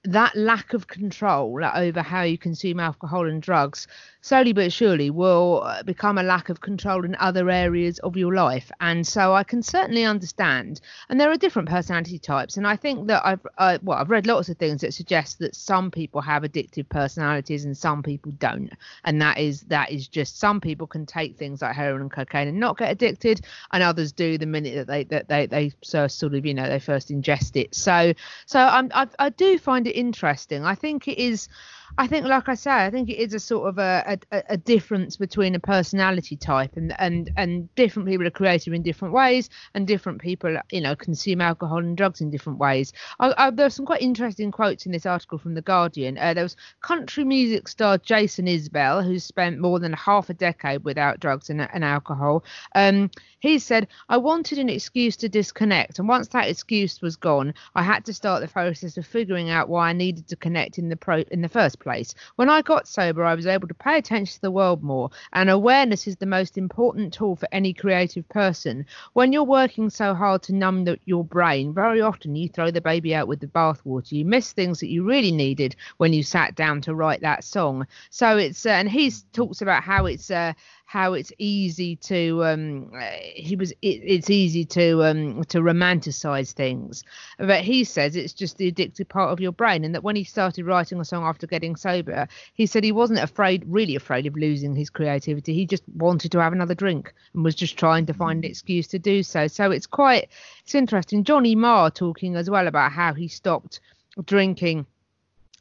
that 0.03 0.35
lack 0.35 0.73
of 0.73 0.87
control 0.87 1.59
over 1.63 2.01
how 2.01 2.21
you 2.21 2.37
consume 2.37 2.79
alcohol 2.79 3.27
and 3.27 3.41
drugs 3.41 3.87
slowly 4.27 4.51
but 4.51 4.73
surely 4.73 5.09
will 5.09 5.63
uh, 5.63 5.81
become 5.83 6.17
a 6.17 6.23
lack 6.23 6.49
of 6.49 6.59
control 6.59 7.05
in 7.05 7.15
other 7.15 7.49
areas 7.49 7.97
of 7.99 8.17
your 8.17 8.33
life. 8.33 8.69
And 8.81 9.07
so 9.07 9.33
i 9.33 9.43
can 9.43 9.63
certainly 9.63 10.03
understand. 10.03 10.81
And 11.07 11.17
there 11.17 11.31
are 11.31 11.37
different 11.37 11.69
personality 11.69 12.19
types. 12.19 12.57
And 12.57 12.67
i 12.67 12.75
think 12.75 13.07
that 13.07 13.25
i've 13.25 13.45
uh, 13.57 13.77
well 13.81 13.97
i've 13.97 14.09
read 14.09 14.27
lots 14.27 14.49
of 14.49 14.57
things 14.57 14.81
that 14.81 14.93
suggest 14.93 15.39
that 15.39 15.55
some 15.55 15.89
people 15.91 16.19
have 16.19 16.43
addictive 16.43 16.89
personalities 16.89 17.63
and 17.63 17.77
some 17.77 18.03
people 18.03 18.33
don't. 18.33 18.73
And 19.05 19.21
that 19.21 19.37
is 19.37 19.61
that 19.61 19.91
is 19.91 20.09
just 20.09 20.37
some 20.37 20.59
people 20.59 20.87
can 20.87 21.05
take 21.05 21.37
things 21.37 21.61
like 21.61 21.75
heroin 21.75 22.01
and 22.01 22.11
cocaine 22.11 22.49
and 22.49 22.59
not 22.59 22.77
get 22.77 22.91
addicted 22.91 23.41
and 23.71 23.81
others 23.81 24.11
do 24.11 24.37
the 24.37 24.45
minute 24.45 24.75
that 24.75 24.87
they 24.87 25.03
that 25.05 25.29
they 25.29 25.45
they 25.45 25.71
so 25.83 26.07
sort 26.07 26.35
of 26.35 26.45
you 26.45 26.53
know 26.53 26.67
they 26.67 26.79
first 26.79 27.09
ingest 27.09 27.55
it. 27.55 27.73
So 27.73 28.13
so 28.45 28.59
I'm, 28.59 28.91
I, 28.93 29.07
I 29.19 29.29
do 29.29 29.57
find 29.57 29.87
it 29.87 29.95
interesting. 29.95 30.65
I 30.65 30.75
think 30.75 31.07
it 31.07 31.17
is 31.17 31.47
I 31.97 32.07
think, 32.07 32.25
like 32.25 32.49
I 32.49 32.55
say, 32.55 32.71
I 32.71 32.89
think 32.89 33.09
it 33.09 33.17
is 33.17 33.33
a 33.33 33.39
sort 33.39 33.69
of 33.69 33.77
a, 33.77 34.17
a, 34.31 34.43
a 34.49 34.57
difference 34.57 35.15
between 35.17 35.55
a 35.55 35.59
personality 35.59 36.35
type 36.35 36.75
and, 36.75 36.93
and 36.99 37.31
and 37.37 37.73
different 37.75 38.07
people 38.07 38.27
are 38.27 38.31
creative 38.31 38.73
in 38.73 38.81
different 38.83 39.13
ways, 39.13 39.49
and 39.73 39.87
different 39.87 40.21
people, 40.21 40.57
you 40.71 40.81
know, 40.81 40.95
consume 40.95 41.41
alcohol 41.41 41.79
and 41.79 41.95
drugs 41.95 42.21
in 42.21 42.29
different 42.29 42.59
ways. 42.59 42.93
I, 43.19 43.33
I, 43.37 43.51
there 43.51 43.65
are 43.65 43.69
some 43.69 43.85
quite 43.85 44.01
interesting 44.01 44.51
quotes 44.51 44.85
in 44.85 44.91
this 44.91 45.05
article 45.05 45.37
from 45.37 45.53
the 45.53 45.61
Guardian. 45.61 46.17
Uh, 46.17 46.33
there 46.33 46.43
was 46.43 46.55
country 46.81 47.23
music 47.23 47.67
star 47.67 47.97
Jason 47.97 48.47
Isbell, 48.47 49.03
who 49.03 49.19
spent 49.19 49.59
more 49.59 49.79
than 49.79 49.93
half 49.93 50.29
a 50.29 50.33
decade 50.33 50.83
without 50.83 51.19
drugs 51.19 51.49
and, 51.49 51.61
and 51.61 51.83
alcohol. 51.83 52.43
Um, 52.75 53.09
he 53.39 53.59
said, 53.59 53.87
"I 54.09 54.17
wanted 54.17 54.57
an 54.57 54.69
excuse 54.69 55.15
to 55.17 55.29
disconnect, 55.29 55.99
and 55.99 56.07
once 56.07 56.27
that 56.29 56.49
excuse 56.49 57.01
was 57.01 57.15
gone, 57.15 57.53
I 57.75 57.83
had 57.83 58.05
to 58.05 58.13
start 58.13 58.41
the 58.41 58.47
process 58.47 58.97
of 58.97 59.05
figuring 59.05 59.49
out 59.49 59.69
why 59.69 59.89
I 59.89 59.93
needed 59.93 60.27
to 60.27 60.35
connect 60.35 60.77
in 60.77 60.89
the 60.89 60.95
pro 60.95 61.19
in 61.31 61.41
the 61.41 61.49
first 61.49 61.76
place. 61.79 62.13
When 62.35 62.49
I 62.49 62.61
got 62.61 62.87
sober, 62.87 63.23
I 63.23 63.35
was 63.35 63.47
able 63.47 63.67
to 63.67 63.73
pay 63.73 63.97
attention 63.97 64.35
to 64.35 64.41
the 64.41 64.51
world 64.51 64.83
more, 64.83 65.09
and 65.33 65.49
awareness 65.49 66.07
is 66.07 66.15
the 66.17 66.25
most 66.25 66.57
important 66.57 67.13
tool 67.13 67.35
for 67.35 67.47
any 67.51 67.73
creative 67.73 68.27
person. 68.29 68.85
When 69.13 69.33
you're 69.33 69.43
working 69.43 69.89
so 69.89 70.13
hard 70.13 70.43
to 70.43 70.53
numb 70.53 70.85
the, 70.85 70.99
your 71.05 71.23
brain, 71.23 71.73
very 71.73 72.01
often 72.01 72.35
you 72.35 72.49
throw 72.49 72.71
the 72.71 72.81
baby 72.81 73.15
out 73.15 73.27
with 73.27 73.39
the 73.39 73.47
bathwater. 73.47 74.11
You 74.11 74.25
miss 74.25 74.53
things 74.53 74.79
that 74.79 74.89
you 74.89 75.03
really 75.03 75.31
needed 75.31 75.75
when 75.97 76.13
you 76.13 76.23
sat 76.23 76.55
down 76.55 76.81
to 76.81 76.95
write 76.95 77.21
that 77.21 77.43
song. 77.43 77.87
So 78.09 78.37
it's 78.37 78.65
uh, 78.65 78.69
and 78.69 78.89
he 78.89 79.11
talks 79.33 79.61
about 79.61 79.83
how 79.83 80.05
it's 80.05 80.31
uh, 80.31 80.53
how 80.87 81.11
it's 81.11 81.33
easy 81.37 81.97
to 81.97 82.45
um 82.45 82.89
uh, 82.95 83.01
he 83.35 83.57
was 83.57 83.71
it, 83.81 83.99
it's 84.03 84.29
easy 84.29 84.63
to 84.63 85.03
um 85.03 85.43
to 85.43 85.59
romanticize 85.59 86.53
things. 86.53 87.03
But 87.37 87.61
he 87.61 87.83
says 87.83 88.15
it's 88.15 88.31
just 88.31 88.57
the 88.57 88.71
addictive 88.71 89.09
part 89.09 89.33
of 89.33 89.41
your 89.41 89.51
brain 89.51 89.83
and 89.83 89.93
that 89.93 90.03
when 90.03 90.15
he 90.15 90.23
started 90.23 90.65
writing 90.65 90.97
a 91.01 91.05
song 91.05 91.25
after 91.25 91.45
getting 91.45 91.75
sober 91.75 92.29
he 92.53 92.65
said 92.65 92.85
he 92.85 92.93
wasn't 92.93 93.19
afraid 93.19 93.65
really 93.67 93.95
afraid 93.95 94.25
of 94.25 94.37
losing 94.37 94.77
his 94.77 94.89
creativity. 94.89 95.53
He 95.53 95.65
just 95.65 95.83
wanted 95.93 96.31
to 96.31 96.41
have 96.41 96.53
another 96.53 96.73
drink 96.73 97.13
and 97.33 97.43
was 97.43 97.55
just 97.55 97.77
trying 97.77 98.05
to 98.05 98.13
find 98.13 98.45
an 98.45 98.49
excuse 98.49 98.87
to 98.87 98.99
do 98.99 99.23
so. 99.23 99.47
So 99.47 99.71
it's 99.71 99.87
quite 99.87 100.29
it's 100.63 100.73
interesting. 100.73 101.25
Johnny 101.25 101.53
Marr 101.53 101.91
talking 101.91 102.37
as 102.37 102.49
well 102.49 102.65
about 102.65 102.93
how 102.93 103.13
he 103.13 103.27
stopped 103.27 103.81
drinking 104.23 104.85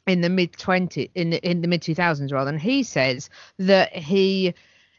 in 0.07 0.21
the 0.21 0.29
mid 0.29 0.53
20 0.53 1.11
in 1.15 1.31
the, 1.31 1.49
in 1.49 1.61
the 1.61 1.67
mid 1.67 1.81
2000s 1.81 2.31
rather. 2.31 2.49
And 2.49 2.61
he 2.61 2.81
says 2.83 3.29
that 3.59 3.93
he 3.93 4.55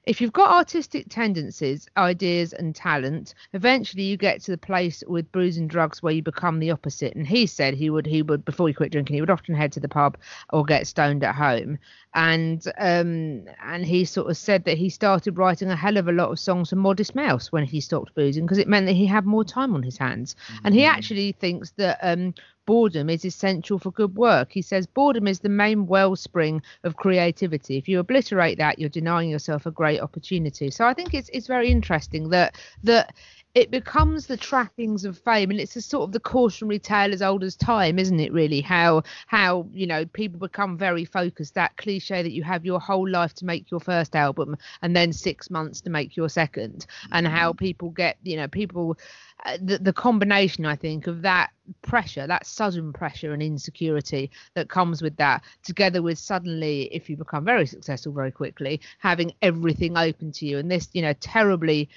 if 0.08 0.22
you've 0.22 0.32
got 0.32 0.50
artistic 0.50 1.04
tendencies, 1.10 1.86
ideas, 1.98 2.54
and 2.54 2.74
talent, 2.74 3.34
eventually 3.52 4.04
you 4.04 4.16
get 4.16 4.40
to 4.40 4.50
the 4.50 4.56
place 4.56 5.04
with 5.06 5.30
booze 5.32 5.58
and 5.58 5.68
drugs 5.68 6.02
where 6.02 6.14
you 6.14 6.22
become 6.22 6.60
the 6.60 6.70
opposite. 6.70 7.14
And 7.14 7.26
he 7.26 7.44
said 7.46 7.74
he 7.74 7.90
would, 7.90 8.06
he 8.06 8.22
would, 8.22 8.42
before 8.42 8.68
he 8.68 8.74
quit 8.74 8.90
drinking, 8.90 9.12
he 9.12 9.20
would 9.20 9.28
often 9.28 9.54
head 9.54 9.70
to 9.72 9.80
the 9.80 9.88
pub 9.88 10.16
or 10.50 10.64
get 10.64 10.86
stoned 10.86 11.22
at 11.24 11.34
home. 11.34 11.78
And 12.14 12.66
um, 12.78 13.44
and 13.62 13.84
he 13.84 14.06
sort 14.06 14.30
of 14.30 14.38
said 14.38 14.64
that 14.64 14.78
he 14.78 14.88
started 14.88 15.36
writing 15.36 15.70
a 15.70 15.76
hell 15.76 15.98
of 15.98 16.08
a 16.08 16.12
lot 16.12 16.30
of 16.30 16.40
songs 16.40 16.70
for 16.70 16.76
Modest 16.76 17.14
Mouse 17.14 17.52
when 17.52 17.64
he 17.64 17.82
stopped 17.82 18.14
boozing 18.14 18.46
because 18.46 18.56
it 18.56 18.66
meant 18.66 18.86
that 18.86 18.94
he 18.94 19.04
had 19.04 19.26
more 19.26 19.44
time 19.44 19.74
on 19.74 19.82
his 19.82 19.98
hands. 19.98 20.36
And 20.64 20.74
he 20.74 20.86
actually 20.86 21.32
thinks 21.32 21.72
that 21.72 21.98
um, 22.00 22.32
boredom 22.68 23.08
is 23.08 23.24
essential 23.24 23.78
for 23.78 23.90
good 23.90 24.14
work. 24.14 24.52
He 24.52 24.60
says 24.60 24.86
boredom 24.86 25.26
is 25.26 25.40
the 25.40 25.48
main 25.48 25.86
wellspring 25.86 26.60
of 26.84 26.96
creativity. 26.96 27.78
If 27.78 27.88
you 27.88 27.98
obliterate 27.98 28.58
that, 28.58 28.78
you're 28.78 28.90
denying 28.90 29.30
yourself 29.30 29.64
a 29.64 29.70
great 29.70 30.02
opportunity. 30.02 30.70
So 30.70 30.84
I 30.84 30.92
think 30.92 31.14
it's 31.14 31.30
it's 31.32 31.46
very 31.46 31.70
interesting 31.70 32.28
that 32.28 32.56
that 32.82 33.14
it 33.54 33.70
becomes 33.70 34.26
the 34.26 34.36
trappings 34.36 35.04
of 35.04 35.18
fame 35.18 35.50
and 35.50 35.58
it's 35.58 35.76
a 35.76 35.82
sort 35.82 36.04
of 36.04 36.12
the 36.12 36.20
cautionary 36.20 36.78
tale 36.78 37.12
as 37.12 37.22
old 37.22 37.42
as 37.42 37.56
time 37.56 37.98
isn't 37.98 38.20
it 38.20 38.32
really? 38.32 38.60
How 38.60 39.02
how 39.26 39.66
you 39.72 39.86
know 39.86 40.04
people 40.06 40.38
become 40.38 40.76
very 40.76 41.04
focused 41.04 41.54
that 41.54 41.76
cliche 41.76 42.22
that 42.22 42.32
you 42.32 42.42
have 42.42 42.64
your 42.64 42.80
whole 42.80 43.08
life 43.08 43.34
to 43.34 43.44
make 43.44 43.70
your 43.70 43.80
first 43.80 44.14
album 44.14 44.56
and 44.82 44.94
then 44.94 45.12
six 45.12 45.50
months 45.50 45.80
to 45.82 45.90
make 45.90 46.16
your 46.16 46.28
second 46.28 46.86
and 47.12 47.26
how 47.26 47.52
people 47.52 47.90
get 47.90 48.18
you 48.22 48.36
know 48.36 48.48
people 48.48 48.96
uh, 49.44 49.56
the, 49.62 49.78
the 49.78 49.92
combination 49.92 50.66
i 50.66 50.74
think 50.76 51.06
of 51.06 51.22
that 51.22 51.50
pressure 51.82 52.26
that 52.26 52.46
sudden 52.46 52.92
pressure 52.92 53.32
and 53.32 53.42
insecurity 53.42 54.30
that 54.54 54.68
comes 54.68 55.02
with 55.02 55.16
that 55.16 55.42
together 55.62 56.02
with 56.02 56.18
suddenly 56.18 56.82
if 56.92 57.08
you 57.08 57.16
become 57.16 57.44
very 57.44 57.66
successful 57.66 58.12
very 58.12 58.30
quickly 58.30 58.80
having 58.98 59.32
everything 59.42 59.96
open 59.96 60.32
to 60.32 60.46
you 60.46 60.58
and 60.58 60.70
this 60.70 60.88
you 60.92 61.02
know 61.02 61.12
terribly 61.14 61.88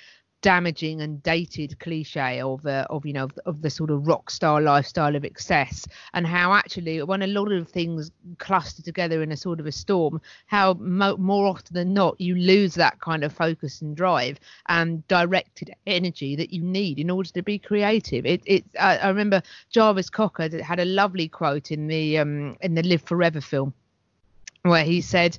damaging 0.42 1.02
and 1.02 1.22
dated 1.24 1.78
cliche 1.80 2.42
of 2.42 2.66
uh, 2.66 2.86
of 2.90 3.06
you 3.06 3.14
know 3.14 3.26
of, 3.26 3.40
of 3.46 3.62
the 3.62 3.70
sort 3.70 3.90
of 3.90 4.08
rock 4.08 4.30
star 4.30 4.62
lifestyle 4.62 5.16
of 5.16 5.24
excess 5.24 5.88
and 6.14 6.26
how 6.26 6.54
actually 6.54 7.02
when 7.04 7.22
a 7.22 7.28
lot 7.28 7.52
of 7.52 7.68
things 7.70 8.12
cluster 8.38 8.82
together 8.82 9.22
in 9.22 9.32
a 9.32 9.38
sort 9.38 9.60
of 9.60 9.66
a 9.66 9.72
storm 9.72 10.20
how 10.48 10.74
mo- 10.80 11.18
more 11.18 11.48
often 11.48 11.74
than 11.74 11.94
not 11.94 12.20
you 12.20 12.36
lose 12.36 12.74
that 12.74 13.00
kind 13.00 13.24
of 13.24 13.32
focus 13.32 13.82
and 13.82 13.96
drive 13.96 14.40
and 14.68 15.08
directed 15.08 15.72
energy 15.86 16.36
that 16.36 16.52
you 16.52 16.62
need 16.62 17.00
in 17.00 17.10
order 17.10 17.30
to 17.30 17.42
be 17.42 17.60
creative. 17.60 18.26
It 18.26 18.42
it 18.46 18.64
I, 18.80 18.98
I 18.98 19.08
remember 19.10 19.42
Jarvis 19.70 20.10
Cocker 20.10 20.64
had 20.64 20.80
a 20.80 20.86
lovely 20.86 21.28
quote 21.28 21.72
in 21.72 21.88
the 21.88 22.18
um 22.18 22.58
in 22.62 22.76
the 22.76 22.84
Live 22.84 23.04
Forever 23.04 23.42
film 23.42 23.74
where 24.64 24.84
he 24.84 25.02
said 25.02 25.38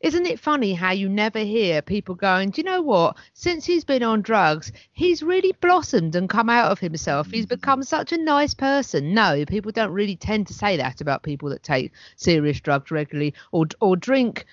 isn't 0.00 0.26
it 0.26 0.40
funny 0.40 0.72
how 0.72 0.92
you 0.92 1.08
never 1.08 1.40
hear 1.40 1.82
people 1.82 2.14
going, 2.14 2.50
do 2.50 2.60
you 2.60 2.64
know 2.64 2.80
what? 2.80 3.16
Since 3.34 3.66
he's 3.66 3.84
been 3.84 4.02
on 4.02 4.22
drugs, 4.22 4.72
he's 4.92 5.22
really 5.22 5.52
blossomed 5.60 6.16
and 6.16 6.28
come 6.28 6.48
out 6.48 6.72
of 6.72 6.78
himself. 6.78 7.30
He's 7.30 7.44
mm. 7.44 7.50
become 7.50 7.82
such 7.82 8.12
a 8.12 8.18
nice 8.18 8.54
person. 8.54 9.12
No, 9.12 9.44
people 9.44 9.72
don't 9.72 9.92
really 9.92 10.16
tend 10.16 10.46
to 10.46 10.54
say 10.54 10.78
that 10.78 11.02
about 11.02 11.22
people 11.22 11.50
that 11.50 11.62
take 11.62 11.92
serious 12.16 12.60
drugs 12.60 12.90
regularly 12.90 13.34
or 13.52 13.66
or 13.80 13.94
drink 13.94 14.46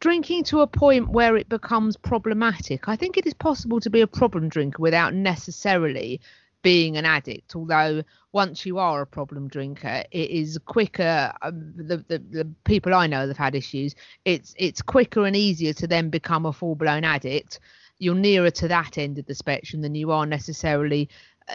drinking 0.00 0.44
to 0.44 0.60
a 0.60 0.66
point 0.66 1.08
where 1.10 1.36
it 1.36 1.48
becomes 1.48 1.96
problematic. 1.96 2.88
I 2.88 2.96
think 2.96 3.18
it 3.18 3.26
is 3.26 3.34
possible 3.34 3.80
to 3.80 3.90
be 3.90 4.00
a 4.00 4.06
problem 4.06 4.48
drinker 4.48 4.80
without 4.80 5.12
necessarily 5.12 6.20
being 6.62 6.96
an 6.96 7.04
addict 7.04 7.54
although 7.54 8.02
once 8.32 8.66
you 8.66 8.78
are 8.78 9.00
a 9.00 9.06
problem 9.06 9.48
drinker 9.48 10.02
it 10.10 10.30
is 10.30 10.58
quicker 10.66 11.32
um, 11.42 11.72
the, 11.76 11.98
the 12.08 12.18
the 12.30 12.48
people 12.64 12.92
i 12.92 13.06
know 13.06 13.28
have 13.28 13.36
had 13.36 13.54
issues 13.54 13.94
it's 14.24 14.54
it's 14.58 14.82
quicker 14.82 15.24
and 15.24 15.36
easier 15.36 15.72
to 15.72 15.86
then 15.86 16.10
become 16.10 16.46
a 16.46 16.52
full 16.52 16.74
blown 16.74 17.04
addict. 17.04 17.60
You're 17.98 18.14
nearer 18.14 18.50
to 18.52 18.68
that 18.68 18.98
end 18.98 19.18
of 19.18 19.26
the 19.26 19.34
spectrum 19.34 19.82
than 19.82 19.94
you 19.94 20.12
are 20.12 20.26
necessarily 20.26 21.08
Uh, 21.48 21.54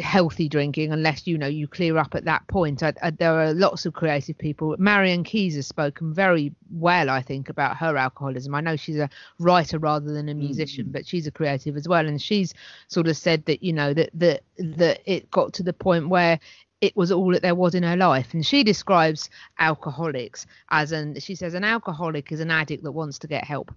healthy 0.00 0.48
drinking 0.48 0.92
unless 0.92 1.26
you 1.26 1.36
know 1.36 1.48
you 1.48 1.66
clear 1.66 1.96
up 1.96 2.14
at 2.14 2.24
that 2.24 2.46
point. 2.46 2.82
I, 2.82 2.92
I, 3.02 3.10
there 3.10 3.40
are 3.40 3.52
lots 3.52 3.84
of 3.86 3.92
creative 3.92 4.38
people. 4.38 4.76
Marian 4.78 5.24
Keyes 5.24 5.56
has 5.56 5.66
spoken 5.66 6.14
very 6.14 6.54
well 6.70 7.10
i 7.10 7.20
think 7.20 7.48
about 7.48 7.76
her 7.76 7.96
alcoholism. 7.96 8.54
I 8.54 8.60
know 8.60 8.76
she's 8.76 8.98
a 8.98 9.10
writer 9.38 9.78
rather 9.78 10.12
than 10.12 10.28
a 10.28 10.34
musician 10.34 10.86
mm. 10.86 10.92
but 10.92 11.06
she's 11.06 11.26
a 11.26 11.32
creative 11.32 11.76
as 11.76 11.88
well. 11.88 12.06
And 12.06 12.22
she's 12.22 12.54
sort 12.86 13.08
of 13.08 13.16
said 13.16 13.44
that 13.46 13.64
you 13.64 13.72
know 13.72 13.92
that 13.94 14.10
that 14.14 14.42
that 14.58 15.00
it 15.06 15.30
got 15.30 15.52
to 15.54 15.64
the 15.64 15.72
point 15.72 16.08
where 16.08 16.38
it 16.80 16.96
was 16.96 17.10
all 17.10 17.32
that 17.32 17.42
there 17.42 17.56
was 17.56 17.74
in 17.74 17.82
her 17.82 17.96
life. 17.96 18.34
And 18.34 18.46
she 18.46 18.62
describes 18.62 19.28
alcoholics 19.58 20.46
as 20.70 20.92
an 20.92 21.18
she 21.18 21.34
says 21.34 21.54
an 21.54 21.64
alcoholic 21.64 22.30
is 22.30 22.40
an 22.40 22.52
addict 22.52 22.84
that 22.84 22.92
wants 22.92 23.18
to 23.20 23.26
get 23.26 23.44
help 23.44 23.74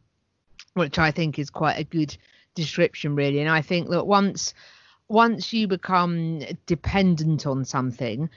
which 0.74 1.00
i 1.00 1.10
think 1.10 1.40
is 1.40 1.50
quite 1.50 1.80
a 1.80 1.84
good 1.84 2.16
description 2.54 3.16
really. 3.16 3.40
And 3.40 3.50
i 3.50 3.64
think 3.64 3.90
that 3.90 4.06
once 4.06 4.54
once 5.08 5.54
you 5.54 5.68
become 5.68 6.42
dependent 6.66 7.46
on 7.46 7.64
something 7.64 8.30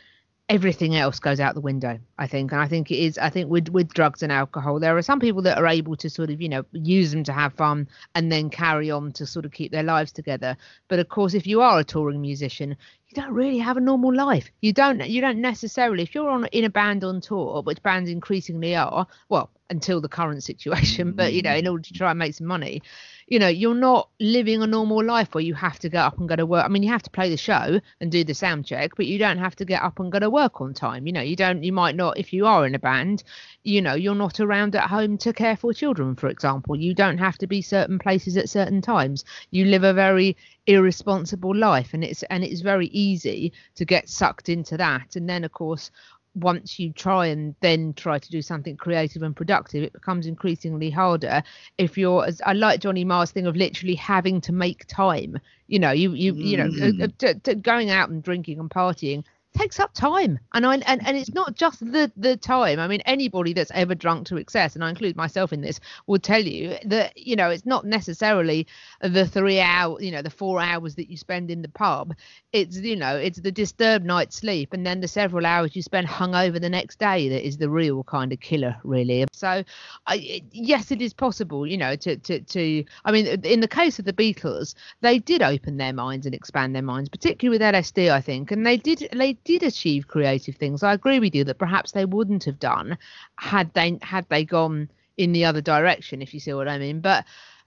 everything 0.48 0.96
else 0.96 1.18
goes 1.18 1.40
out 1.40 1.54
the 1.54 1.60
window 1.60 1.98
i 2.18 2.26
think. 2.26 2.52
And 2.52 2.60
i 2.60 2.66
think 2.66 2.90
it 2.90 2.96
is 2.96 3.18
i 3.18 3.28
think 3.28 3.50
with 3.50 3.68
with 3.68 3.92
drugs 3.92 4.22
and 4.22 4.32
alcohol 4.32 4.80
there 4.80 4.96
are 4.96 5.02
some 5.02 5.20
people 5.20 5.42
that 5.42 5.58
are 5.58 5.66
able 5.66 5.96
to 5.96 6.08
sort 6.08 6.30
of 6.30 6.40
you 6.40 6.48
know 6.48 6.64
use 6.72 7.10
them 7.10 7.24
to 7.24 7.32
have 7.32 7.52
fun 7.52 7.88
and 8.14 8.32
then 8.32 8.48
carry 8.48 8.90
on 8.90 9.12
to 9.12 9.26
sort 9.26 9.44
of 9.44 9.52
keep 9.52 9.72
their 9.72 9.82
lives 9.82 10.12
together. 10.12 10.56
But 10.88 11.00
of 11.00 11.08
course 11.08 11.34
if 11.34 11.46
you 11.46 11.60
are 11.60 11.78
a 11.80 11.84
touring 11.84 12.22
musician 12.22 12.76
you 13.08 13.22
don't 13.22 13.32
really 13.32 13.58
have 13.58 13.78
a 13.78 13.80
normal 13.80 14.14
life. 14.14 14.50
You 14.60 14.72
don't 14.72 15.06
you 15.08 15.20
don't 15.22 15.40
necessarily 15.40 16.02
if 16.02 16.14
you're 16.14 16.28
on 16.28 16.44
in 16.46 16.64
a 16.64 16.70
band 16.70 17.04
on 17.04 17.20
tour, 17.20 17.62
which 17.62 17.82
bands 17.82 18.10
increasingly 18.10 18.76
are, 18.76 19.06
well, 19.30 19.50
until 19.70 20.00
the 20.00 20.08
current 20.08 20.42
situation, 20.42 21.12
but 21.16 21.32
you 21.32 21.40
know, 21.40 21.54
in 21.54 21.66
order 21.66 21.82
to 21.82 21.92
try 21.94 22.10
and 22.10 22.18
make 22.18 22.34
some 22.34 22.46
money, 22.46 22.82
you 23.26 23.38
know, 23.38 23.48
you're 23.48 23.74
not 23.74 24.10
living 24.20 24.62
a 24.62 24.66
normal 24.66 25.02
life 25.02 25.34
where 25.34 25.44
you 25.44 25.54
have 25.54 25.78
to 25.78 25.88
get 25.88 26.04
up 26.04 26.18
and 26.18 26.28
go 26.28 26.36
to 26.36 26.44
work. 26.44 26.64
I 26.64 26.68
mean, 26.68 26.82
you 26.82 26.90
have 26.90 27.02
to 27.02 27.10
play 27.10 27.30
the 27.30 27.36
show 27.38 27.80
and 28.00 28.12
do 28.12 28.24
the 28.24 28.34
sound 28.34 28.66
check, 28.66 28.92
but 28.96 29.06
you 29.06 29.18
don't 29.18 29.38
have 29.38 29.56
to 29.56 29.64
get 29.64 29.82
up 29.82 30.00
and 30.00 30.12
go 30.12 30.18
to 30.18 30.28
work 30.28 30.60
on 30.60 30.74
time. 30.74 31.06
You 31.06 31.12
know, 31.14 31.22
you 31.22 31.36
don't 31.36 31.62
you 31.62 31.72
might 31.72 31.96
not 31.96 32.18
if 32.18 32.34
you 32.34 32.46
are 32.46 32.66
in 32.66 32.74
a 32.74 32.78
band, 32.78 33.22
you 33.64 33.80
know, 33.80 33.94
you're 33.94 34.14
not 34.14 34.38
around 34.38 34.74
at 34.76 34.88
home 34.88 35.16
to 35.18 35.32
care 35.32 35.56
for 35.56 35.72
children, 35.72 36.14
for 36.14 36.28
example. 36.28 36.76
You 36.76 36.94
don't 36.94 37.18
have 37.18 37.38
to 37.38 37.46
be 37.46 37.62
certain 37.62 37.98
places 37.98 38.36
at 38.36 38.50
certain 38.50 38.82
times. 38.82 39.24
You 39.50 39.64
live 39.64 39.84
a 39.84 39.94
very 39.94 40.36
irresponsible 40.68 41.56
life 41.56 41.94
and 41.94 42.04
it's 42.04 42.22
and 42.24 42.44
it's 42.44 42.60
very 42.60 42.88
easy 42.88 43.52
to 43.74 43.84
get 43.84 44.08
sucked 44.08 44.48
into 44.48 44.76
that. 44.76 45.16
And 45.16 45.28
then 45.28 45.42
of 45.42 45.52
course 45.52 45.90
once 46.34 46.78
you 46.78 46.92
try 46.92 47.26
and 47.26 47.54
then 47.60 47.92
try 47.94 48.18
to 48.18 48.30
do 48.30 48.40
something 48.42 48.76
creative 48.76 49.22
and 49.22 49.34
productive, 49.34 49.82
it 49.82 49.92
becomes 49.92 50.26
increasingly 50.26 50.90
harder. 50.90 51.42
If 51.78 51.98
you're, 51.98 52.24
as 52.26 52.40
I 52.44 52.52
like 52.52 52.80
Johnny 52.80 53.02
Marr's 53.02 53.32
thing 53.32 53.46
of 53.46 53.56
literally 53.56 53.96
having 53.96 54.40
to 54.42 54.52
make 54.52 54.86
time. 54.86 55.38
You 55.66 55.78
know, 55.80 55.90
you 55.90 56.12
you 56.12 56.34
you 56.34 56.56
know, 56.56 56.70
uh, 56.80 57.04
uh, 57.04 57.08
t- 57.18 57.40
t- 57.42 57.54
going 57.56 57.90
out 57.90 58.10
and 58.10 58.22
drinking 58.22 58.60
and 58.60 58.70
partying 58.70 59.24
takes 59.56 59.80
up 59.80 59.92
time, 59.94 60.38
and 60.54 60.66
I 60.66 60.74
and, 60.74 61.06
and 61.06 61.16
it's 61.16 61.32
not 61.32 61.54
just 61.54 61.80
the 61.80 62.10
the 62.16 62.36
time. 62.36 62.78
I 62.78 62.86
mean, 62.86 63.00
anybody 63.06 63.52
that's 63.52 63.70
ever 63.74 63.94
drunk 63.94 64.26
to 64.28 64.36
excess, 64.36 64.74
and 64.74 64.84
I 64.84 64.90
include 64.90 65.16
myself 65.16 65.52
in 65.52 65.60
this, 65.60 65.80
will 66.06 66.18
tell 66.18 66.42
you 66.42 66.76
that 66.84 67.16
you 67.16 67.36
know 67.36 67.50
it's 67.50 67.66
not 67.66 67.84
necessarily 67.84 68.66
the 69.00 69.26
three 69.26 69.60
hour, 69.60 70.00
you 70.00 70.10
know, 70.10 70.22
the 70.22 70.30
four 70.30 70.60
hours 70.60 70.94
that 70.96 71.10
you 71.10 71.16
spend 71.16 71.50
in 71.50 71.62
the 71.62 71.68
pub. 71.68 72.14
It's 72.52 72.78
you 72.78 72.96
know, 72.96 73.16
it's 73.16 73.40
the 73.40 73.52
disturbed 73.52 74.04
night's 74.04 74.36
sleep, 74.36 74.72
and 74.72 74.86
then 74.86 75.00
the 75.00 75.08
several 75.08 75.46
hours 75.46 75.74
you 75.74 75.82
spend 75.82 76.06
hungover 76.06 76.60
the 76.60 76.70
next 76.70 76.98
day 76.98 77.28
that 77.28 77.46
is 77.46 77.58
the 77.58 77.70
real 77.70 78.04
kind 78.04 78.32
of 78.32 78.40
killer, 78.40 78.76
really. 78.84 79.24
So, 79.32 79.64
I, 80.06 80.42
yes, 80.52 80.90
it 80.90 81.02
is 81.02 81.14
possible, 81.14 81.66
you 81.66 81.76
know, 81.76 81.96
to 81.96 82.16
to 82.16 82.40
to. 82.40 82.84
I 83.04 83.12
mean, 83.12 83.26
in 83.44 83.60
the 83.60 83.68
case 83.68 83.98
of 83.98 84.04
the 84.04 84.12
Beatles, 84.12 84.74
they 85.00 85.18
did 85.18 85.42
open 85.42 85.76
their 85.76 85.92
minds 85.92 86.26
and 86.26 86.34
expand 86.34 86.74
their 86.74 86.82
minds, 86.82 87.08
particularly 87.08 87.58
with 87.58 87.74
LSD, 87.74 88.10
I 88.10 88.20
think, 88.20 88.50
and 88.50 88.66
they 88.66 88.76
did 88.76 89.08
they 89.12 89.37
did 89.44 89.62
achieve 89.62 90.08
creative 90.08 90.56
things. 90.56 90.82
I 90.82 90.92
agree 90.92 91.20
with 91.20 91.34
you 91.34 91.44
that 91.44 91.58
perhaps 91.58 91.92
they 91.92 92.04
wouldn't 92.04 92.44
have 92.44 92.58
done 92.58 92.98
had 93.36 93.72
they 93.74 93.98
had 94.02 94.28
they 94.28 94.44
gone 94.44 94.90
in 95.16 95.32
the 95.32 95.44
other 95.44 95.60
direction, 95.60 96.22
if 96.22 96.32
you 96.32 96.40
see 96.40 96.52
what 96.52 96.68
I 96.68 96.78
mean. 96.78 97.00
But 97.00 97.24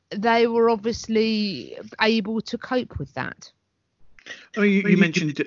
they 0.09 0.47
were 0.47 0.69
obviously 0.69 1.77
able 2.01 2.41
to 2.41 2.57
cope 2.57 2.99
with 2.99 3.13
that. 3.13 3.51
Oh, 4.57 4.61
you, 4.61 4.81
you 4.87 4.97
mentioned 4.97 5.35
de- 5.35 5.45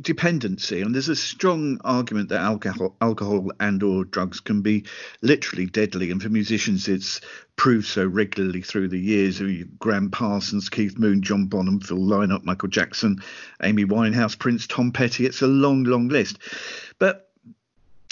dependency, 0.00 0.80
and 0.80 0.94
there's 0.94 1.08
a 1.08 1.16
strong 1.16 1.80
argument 1.84 2.28
that 2.30 2.40
alcohol, 2.40 2.96
alcohol 3.00 3.50
and/or 3.60 4.04
drugs 4.04 4.40
can 4.40 4.62
be 4.62 4.84
literally 5.22 5.66
deadly, 5.66 6.10
and 6.10 6.22
for 6.22 6.28
musicians, 6.28 6.88
it's 6.88 7.20
proved 7.56 7.86
so 7.86 8.06
regularly 8.06 8.62
through 8.62 8.88
the 8.88 8.98
years. 8.98 9.40
Graham 9.78 10.10
Parsons, 10.10 10.68
Keith 10.68 10.98
Moon, 10.98 11.22
John 11.22 11.46
Bonham, 11.46 11.80
Phil 11.80 11.98
Lynott, 11.98 12.44
Michael 12.44 12.68
Jackson, 12.68 13.22
Amy 13.62 13.84
Winehouse, 13.84 14.38
Prince, 14.38 14.66
Tom 14.66 14.92
Petty. 14.92 15.26
It's 15.26 15.42
a 15.42 15.46
long, 15.46 15.84
long 15.84 16.08
list, 16.08 16.38
but 16.98 17.30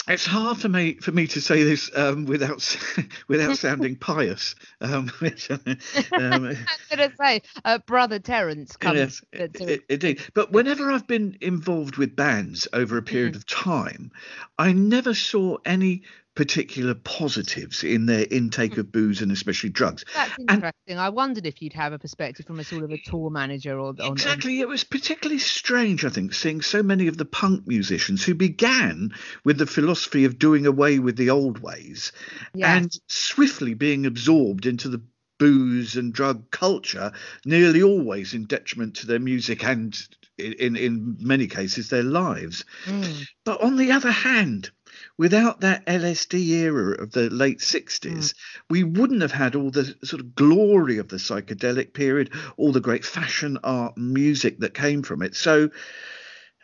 it's 0.07 0.25
hard 0.25 0.57
for 0.57 0.69
me 0.69 0.95
for 0.95 1.11
me 1.11 1.27
to 1.27 1.41
say 1.41 1.63
this 1.63 1.89
um, 1.95 2.25
without 2.25 2.77
without 3.27 3.57
sounding 3.57 3.95
pious. 3.95 4.55
Um, 4.81 5.07
which, 5.19 5.49
um, 5.51 5.59
I 5.65 6.55
was 6.55 6.57
going 6.97 7.09
to 7.09 7.15
say, 7.15 7.41
uh, 7.65 7.79
brother 7.79 8.19
Terence 8.19 8.75
comes. 8.75 9.21
Yes, 9.33 9.49
to- 9.51 9.65
to- 9.65 9.73
i- 9.73 9.75
i- 9.75 9.81
indeed. 9.89 10.21
But 10.33 10.51
whenever 10.51 10.91
I've 10.91 11.07
been 11.07 11.37
involved 11.41 11.97
with 11.97 12.15
bands 12.15 12.67
over 12.73 12.97
a 12.97 13.03
period 13.03 13.35
of 13.35 13.45
time, 13.45 14.11
I 14.57 14.73
never 14.73 15.13
saw 15.13 15.57
any 15.65 16.03
particular 16.35 16.95
positives 16.95 17.83
in 17.83 18.07
their 18.07 18.25
intake 18.31 18.77
of 18.77 18.91
booze 18.91 19.21
and 19.21 19.31
especially 19.31 19.69
drugs. 19.69 20.03
That's 20.15 20.31
And- 20.39 20.49
interesting. 20.51 20.97
I 20.97 21.09
wondered 21.09 21.45
if 21.45 21.61
you'd 21.61 21.73
have 21.73 21.93
a 21.93 21.99
perspective 21.99 22.45
from 22.47 22.59
a 22.59 22.63
sort 22.63 22.83
of 22.83 22.91
a 22.91 22.97
tour 22.97 23.29
manager 23.29 23.77
or 23.79 23.93
on, 24.01 24.13
Exactly. 24.13 24.59
It 24.59 24.67
was 24.67 24.83
particularly 24.83 25.39
strange, 25.39 26.03
I 26.05 26.09
think, 26.09 26.33
seeing 26.33 26.61
so 26.61 26.81
many 26.81 27.07
of 27.07 27.17
the 27.17 27.25
punk 27.25 27.67
musicians 27.67 28.23
who 28.23 28.33
began 28.33 29.13
with 29.43 29.57
the 29.59 29.67
philosophy 29.67 30.25
of 30.25 30.39
doing 30.39 30.65
away 30.65 30.99
with 30.99 31.17
the 31.17 31.29
old 31.29 31.59
ways 31.59 32.11
Yes. 32.55 32.77
and 32.81 32.91
swiftly 33.07 33.75
being 33.75 34.05
absorbed 34.05 34.65
into 34.65 34.89
the 34.89 35.01
booze 35.39 35.97
and 35.97 36.13
drug 36.13 36.49
culture, 36.51 37.11
nearly 37.45 37.83
always 37.83 38.33
in 38.33 38.45
detriment 38.45 38.95
to 38.95 39.07
their 39.07 39.19
music 39.19 39.63
and, 39.63 39.99
in, 40.37 40.75
in 40.75 41.17
many 41.19 41.47
cases, 41.47 41.89
their 41.89 42.03
lives. 42.03 42.63
Mm. 42.85 43.27
But 43.43 43.61
on 43.61 43.75
the 43.75 43.91
other 43.91 44.11
hand, 44.11 44.71
without 45.17 45.61
that 45.61 45.85
LSD 45.85 46.47
era 46.47 47.01
of 47.01 47.11
the 47.11 47.29
late 47.29 47.59
60s, 47.59 48.33
we 48.69 48.83
wouldn't 48.83 49.21
have 49.21 49.31
had 49.31 49.55
all 49.55 49.69
the 49.69 49.95
sort 50.03 50.21
of 50.21 50.35
glory 50.35 50.97
of 50.97 51.07
the 51.07 51.17
psychedelic 51.17 51.93
period, 51.93 52.31
all 52.57 52.71
the 52.71 52.81
great 52.81 53.05
fashion 53.05 53.57
art 53.63 53.97
music 53.97 54.59
that 54.59 54.73
came 54.73 55.03
from 55.03 55.21
it. 55.21 55.35
So, 55.35 55.69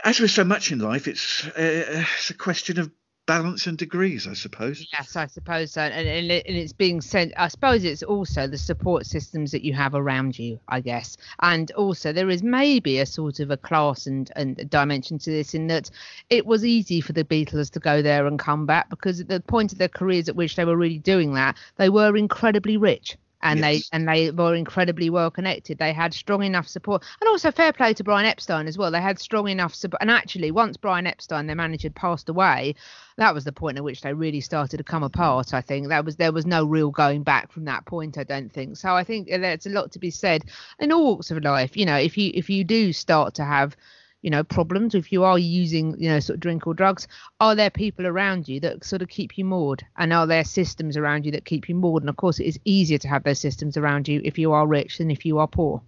as 0.04 0.20
with 0.20 0.32
so 0.32 0.44
much 0.44 0.72
in 0.72 0.80
life, 0.80 1.08
it's, 1.08 1.46
uh, 1.46 1.52
it's 1.58 2.30
a 2.30 2.34
question 2.36 2.80
of 2.80 2.92
balance 3.30 3.68
and 3.68 3.78
degrees, 3.78 4.28
I 4.28 4.34
suppose. 4.34 4.88
Yes, 4.92 5.16
I 5.16 5.28
suppose 5.28 5.74
so. 5.74 5.82
And, 5.82 6.08
and, 6.08 6.32
it's 6.32 6.74
being 6.74 7.00
sent. 7.00 7.32
I 7.38 7.48
suppose 7.48 7.84
it's 7.84 8.02
also 8.02 8.48
the 8.48 8.58
support 8.58 9.06
systems 9.06 9.52
that 9.52 9.64
you 9.64 9.72
have 9.74 9.94
around 9.94 10.40
you, 10.40 10.60
I 10.68 10.82
guess. 10.82 11.16
And 11.44 11.70
also, 11.74 12.12
there 12.12 12.32
is 12.32 12.42
maybe 12.42 12.98
a 12.98 13.06
sort 13.06 13.40
of 13.40 13.52
a 13.52 13.58
class 13.58 14.08
and, 14.08 14.32
and 14.36 14.68
dimension 14.68 15.20
to 15.20 15.30
this 15.30 15.54
in 15.54 15.68
that 15.68 15.92
it 16.32 16.48
was 16.48 16.66
easy 16.66 17.02
for 17.02 17.14
the 17.14 17.24
Beatles 17.24 17.70
to 17.74 17.80
go 17.80 18.02
there 18.02 18.26
and 18.26 18.40
come 18.40 18.66
back 18.66 18.90
because 18.90 19.20
at 19.20 19.28
the 19.28 19.40
point 19.42 19.74
of 19.74 19.78
their 19.78 19.90
careers 19.90 20.28
at 20.28 20.36
which 20.36 20.56
they 20.56 20.66
were 20.66 20.76
really 20.76 20.98
doing 20.98 21.36
that, 21.36 21.56
they 21.76 21.90
were 21.90 22.18
incredibly 22.18 22.78
rich. 22.78 23.16
And 23.42 23.60
Yes. 23.60 23.90
they 23.90 23.96
and 23.96 24.08
they 24.08 24.32
were 24.32 24.56
incredibly 24.56 25.10
well 25.10 25.32
connected. 25.32 25.78
They 25.78 25.94
had 25.94 26.14
strong 26.14 26.44
enough 26.44 26.68
support, 26.68 27.04
and 27.22 27.28
also 27.30 27.52
fair 27.52 27.72
play 27.74 27.94
to 27.94 28.04
Brian 28.04 28.26
Epstein 28.26 28.68
as 28.68 28.78
well. 28.78 28.92
They 28.92 29.02
had 29.02 29.20
strong 29.20 29.48
enough 29.48 29.74
support. 29.74 30.02
And 30.02 30.12
actually, 30.12 30.52
once 30.52 30.78
Brian 30.78 31.08
Epstein, 31.08 31.48
their 31.48 31.56
manager, 31.56 31.90
passed 31.90 32.30
away, 32.30 32.76
that 33.18 33.34
was 33.34 33.44
the 33.44 33.52
point 33.52 33.78
at 33.78 33.84
which 33.84 34.02
they 34.02 34.14
really 34.14 34.42
started 34.42 34.78
to 34.78 34.84
come 34.84 35.04
apart. 35.04 35.54
I 35.54 35.62
think 35.62 35.88
that 35.90 36.06
was 36.06 36.16
there 36.18 36.32
was 36.32 36.46
no 36.46 36.66
real 36.66 36.92
going 36.92 37.24
back 37.24 37.52
from 37.52 37.66
that 37.66 37.86
point. 37.86 38.18
I 38.18 38.24
don't 38.24 38.52
think 38.52 38.78
so. 38.78 38.96
I 38.96 39.04
think 39.04 39.32
uh, 39.32 39.38
there's 39.38 39.66
a 39.66 39.70
lot 39.70 39.92
to 39.94 40.00
be 40.00 40.12
said 40.12 40.44
in 40.80 40.92
all 40.92 41.10
walks 41.10 41.32
of 41.32 41.44
life. 41.44 41.76
You 41.76 41.86
know, 41.86 41.98
if 41.98 42.18
you 42.18 42.32
if 42.34 42.50
you 42.50 42.64
do 42.64 42.94
start 42.94 43.34
to 43.36 43.46
have 43.46 43.76
you 44.22 44.30
know 44.30 44.44
problems 44.44 44.96
if 44.96 45.12
you 45.12 45.24
are 45.24 45.40
using 45.40 45.96
you 46.00 46.10
know 46.10 46.20
sort 46.20 46.36
of 46.36 46.40
drink 46.42 46.68
or 46.68 46.74
drugs 46.74 47.08
are 47.40 47.56
there 47.56 47.70
people 47.70 48.06
around 48.06 48.48
you 48.48 48.60
that 48.60 48.84
sort 48.84 49.02
of 49.02 49.08
keep 49.08 49.38
you 49.38 49.46
moored 49.46 49.86
and 49.98 50.12
are 50.12 50.28
there 50.28 50.44
systems 50.44 50.98
around 50.98 51.26
you 51.26 51.32
that 51.32 51.46
keep 51.46 51.70
you 51.70 51.76
moored 51.76 52.04
and 52.04 52.10
of 52.10 52.18
course 52.18 52.40
it 52.40 52.46
is 52.46 52.60
easier 52.66 52.98
to 52.98 53.08
have 53.08 53.24
those 53.24 53.40
systems 53.40 53.78
around 53.78 54.08
you 54.08 54.22
if 54.24 54.38
you 54.38 54.52
are 54.52 54.68
rich 54.68 54.98
than 54.98 55.10
if 55.12 55.26
you 55.26 55.38
are 55.40 55.48
poor 55.48 55.82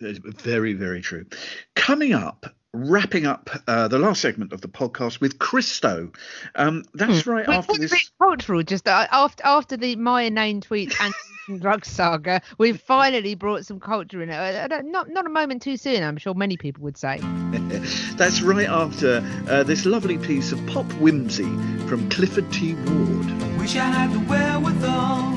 That's 0.00 0.18
Very, 0.18 0.74
very 0.74 1.00
true. 1.00 1.26
Coming 1.74 2.12
up, 2.12 2.46
wrapping 2.72 3.26
up 3.26 3.50
uh, 3.66 3.88
the 3.88 3.98
last 3.98 4.20
segment 4.20 4.52
of 4.52 4.60
the 4.60 4.68
podcast 4.68 5.20
with 5.20 5.38
Christo. 5.38 6.12
Um, 6.54 6.84
that's 6.94 7.26
right 7.26 7.46
We 7.48 7.54
after 7.54 7.78
this. 7.78 8.10
cultural 8.20 8.62
just 8.62 8.86
uh, 8.86 9.06
after 9.10 9.44
after 9.44 9.76
the 9.76 9.96
Maya 9.96 10.30
name 10.30 10.60
tweet 10.60 10.94
and 11.00 11.12
drug 11.56 11.84
saga 11.84 12.42
we've 12.58 12.80
finally 12.80 13.34
brought 13.34 13.64
some 13.64 13.80
culture 13.80 14.22
in 14.22 14.28
it 14.28 14.34
Uh, 14.34 14.74
uh, 14.74 14.82
not 14.82 15.08
not 15.08 15.24
a 15.26 15.30
moment 15.30 15.62
too 15.62 15.76
soon 15.76 16.02
i'm 16.02 16.16
sure 16.18 16.34
many 16.34 16.56
people 16.56 16.82
would 16.82 16.96
say 16.96 17.18
That's 18.16 18.42
right 18.42 18.68
after 18.68 19.24
uh, 19.48 19.62
this 19.62 19.86
lovely 19.86 20.18
piece 20.18 20.52
of 20.52 20.64
pop 20.66 20.90
whimsy 20.94 21.44
from 21.86 22.08
Clifford 22.10 22.52
T. 22.52 22.74
Ward. 22.74 23.58
Wish 23.58 23.76
I 23.76 23.84
had 23.84 24.12
the 24.12 24.18
wherewithal 24.20 25.34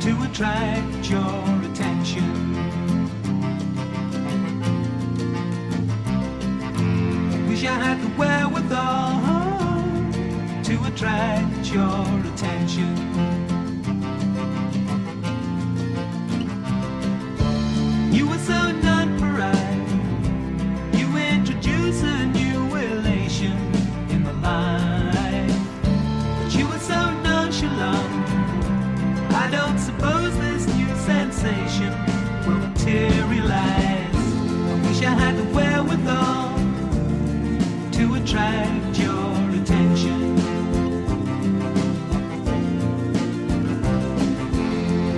to 0.00 0.22
attract 0.24 1.10
your 1.10 1.70
attention. 1.70 2.54
Wish 7.48 7.64
I 7.64 7.74
had 7.74 8.00
the 8.02 8.08
wherewithal 8.18 9.22
to 10.64 10.84
attract 10.86 11.72
your 11.72 12.32
attention. 12.32 13.33
attract 38.34 38.98
your 38.98 39.62
attention. 39.62 40.34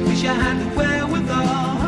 Wish 0.06 0.24
I 0.24 0.34
had 0.34 0.56
the 0.60 0.66
wherewithal 0.76 1.78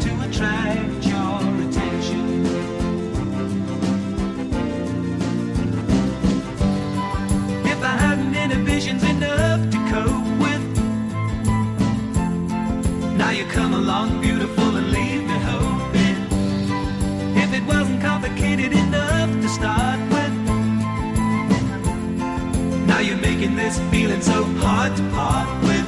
to 0.00 0.10
attract 0.26 1.06
your 1.06 1.38
attention. 1.66 2.46
If 7.64 7.80
I 7.80 7.94
hadn't 8.04 8.34
inhibitions 8.34 9.04
enough 9.04 9.70
to 9.70 9.78
cope 9.92 10.26
with, 10.42 10.64
now 13.16 13.30
you 13.30 13.44
come 13.44 13.74
along 13.74 14.20
beautiful 14.20 14.74
and 14.74 14.90
leave 14.90 15.22
me 15.22 15.38
hoping. 15.52 16.16
If 17.36 17.54
it 17.54 17.64
wasn't 17.66 18.02
complicated 18.02 18.72
enough 18.72 19.30
to 19.42 19.48
start. 19.48 19.91
Making 23.42 23.56
this 23.56 23.80
feeling 23.90 24.22
so 24.22 24.44
hard 24.60 24.96
to 24.96 25.02
part 25.10 25.64
with. 25.64 25.81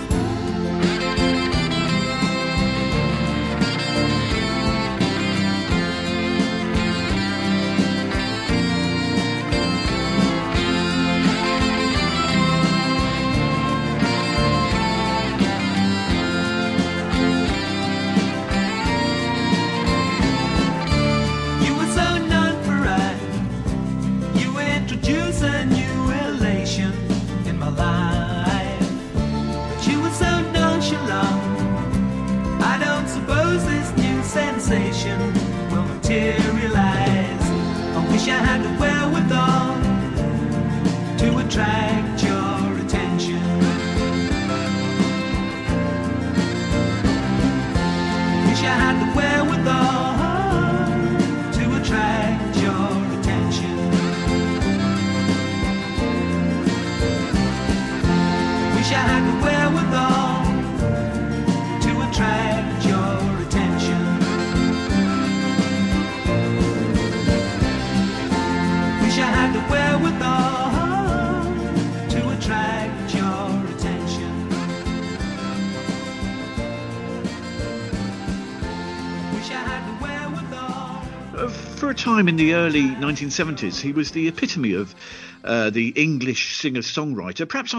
Time 82.14 82.28
in 82.28 82.36
the 82.36 82.54
early 82.54 82.82
1970s, 82.82 83.80
he 83.80 83.92
was 83.92 84.12
the 84.12 84.28
epitome 84.28 84.74
of 84.74 84.94
uh, 85.42 85.68
the 85.70 85.88
English 85.88 86.54
singer-songwriter, 86.58 87.48
perhaps 87.48 87.74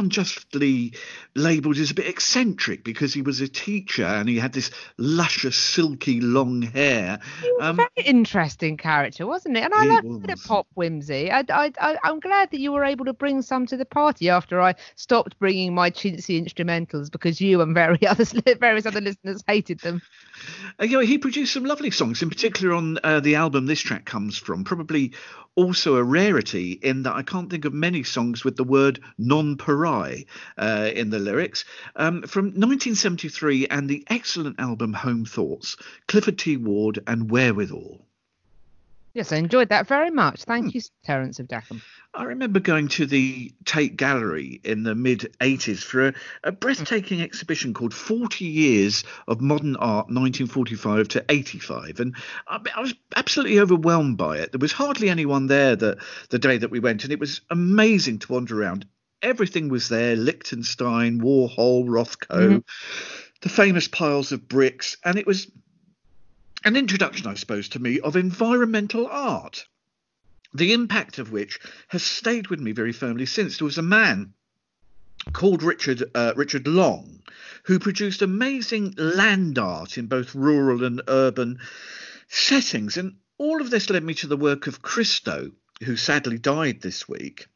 labelled 1.36 1.78
as 1.78 1.92
a 1.92 1.94
bit 1.94 2.08
eccentric 2.08 2.84
because 2.84 3.14
he 3.14 3.22
was 3.22 3.42
a 3.42 3.48
teacher 3.48 4.06
and 4.06 4.30
he 4.30 4.38
had 4.38 4.54
this 4.54 4.72
luscious, 4.98 5.58
silky, 5.58 6.22
long 6.22 6.62
hair. 6.62 7.20
Um, 7.60 7.78
Very 7.78 8.08
interesting 8.08 8.78
character, 8.78 9.28
wasn't 9.28 9.58
it? 9.58 9.64
And 9.64 9.74
I 9.74 9.86
like 9.86 10.04
a 10.04 10.20
bit 10.20 10.30
of 10.32 10.44
pop 10.44 10.68
whimsy. 10.76 11.32
I, 11.32 11.44
I, 11.50 11.72
I, 11.80 11.98
I'm 12.04 12.20
glad 12.20 12.52
that 12.52 12.60
you 12.60 12.72
were 12.72 12.86
able 12.86 13.06
to 13.06 13.14
bring 13.14 13.42
some 13.42 13.66
to 13.68 13.78
the 13.78 13.86
party 13.86 14.30
after 14.30 14.62
I 14.62 14.76
stopped 14.96 15.38
bringing 15.40 15.74
my 15.74 15.90
chintzy 15.90 16.42
instrumentals 16.42 17.12
because 17.12 17.42
you 17.42 17.62
and 17.62 17.74
various 17.74 18.04
others, 18.10 18.34
various 18.60 18.86
other 18.86 19.02
listeners 19.02 19.44
hated 19.48 19.80
them. 19.80 20.02
Uh, 20.80 20.86
you 20.86 20.98
know, 20.98 21.06
he 21.06 21.18
produced 21.18 21.54
some 21.54 21.66
lovely 21.66 21.92
songs, 21.92 22.22
in 22.22 22.30
particular 22.30 22.74
on 22.74 22.98
uh, 23.04 23.20
the 23.20 23.36
album 23.36 23.66
this 23.66 23.82
track 23.82 24.06
comes 24.06 24.38
from. 24.38 24.64
Probably 24.64 25.14
also 25.56 25.96
a 25.96 26.04
rarity 26.04 26.74
in 26.74 27.04
that 27.04 27.16
I 27.16 27.24
can't 27.24 27.50
think 27.50 27.66
of 27.66 27.74
many 27.74 28.04
songs 28.04 28.44
with 28.44 28.58
the 28.58 28.64
word 28.64 29.00
nonpareil 29.20 30.26
uh, 30.58 30.90
in 30.94 31.10
the 31.10 31.20
lyrics. 31.20 31.66
Um, 31.96 32.22
from 32.24 32.46
1973 32.46 33.68
and 33.68 33.90
the 33.90 34.04
excellent 34.08 34.60
album 34.60 34.94
Home 34.94 35.26
Thoughts, 35.26 35.78
Clifford 36.08 36.38
T. 36.38 36.58
Ward 36.58 37.00
and 37.08 37.30
Wherewithal. 37.32 38.02
Yes, 39.14 39.32
I 39.32 39.38
enjoyed 39.38 39.70
that 39.70 39.88
very 39.88 40.12
much. 40.12 40.44
Thank 40.44 40.66
Hmm. 40.66 40.72
you, 40.74 40.82
Terence 41.06 41.40
of 41.40 41.48
Dackham. 41.48 41.82
I 42.14 42.24
remember 42.24 42.60
going 42.60 42.90
to 42.90 43.06
the 43.06 43.54
Tate 43.64 43.96
Gallery 43.96 44.60
in 44.66 44.84
the 44.84 44.94
mid 44.94 45.34
80s 45.40 45.82
for 45.82 46.08
a, 46.10 46.14
a 46.44 46.52
breathtaking 46.52 47.22
exhibition 47.22 47.74
called 47.74 47.94
40 47.94 48.44
Years 48.44 49.06
of 49.30 49.40
Modern 49.40 49.78
Art 49.78 50.08
1945 50.08 51.08
to 51.10 51.26
85. 51.30 52.02
And 52.02 52.16
I, 52.46 52.60
I 52.76 52.82
was 52.82 52.94
absolutely 53.16 53.62
overwhelmed 53.62 54.18
by 54.18 54.40
it. 54.40 54.52
There 54.52 54.60
was 54.60 54.74
hardly 54.74 55.10
anyone 55.10 55.48
there 55.48 55.78
the, 55.78 55.98
the 56.30 56.40
day 56.40 56.58
that 56.58 56.72
we 56.72 56.82
went, 56.82 57.06
and 57.06 57.14
it 57.14 57.20
was 57.20 57.40
amazing 57.50 58.20
to 58.20 58.34
wander 58.34 58.62
around. 58.62 58.86
Everything 59.22 59.70
was 59.70 59.90
there 59.90 60.16
Lichtenstein, 60.16 61.20
Warhol, 61.20 61.86
Rothko, 61.86 62.64
the 63.42 63.50
famous 63.50 63.88
piles 63.88 64.32
of 64.32 64.48
bricks, 64.48 64.98
and 65.04 65.18
it 65.18 65.26
was 65.26 65.50
an 66.64 66.76
introduction, 66.76 67.28
I 67.28 67.36
suppose, 67.36 67.70
to 67.70 67.80
me 67.80 68.00
of 68.00 68.16
environmental 68.16 69.08
art 69.08 69.66
the 70.56 70.72
impact 70.72 71.20
of 71.20 71.32
which 71.32 71.60
has 71.90 72.02
stayed 72.02 72.48
with 72.48 72.60
me 72.60 72.72
very 72.72 72.94
firmly 72.94 73.26
since. 73.26 73.58
There 73.58 73.66
was 73.66 73.78
a 73.78 73.84
man 73.84 74.34
called 75.34 75.62
Richard 75.64 76.04
uh, 76.16 76.34
Richard 76.36 76.68
Long 76.68 77.22
who 77.64 77.80
produced 77.80 78.22
amazing 78.22 78.94
land 78.98 79.58
art 79.58 79.98
in 79.98 80.08
both 80.08 80.36
rural 80.36 80.84
and 80.84 81.02
urban 81.08 81.60
settings, 82.28 82.96
and 82.96 83.16
all 83.38 83.60
of 83.60 83.70
this 83.70 83.90
led 83.90 84.04
me 84.04 84.14
to 84.14 84.28
the 84.28 84.38
work 84.38 84.68
of 84.68 84.82
Christo, 84.82 85.52
who 85.84 85.98
sadly 85.98 86.38
died 86.38 86.82
this 86.82 87.10
week. 87.10 87.48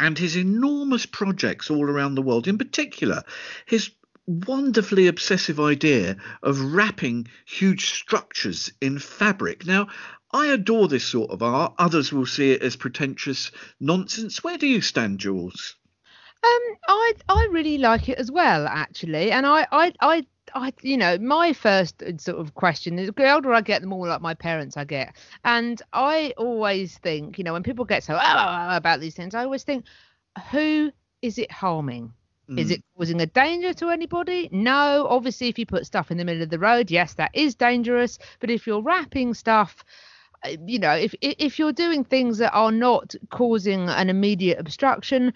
And 0.00 0.18
his 0.18 0.36
enormous 0.36 1.06
projects 1.06 1.70
all 1.70 1.84
around 1.84 2.14
the 2.14 2.22
world, 2.22 2.46
in 2.46 2.58
particular, 2.58 3.24
his 3.66 3.90
wonderfully 4.26 5.06
obsessive 5.06 5.58
idea 5.58 6.16
of 6.42 6.60
wrapping 6.60 7.26
huge 7.46 7.90
structures 7.90 8.70
in 8.80 8.98
fabric. 8.98 9.66
Now, 9.66 9.88
I 10.32 10.48
adore 10.48 10.88
this 10.88 11.04
sort 11.04 11.30
of 11.30 11.42
art. 11.42 11.74
Others 11.78 12.12
will 12.12 12.26
see 12.26 12.52
it 12.52 12.62
as 12.62 12.76
pretentious 12.76 13.50
nonsense. 13.80 14.44
Where 14.44 14.58
do 14.58 14.66
you 14.66 14.82
stand, 14.82 15.18
Jules? 15.18 15.76
Um, 16.44 16.60
I 16.86 17.12
I 17.28 17.48
really 17.50 17.78
like 17.78 18.08
it 18.08 18.18
as 18.18 18.30
well, 18.30 18.66
actually, 18.66 19.32
and 19.32 19.46
I 19.46 19.66
I 19.72 19.92
I. 20.00 20.26
I, 20.54 20.72
you 20.82 20.96
know, 20.96 21.18
my 21.18 21.52
first 21.52 22.02
uh, 22.02 22.16
sort 22.18 22.38
of 22.38 22.54
question 22.54 22.98
is 22.98 23.10
the 23.16 23.32
older 23.32 23.52
I 23.52 23.60
get, 23.60 23.80
the 23.82 23.88
more 23.88 24.06
like 24.08 24.20
my 24.20 24.34
parents 24.34 24.76
I 24.76 24.84
get. 24.84 25.14
And 25.44 25.80
I 25.92 26.34
always 26.36 26.98
think, 26.98 27.38
you 27.38 27.44
know, 27.44 27.52
when 27.52 27.62
people 27.62 27.84
get 27.84 28.04
so 28.04 28.14
"Ah, 28.14 28.20
ah, 28.20 28.68
ah," 28.72 28.76
about 28.76 29.00
these 29.00 29.14
things, 29.14 29.34
I 29.34 29.44
always 29.44 29.64
think, 29.64 29.84
who 30.50 30.92
is 31.22 31.38
it 31.38 31.50
harming? 31.52 32.12
Is 32.56 32.70
Mm. 32.70 32.72
it 32.72 32.84
causing 32.96 33.20
a 33.20 33.26
danger 33.26 33.72
to 33.74 33.90
anybody? 33.90 34.48
No. 34.52 35.06
Obviously, 35.08 35.48
if 35.48 35.58
you 35.58 35.66
put 35.66 35.86
stuff 35.86 36.10
in 36.10 36.16
the 36.18 36.24
middle 36.24 36.42
of 36.42 36.50
the 36.50 36.58
road, 36.58 36.90
yes, 36.90 37.14
that 37.14 37.30
is 37.34 37.54
dangerous. 37.54 38.18
But 38.40 38.50
if 38.50 38.66
you're 38.66 38.82
wrapping 38.82 39.34
stuff, 39.34 39.84
uh, 40.44 40.56
you 40.66 40.78
know, 40.78 40.94
if 40.94 41.14
if 41.20 41.58
you're 41.58 41.72
doing 41.72 42.04
things 42.04 42.38
that 42.38 42.52
are 42.52 42.72
not 42.72 43.14
causing 43.30 43.88
an 43.88 44.08
immediate 44.08 44.58
obstruction, 44.58 45.32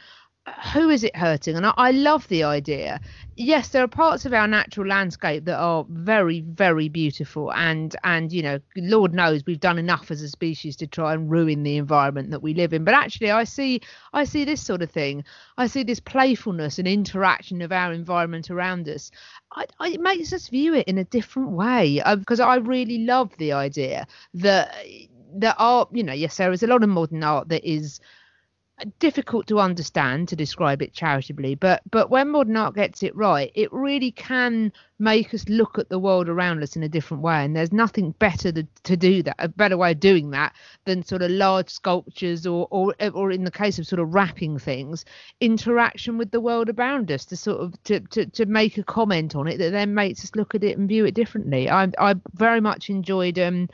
who 0.72 0.88
is 0.88 1.04
it 1.04 1.14
hurting? 1.14 1.56
And 1.56 1.66
I, 1.66 1.72
I 1.76 1.90
love 1.92 2.26
the 2.26 2.42
idea. 2.42 3.00
Yes, 3.36 3.68
there 3.68 3.84
are 3.84 3.88
parts 3.88 4.26
of 4.26 4.32
our 4.32 4.48
natural 4.48 4.88
landscape 4.88 5.44
that 5.44 5.56
are 5.56 5.86
very, 5.88 6.40
very 6.40 6.88
beautiful, 6.88 7.52
and 7.52 7.94
and 8.02 8.32
you 8.32 8.42
know, 8.42 8.58
Lord 8.76 9.14
knows 9.14 9.44
we've 9.46 9.60
done 9.60 9.78
enough 9.78 10.10
as 10.10 10.20
a 10.20 10.28
species 10.28 10.74
to 10.76 10.86
try 10.86 11.14
and 11.14 11.30
ruin 11.30 11.62
the 11.62 11.76
environment 11.76 12.30
that 12.30 12.42
we 12.42 12.54
live 12.54 12.72
in. 12.72 12.84
But 12.84 12.94
actually, 12.94 13.30
I 13.30 13.44
see 13.44 13.80
I 14.12 14.24
see 14.24 14.44
this 14.44 14.60
sort 14.60 14.82
of 14.82 14.90
thing. 14.90 15.24
I 15.58 15.68
see 15.68 15.84
this 15.84 16.00
playfulness 16.00 16.78
and 16.78 16.88
interaction 16.88 17.62
of 17.62 17.70
our 17.70 17.92
environment 17.92 18.50
around 18.50 18.88
us. 18.88 19.12
I, 19.52 19.66
I, 19.78 19.88
it 19.90 20.00
makes 20.00 20.32
us 20.32 20.48
view 20.48 20.74
it 20.74 20.88
in 20.88 20.98
a 20.98 21.04
different 21.04 21.50
way 21.50 22.00
uh, 22.00 22.16
because 22.16 22.40
I 22.40 22.56
really 22.56 22.98
love 23.04 23.30
the 23.38 23.52
idea 23.52 24.08
that 24.34 24.74
that 25.34 25.56
art, 25.58 25.88
you 25.92 26.02
know, 26.02 26.12
yes, 26.12 26.36
there 26.36 26.52
is 26.52 26.62
a 26.62 26.66
lot 26.66 26.82
of 26.82 26.88
modern 26.88 27.22
art 27.22 27.48
that 27.48 27.64
is 27.64 28.00
difficult 28.98 29.46
to 29.46 29.60
understand 29.60 30.28
to 30.28 30.34
describe 30.34 30.82
it 30.82 30.92
charitably 30.92 31.54
but 31.54 31.82
but 31.90 32.10
when 32.10 32.28
modern 32.28 32.56
art 32.56 32.74
gets 32.74 33.02
it 33.02 33.14
right 33.14 33.52
it 33.54 33.72
really 33.72 34.10
can 34.10 34.72
make 34.98 35.32
us 35.34 35.48
look 35.48 35.78
at 35.78 35.88
the 35.88 35.98
world 35.98 36.28
around 36.28 36.62
us 36.62 36.74
in 36.74 36.82
a 36.82 36.88
different 36.88 37.22
way 37.22 37.44
and 37.44 37.54
there's 37.54 37.72
nothing 37.72 38.10
better 38.12 38.50
to, 38.50 38.66
to 38.82 38.96
do 38.96 39.22
that 39.22 39.36
a 39.38 39.48
better 39.48 39.76
way 39.76 39.92
of 39.92 40.00
doing 40.00 40.30
that 40.30 40.52
than 40.84 41.02
sort 41.02 41.22
of 41.22 41.30
large 41.30 41.68
sculptures 41.68 42.46
or 42.46 42.66
or 42.70 42.94
or 43.14 43.30
in 43.30 43.44
the 43.44 43.50
case 43.50 43.78
of 43.78 43.86
sort 43.86 44.00
of 44.00 44.14
wrapping 44.14 44.58
things 44.58 45.04
interaction 45.40 46.18
with 46.18 46.30
the 46.30 46.40
world 46.40 46.68
around 46.70 47.10
us 47.12 47.24
to 47.24 47.36
sort 47.36 47.60
of 47.60 47.80
to 47.84 48.00
to, 48.00 48.26
to 48.26 48.46
make 48.46 48.78
a 48.78 48.84
comment 48.84 49.36
on 49.36 49.46
it 49.46 49.58
that 49.58 49.70
then 49.70 49.94
makes 49.94 50.24
us 50.24 50.34
look 50.34 50.54
at 50.54 50.64
it 50.64 50.76
and 50.76 50.88
view 50.88 51.04
it 51.04 51.14
differently. 51.14 51.68
I 51.70 51.88
i 51.98 52.14
very 52.34 52.60
much 52.60 52.90
enjoyed 52.90 53.38
um 53.38 53.68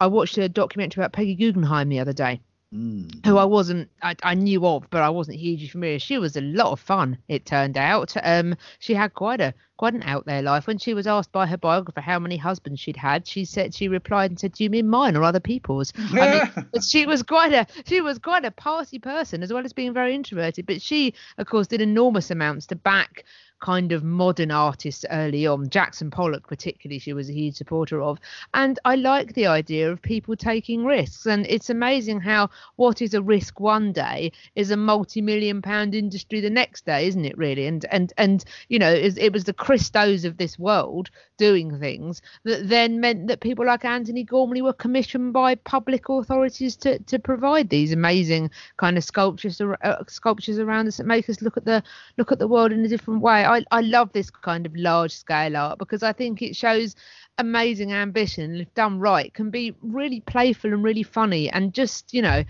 i 0.00 0.06
watched 0.06 0.38
a 0.38 0.48
documentary 0.48 1.02
about 1.02 1.12
peggy 1.12 1.34
guggenheim 1.34 1.88
the 1.88 2.00
other 2.00 2.12
day 2.12 2.40
Mm. 2.72 3.26
who 3.26 3.36
I 3.36 3.44
wasn't, 3.46 3.90
I, 4.00 4.14
I 4.22 4.34
knew 4.34 4.64
of, 4.64 4.88
but 4.90 5.02
I 5.02 5.08
wasn't 5.08 5.38
hugely 5.38 5.66
familiar. 5.66 5.98
She 5.98 6.18
was 6.18 6.36
a 6.36 6.40
lot 6.40 6.70
of 6.70 6.78
fun. 6.78 7.18
It 7.26 7.44
turned 7.44 7.76
out. 7.76 8.14
Um, 8.22 8.54
she 8.78 8.94
had 8.94 9.12
quite 9.12 9.40
a 9.40 9.54
quite 9.76 9.94
an 9.94 10.04
out 10.04 10.24
there 10.24 10.40
life. 10.40 10.68
When 10.68 10.78
she 10.78 10.94
was 10.94 11.08
asked 11.08 11.32
by 11.32 11.46
her 11.46 11.56
biographer 11.56 12.00
how 12.00 12.20
many 12.20 12.36
husbands 12.36 12.78
she'd 12.78 12.96
had, 12.96 13.26
she 13.26 13.44
said 13.44 13.74
she 13.74 13.88
replied 13.88 14.30
and 14.30 14.38
said, 14.38 14.52
"Do 14.52 14.62
you 14.62 14.70
mean 14.70 14.88
mine 14.88 15.16
or 15.16 15.24
other 15.24 15.40
people's?" 15.40 15.92
I 15.96 16.50
mean, 16.54 16.66
she 16.88 17.06
was 17.06 17.24
quite 17.24 17.52
a 17.52 17.66
she 17.86 18.00
was 18.00 18.20
quite 18.20 18.44
a 18.44 18.52
party 18.52 19.00
person 19.00 19.42
as 19.42 19.52
well 19.52 19.64
as 19.64 19.72
being 19.72 19.92
very 19.92 20.14
introverted. 20.14 20.64
But 20.64 20.80
she, 20.80 21.14
of 21.38 21.48
course, 21.48 21.66
did 21.66 21.80
enormous 21.80 22.30
amounts 22.30 22.66
to 22.66 22.76
back 22.76 23.24
kind 23.60 23.92
of 23.92 24.02
modern 24.02 24.50
artists 24.50 25.04
early 25.10 25.46
on. 25.46 25.68
Jackson 25.68 26.10
Pollock, 26.10 26.46
particularly, 26.46 26.98
she 26.98 27.12
was 27.12 27.28
a 27.28 27.34
huge 27.34 27.56
supporter 27.56 28.02
of. 28.02 28.18
And 28.54 28.78
I 28.84 28.96
like 28.96 29.34
the 29.34 29.46
idea 29.46 29.90
of 29.90 30.02
people 30.02 30.36
taking 30.36 30.84
risks. 30.84 31.26
And 31.26 31.46
it's 31.46 31.70
amazing 31.70 32.20
how 32.20 32.50
what 32.76 33.00
is 33.02 33.14
a 33.14 33.22
risk 33.22 33.60
one 33.60 33.92
day 33.92 34.32
is 34.56 34.70
a 34.70 34.76
multi-million 34.76 35.62
pound 35.62 35.94
industry 35.94 36.40
the 36.40 36.50
next 36.50 36.86
day, 36.86 37.06
isn't 37.06 37.24
it? 37.24 37.36
Really? 37.36 37.66
And 37.66 37.84
and 37.86 38.12
and 38.16 38.44
you 38.68 38.78
know, 38.78 38.90
it, 38.90 39.16
it 39.18 39.32
was 39.32 39.44
the 39.44 39.52
Christos 39.52 40.24
of 40.24 40.38
this 40.38 40.58
world 40.58 41.10
doing 41.36 41.78
things 41.78 42.22
that 42.44 42.68
then 42.68 43.00
meant 43.00 43.28
that 43.28 43.40
people 43.40 43.66
like 43.66 43.84
Antony 43.84 44.24
Gormley 44.24 44.62
were 44.62 44.72
commissioned 44.72 45.32
by 45.32 45.54
public 45.54 46.08
authorities 46.08 46.76
to 46.76 46.98
to 46.98 47.18
provide 47.18 47.68
these 47.68 47.92
amazing 47.92 48.50
kind 48.76 48.96
of 48.96 49.04
sculptures 49.04 49.60
uh, 49.60 50.04
sculptures 50.08 50.58
around 50.58 50.86
us 50.88 50.96
that 50.96 51.06
make 51.06 51.28
us 51.28 51.42
look 51.42 51.56
at 51.56 51.64
the 51.64 51.82
look 52.16 52.32
at 52.32 52.38
the 52.38 52.48
world 52.48 52.72
in 52.72 52.84
a 52.84 52.88
different 52.88 53.20
way. 53.20 53.44
I, 53.50 53.64
I 53.70 53.80
love 53.80 54.12
this 54.12 54.30
kind 54.30 54.64
of 54.64 54.76
large 54.76 55.12
scale 55.12 55.56
art 55.56 55.78
because 55.78 56.02
I 56.02 56.12
think 56.12 56.40
it 56.40 56.54
shows 56.54 56.94
amazing 57.38 57.92
ambition 57.92 58.54
if 58.56 58.72
done 58.74 59.00
right 59.00 59.32
can 59.34 59.50
be 59.50 59.74
really 59.82 60.20
playful 60.20 60.72
and 60.72 60.84
really 60.84 61.02
funny 61.02 61.50
and 61.50 61.72
just 61.72 62.12
you 62.12 62.22
know 62.22 62.44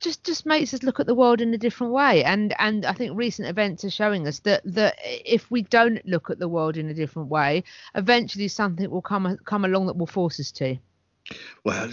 just 0.00 0.24
just 0.24 0.46
makes 0.46 0.72
us 0.72 0.82
look 0.82 1.00
at 1.00 1.06
the 1.06 1.14
world 1.14 1.40
in 1.40 1.54
a 1.54 1.58
different 1.58 1.92
way. 1.92 2.22
And 2.24 2.54
and 2.58 2.84
I 2.84 2.92
think 2.92 3.16
recent 3.16 3.48
events 3.48 3.84
are 3.84 3.90
showing 3.90 4.26
us 4.26 4.40
that 4.40 4.62
that 4.64 4.96
if 5.02 5.50
we 5.50 5.62
don't 5.62 6.04
look 6.06 6.30
at 6.30 6.38
the 6.38 6.48
world 6.48 6.76
in 6.76 6.88
a 6.88 6.94
different 6.94 7.28
way 7.28 7.64
eventually 7.94 8.48
something 8.48 8.90
will 8.90 9.02
come 9.02 9.38
come 9.44 9.64
along 9.64 9.86
that 9.86 9.96
will 9.96 10.06
force 10.06 10.40
us 10.40 10.52
to 10.52 10.76
Well, 11.64 11.90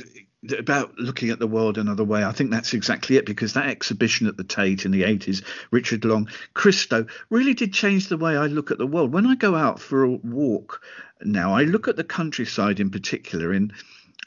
about 0.57 0.97
looking 0.97 1.29
at 1.29 1.39
the 1.39 1.47
world 1.47 1.77
another 1.77 2.03
way, 2.03 2.23
I 2.23 2.31
think 2.31 2.51
that's 2.51 2.73
exactly 2.73 3.17
it 3.17 3.25
because 3.25 3.53
that 3.53 3.69
exhibition 3.69 4.27
at 4.27 4.38
the 4.38 4.43
Tate 4.43 4.86
in 4.86 4.91
the 4.91 5.03
80s, 5.03 5.43
Richard 5.71 6.03
Long, 6.05 6.27
Christo, 6.53 7.05
really 7.29 7.53
did 7.53 7.73
change 7.73 8.07
the 8.07 8.17
way 8.17 8.36
I 8.36 8.47
look 8.47 8.69
at 8.69 8.77
the 8.77 8.88
world. 8.88 9.13
When 9.13 9.25
I 9.25 9.36
go 9.36 9.55
out 9.55 9.79
for 9.79 10.03
a 10.03 10.09
walk 10.09 10.81
now, 11.23 11.53
I 11.53 11.63
look 11.63 11.88
at 11.88 11.95
the 11.95 12.03
countryside 12.03 12.79
in 12.79 12.89
particular 12.89 13.53
in 13.53 13.71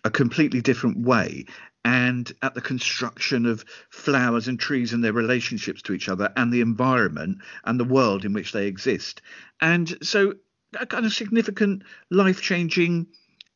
a 0.05 0.11
completely 0.11 0.61
different 0.61 0.99
way 0.99 1.45
and 1.85 2.33
at 2.43 2.55
the 2.55 2.61
construction 2.61 3.47
of 3.47 3.65
flowers 3.91 4.49
and 4.49 4.59
trees 4.59 4.93
and 4.93 5.05
their 5.05 5.13
relationships 5.13 5.83
to 5.83 5.93
each 5.93 6.09
other 6.09 6.33
and 6.37 6.53
the 6.53 6.61
environment 6.61 7.39
and 7.65 7.79
the 7.79 7.85
world 7.85 8.25
in 8.25 8.33
which 8.33 8.53
they 8.53 8.67
exist. 8.67 9.23
And 9.61 9.97
so, 10.03 10.35
a 10.79 10.87
kind 10.87 11.07
of 11.07 11.13
significant 11.13 11.85
life 12.11 12.41
changing 12.43 13.07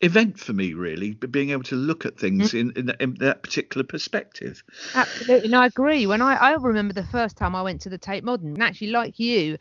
event 0.00 0.38
for 0.38 0.52
me, 0.52 0.72
really, 0.74 1.12
but 1.12 1.30
being 1.30 1.50
able 1.50 1.62
to 1.64 1.76
look 1.76 2.06
at 2.06 2.18
things 2.18 2.54
in, 2.54 2.72
in, 2.76 2.92
in 3.00 3.14
that 3.20 3.42
particular 3.42 3.84
perspective. 3.84 4.62
Absolutely, 4.94 5.46
and 5.46 5.56
I 5.56 5.66
agree. 5.66 6.06
When 6.06 6.22
I, 6.22 6.34
I 6.34 6.52
remember 6.54 6.94
the 6.94 7.04
first 7.04 7.36
time 7.36 7.54
I 7.54 7.62
went 7.62 7.80
to 7.82 7.88
the 7.88 7.98
Tate 7.98 8.24
Modern, 8.24 8.54
and 8.54 8.62
actually, 8.62 8.90
like 8.90 9.18
you, 9.18 9.58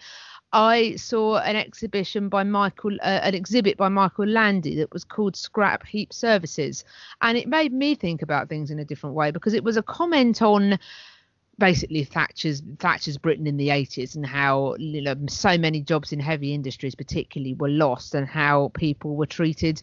I 0.52 0.96
saw 0.96 1.38
an 1.38 1.56
exhibition 1.56 2.30
by 2.30 2.44
Michael, 2.44 2.96
uh, 3.02 3.20
an 3.24 3.36
exhibit 3.36 3.78
by 3.78 3.90
Michael 3.90 4.28
Landy 4.28 4.76
that 4.78 4.92
was 4.94 5.04
called 5.04 5.36
Scrap 5.36 5.86
Heap 5.86 6.14
Services, 6.14 6.86
and 7.22 7.38
it 7.38 7.48
made 7.48 7.74
me 7.74 7.96
think 7.96 8.22
about 8.22 8.50
things 8.50 8.72
in 8.72 8.80
a 8.80 8.86
different 8.86 9.16
way 9.16 9.32
because 9.32 9.54
it 9.54 9.64
was 9.64 9.78
a 9.78 9.84
comment 9.84 10.42
on 10.42 10.80
basically 11.60 12.04
Thatcher's 12.06 12.64
Thatcher's 12.80 13.18
Britain 13.18 13.46
in 13.46 13.58
the 13.58 13.68
80s 13.68 14.16
and 14.16 14.26
how 14.26 14.76
you 14.80 15.02
know 15.02 15.16
so 15.28 15.58
many 15.58 15.82
jobs 15.82 16.12
in 16.12 16.20
heavy 16.20 16.54
industries 16.54 16.96
particularly 16.96 17.54
were 17.54 17.70
lost 17.70 18.16
and 18.16 18.28
how 18.28 18.72
people 18.74 19.16
were 19.16 19.26
treated 19.26 19.82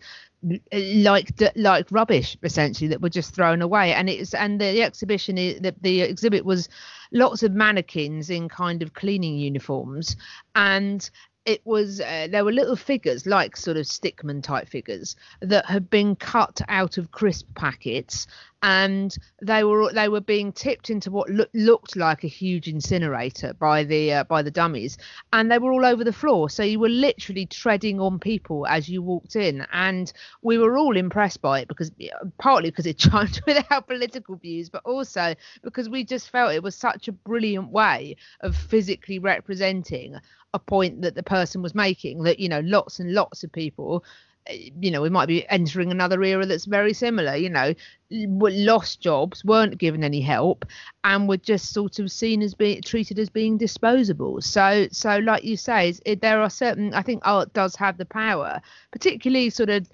like 0.72 1.30
like 1.56 1.86
rubbish 1.90 2.36
essentially 2.42 2.88
that 2.88 3.00
were 3.00 3.08
just 3.08 3.34
thrown 3.34 3.62
away. 3.62 3.92
And 3.92 4.08
it's 4.08 4.34
and 4.34 4.60
the, 4.60 4.72
the 4.72 4.82
exhibition 4.82 5.36
the, 5.36 5.74
the 5.80 6.02
exhibit 6.02 6.44
was 6.44 6.68
lots 7.12 7.42
of 7.42 7.52
mannequins 7.52 8.30
in 8.30 8.48
kind 8.48 8.82
of 8.82 8.94
cleaning 8.94 9.38
uniforms. 9.38 10.16
And 10.54 11.08
it 11.44 11.62
was 11.64 12.00
uh, 12.00 12.26
there 12.30 12.44
were 12.44 12.52
little 12.52 12.76
figures 12.76 13.24
like 13.24 13.56
sort 13.56 13.76
of 13.76 13.86
stickman 13.86 14.42
type 14.42 14.68
figures 14.68 15.16
that 15.40 15.64
had 15.66 15.88
been 15.88 16.16
cut 16.16 16.60
out 16.68 16.98
of 16.98 17.12
crisp 17.12 17.46
packets 17.54 18.26
and 18.62 19.16
they 19.42 19.64
were 19.64 19.92
they 19.92 20.08
were 20.08 20.20
being 20.20 20.52
tipped 20.52 20.90
into 20.90 21.10
what 21.10 21.28
loo- 21.28 21.46
looked 21.54 21.94
like 21.94 22.24
a 22.24 22.28
huge 22.28 22.68
incinerator 22.68 23.52
by 23.54 23.84
the 23.84 24.12
uh, 24.12 24.24
by 24.24 24.42
the 24.42 24.50
dummies 24.50 24.96
and 25.32 25.50
they 25.50 25.58
were 25.58 25.72
all 25.72 25.84
over 25.84 26.02
the 26.02 26.12
floor. 26.12 26.48
So 26.48 26.62
you 26.62 26.80
were 26.80 26.88
literally 26.88 27.46
treading 27.46 28.00
on 28.00 28.18
people 28.18 28.66
as 28.66 28.88
you 28.88 29.02
walked 29.02 29.36
in 29.36 29.66
and 29.72 30.12
we 30.42 30.58
were 30.58 30.78
all 30.78 30.96
impressed 30.96 31.42
by 31.42 31.60
it 31.60 31.68
because 31.68 31.90
partly 32.38 32.70
because 32.70 32.86
it 32.86 32.98
chimed 32.98 33.40
with 33.46 33.64
our 33.70 33.82
political 33.82 34.36
views 34.36 34.70
but 34.70 34.82
also 34.84 35.34
because 35.62 35.88
we 35.88 36.04
just 36.04 36.30
felt 36.30 36.52
it 36.52 36.62
was 36.62 36.74
such 36.74 37.08
a 37.08 37.12
brilliant 37.12 37.70
way 37.70 38.16
of 38.40 38.56
physically 38.56 39.18
representing 39.18 40.16
a 40.54 40.58
point 40.58 41.02
that 41.02 41.14
the 41.14 41.22
person 41.22 41.60
was 41.60 41.74
making 41.74 42.22
that 42.22 42.40
you 42.40 42.48
know 42.48 42.60
lots 42.60 42.98
and 42.98 43.12
lots 43.12 43.44
of 43.44 43.52
people 43.52 44.02
you 44.50 44.90
know 44.90 45.02
we 45.02 45.10
might 45.10 45.26
be 45.26 45.48
entering 45.48 45.90
another 45.90 46.22
era 46.22 46.46
that's 46.46 46.66
very 46.66 46.92
similar 46.92 47.34
you 47.34 47.50
know 47.50 47.74
lost 48.10 49.00
jobs 49.00 49.44
weren't 49.44 49.78
given 49.78 50.04
any 50.04 50.20
help 50.20 50.64
and 51.04 51.28
were 51.28 51.36
just 51.36 51.72
sort 51.72 51.98
of 51.98 52.10
seen 52.10 52.42
as 52.42 52.54
being 52.54 52.80
treated 52.82 53.18
as 53.18 53.28
being 53.28 53.58
disposable. 53.58 54.40
So 54.40 54.86
so 54.92 55.18
like 55.18 55.44
you 55.44 55.56
say 55.56 55.94
it, 56.04 56.20
there 56.20 56.40
are 56.40 56.50
certain 56.50 56.94
i 56.94 57.02
think 57.02 57.22
art 57.24 57.52
does 57.52 57.76
have 57.76 57.98
the 57.98 58.04
power 58.04 58.60
particularly 58.92 59.50
sort 59.50 59.70
of 59.70 59.88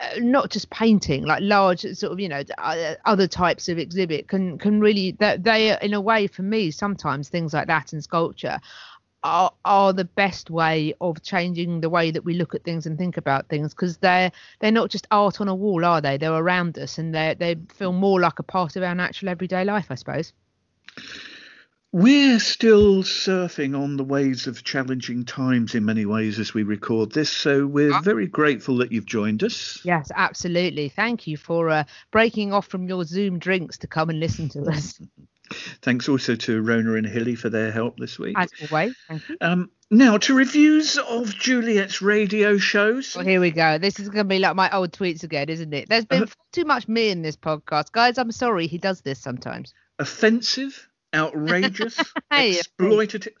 uh, 0.00 0.18
not 0.18 0.50
just 0.50 0.68
painting 0.70 1.24
like 1.24 1.40
large 1.42 1.82
sort 1.82 2.12
of 2.12 2.18
you 2.18 2.28
know 2.28 2.42
uh, 2.58 2.94
other 3.04 3.28
types 3.28 3.68
of 3.68 3.78
exhibit 3.78 4.26
can 4.26 4.58
can 4.58 4.80
really 4.80 5.12
that 5.12 5.44
they 5.44 5.70
are 5.70 5.78
in 5.78 5.94
a 5.94 6.00
way 6.00 6.26
for 6.26 6.42
me 6.42 6.70
sometimes 6.70 7.28
things 7.28 7.52
like 7.52 7.68
that 7.68 7.92
and 7.92 8.02
sculpture 8.02 8.58
are 9.24 9.52
are 9.64 9.92
the 9.92 10.04
best 10.04 10.50
way 10.50 10.94
of 11.00 11.22
changing 11.22 11.80
the 11.80 11.90
way 11.90 12.10
that 12.10 12.24
we 12.24 12.34
look 12.34 12.54
at 12.54 12.64
things 12.64 12.86
and 12.86 12.98
think 12.98 13.16
about 13.16 13.48
things 13.48 13.72
because 13.72 13.96
they're 13.98 14.32
they're 14.60 14.72
not 14.72 14.90
just 14.90 15.06
art 15.10 15.40
on 15.40 15.48
a 15.48 15.54
wall 15.54 15.84
are 15.84 16.00
they? 16.00 16.16
They're 16.16 16.32
around 16.32 16.78
us 16.78 16.98
and 16.98 17.14
they 17.14 17.34
they 17.38 17.56
feel 17.74 17.92
more 17.92 18.20
like 18.20 18.38
a 18.38 18.42
part 18.42 18.76
of 18.76 18.82
our 18.82 18.94
natural 18.94 19.30
everyday 19.30 19.64
life 19.64 19.86
i 19.90 19.94
suppose. 19.94 20.32
We're 21.94 22.38
still 22.38 23.02
surfing 23.02 23.78
on 23.78 23.98
the 23.98 24.04
waves 24.04 24.46
of 24.46 24.64
challenging 24.64 25.26
times 25.26 25.74
in 25.74 25.84
many 25.84 26.06
ways 26.06 26.38
as 26.38 26.54
we 26.54 26.62
record 26.62 27.12
this, 27.12 27.28
so 27.28 27.66
we're 27.66 28.00
very 28.00 28.26
grateful 28.26 28.78
that 28.78 28.92
you've 28.92 29.04
joined 29.04 29.44
us. 29.44 29.78
yes 29.84 30.10
absolutely. 30.14 30.88
Thank 30.88 31.26
you 31.26 31.36
for 31.36 31.68
uh, 31.68 31.84
breaking 32.10 32.54
off 32.54 32.66
from 32.66 32.88
your 32.88 33.04
zoom 33.04 33.38
drinks 33.38 33.76
to 33.78 33.86
come 33.86 34.08
and 34.08 34.18
listen 34.18 34.48
to 34.50 34.62
us 34.70 34.98
Thanks 35.82 36.08
also 36.08 36.34
to 36.36 36.60
Rona 36.62 36.94
and 36.94 37.06
Hilly 37.06 37.34
for 37.34 37.50
their 37.50 37.70
help 37.70 37.98
this 37.98 38.18
week. 38.18 38.36
as 38.38 38.50
always 38.70 38.94
thank 39.08 39.28
you 39.28 39.36
Um, 39.40 39.70
now 39.90 40.16
to 40.18 40.34
reviews 40.34 40.96
of 40.98 41.34
Juliet's 41.34 42.00
radio 42.00 42.56
shows. 42.58 43.14
Well, 43.14 43.24
here 43.24 43.40
we 43.40 43.50
go. 43.50 43.78
This 43.78 44.00
is 44.00 44.08
going 44.08 44.24
to 44.24 44.28
be 44.28 44.38
like 44.38 44.56
my 44.56 44.70
old 44.74 44.92
tweets 44.92 45.22
again, 45.22 45.48
isn't 45.48 45.72
it? 45.72 45.88
There's 45.88 46.06
been 46.06 46.26
far 46.26 46.36
too 46.52 46.64
much 46.64 46.88
me 46.88 47.10
in 47.10 47.22
this 47.22 47.36
podcast. 47.36 47.92
Guys, 47.92 48.18
I'm 48.18 48.32
sorry. 48.32 48.66
He 48.66 48.78
does 48.78 49.00
this 49.02 49.18
sometimes. 49.18 49.74
offensive, 49.98 50.88
outrageous, 51.14 51.98
exploitative. 52.32 53.32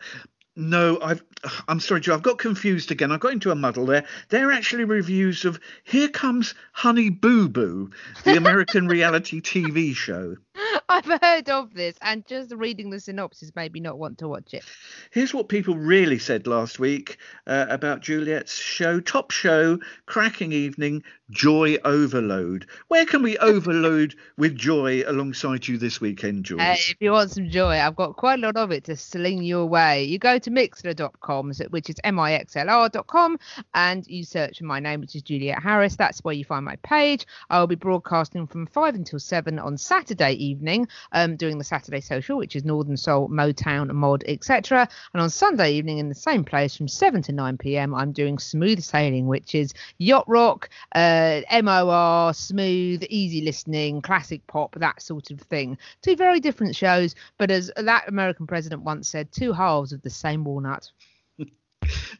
No, 0.54 1.00
I've. 1.00 1.22
I'm 1.66 1.80
sorry, 1.80 2.02
Joe. 2.02 2.12
I've 2.12 2.22
got 2.22 2.36
confused 2.36 2.90
again. 2.92 3.10
I 3.10 3.16
got 3.16 3.32
into 3.32 3.50
a 3.50 3.54
muddle 3.54 3.86
there. 3.86 4.04
They're 4.28 4.52
actually 4.52 4.84
reviews 4.84 5.46
of 5.46 5.58
"Here 5.84 6.08
Comes 6.08 6.54
Honey 6.72 7.08
Boo 7.08 7.48
Boo," 7.48 7.90
the 8.24 8.36
American 8.36 8.86
reality 8.86 9.40
TV 9.40 9.96
show. 9.96 10.36
I've 10.88 11.20
heard 11.20 11.48
of 11.48 11.74
this, 11.74 11.96
and 12.02 12.26
just 12.26 12.52
reading 12.52 12.90
the 12.90 13.00
synopsis 13.00 13.52
made 13.54 13.72
me 13.72 13.80
not 13.80 13.98
want 13.98 14.18
to 14.18 14.28
watch 14.28 14.54
it. 14.54 14.64
Here's 15.10 15.34
what 15.34 15.48
people 15.48 15.76
really 15.76 16.18
said 16.18 16.46
last 16.46 16.78
week 16.78 17.18
uh, 17.46 17.66
about 17.68 18.00
Juliet's 18.00 18.54
show. 18.56 19.00
Top 19.00 19.30
show, 19.30 19.78
cracking 20.06 20.52
evening, 20.52 21.02
joy 21.30 21.78
overload. 21.84 22.66
Where 22.88 23.06
can 23.06 23.22
we 23.22 23.38
overload 23.52 24.14
with 24.36 24.56
joy 24.56 25.02
alongside 25.06 25.66
you 25.66 25.78
this 25.78 26.00
weekend, 26.00 26.44
Jules? 26.44 26.62
Hey, 26.62 26.74
if 26.74 26.96
you 27.00 27.12
want 27.12 27.30
some 27.30 27.48
joy, 27.48 27.78
I've 27.78 27.96
got 27.96 28.16
quite 28.16 28.38
a 28.38 28.42
lot 28.42 28.56
of 28.56 28.70
it 28.70 28.84
to 28.84 28.96
sling 28.96 29.42
your 29.42 29.66
way. 29.66 30.04
You 30.04 30.18
go 30.18 30.38
to 30.38 30.50
mixler.com, 30.50 31.52
which 31.70 31.90
is 31.90 31.96
mixlr.com, 32.04 33.38
and 33.74 34.06
you 34.06 34.24
search 34.24 34.58
for 34.58 34.64
my 34.64 34.80
name, 34.80 35.00
which 35.00 35.14
is 35.14 35.22
Juliet 35.22 35.62
Harris. 35.62 35.96
That's 35.96 36.22
where 36.24 36.34
you 36.34 36.44
find 36.44 36.64
my 36.64 36.76
page. 36.76 37.26
I 37.50 37.60
will 37.60 37.66
be 37.66 37.74
broadcasting 37.74 38.46
from 38.46 38.66
5 38.66 38.94
until 38.94 39.18
7 39.18 39.58
on 39.58 39.78
Saturday 39.78 40.32
evening. 40.32 40.71
Evening, 40.72 40.88
um, 41.12 41.36
doing 41.36 41.58
the 41.58 41.64
Saturday 41.64 42.00
Social, 42.00 42.38
which 42.38 42.56
is 42.56 42.64
Northern 42.64 42.96
Soul, 42.96 43.28
Motown, 43.28 43.90
Mod, 43.92 44.24
etc. 44.26 44.88
And 45.12 45.22
on 45.22 45.30
Sunday 45.30 45.72
evening, 45.72 45.98
in 45.98 46.08
the 46.08 46.14
same 46.14 46.44
place 46.44 46.76
from 46.76 46.88
7 46.88 47.22
to 47.22 47.32
9 47.32 47.58
p.m., 47.58 47.94
I'm 47.94 48.12
doing 48.12 48.38
Smooth 48.38 48.82
Sailing, 48.82 49.26
which 49.26 49.54
is 49.54 49.74
yacht 49.98 50.24
rock, 50.26 50.70
uh, 50.94 51.40
MOR, 51.62 52.32
smooth, 52.32 53.04
easy 53.08 53.42
listening, 53.42 54.02
classic 54.02 54.46
pop, 54.46 54.74
that 54.76 55.02
sort 55.02 55.30
of 55.30 55.40
thing. 55.40 55.78
Two 56.02 56.16
very 56.16 56.40
different 56.40 56.74
shows, 56.74 57.14
but 57.38 57.50
as 57.50 57.70
that 57.76 58.08
American 58.08 58.46
president 58.46 58.82
once 58.82 59.08
said, 59.08 59.30
two 59.32 59.52
halves 59.52 59.92
of 59.92 60.02
the 60.02 60.10
same 60.10 60.44
walnut. 60.44 60.90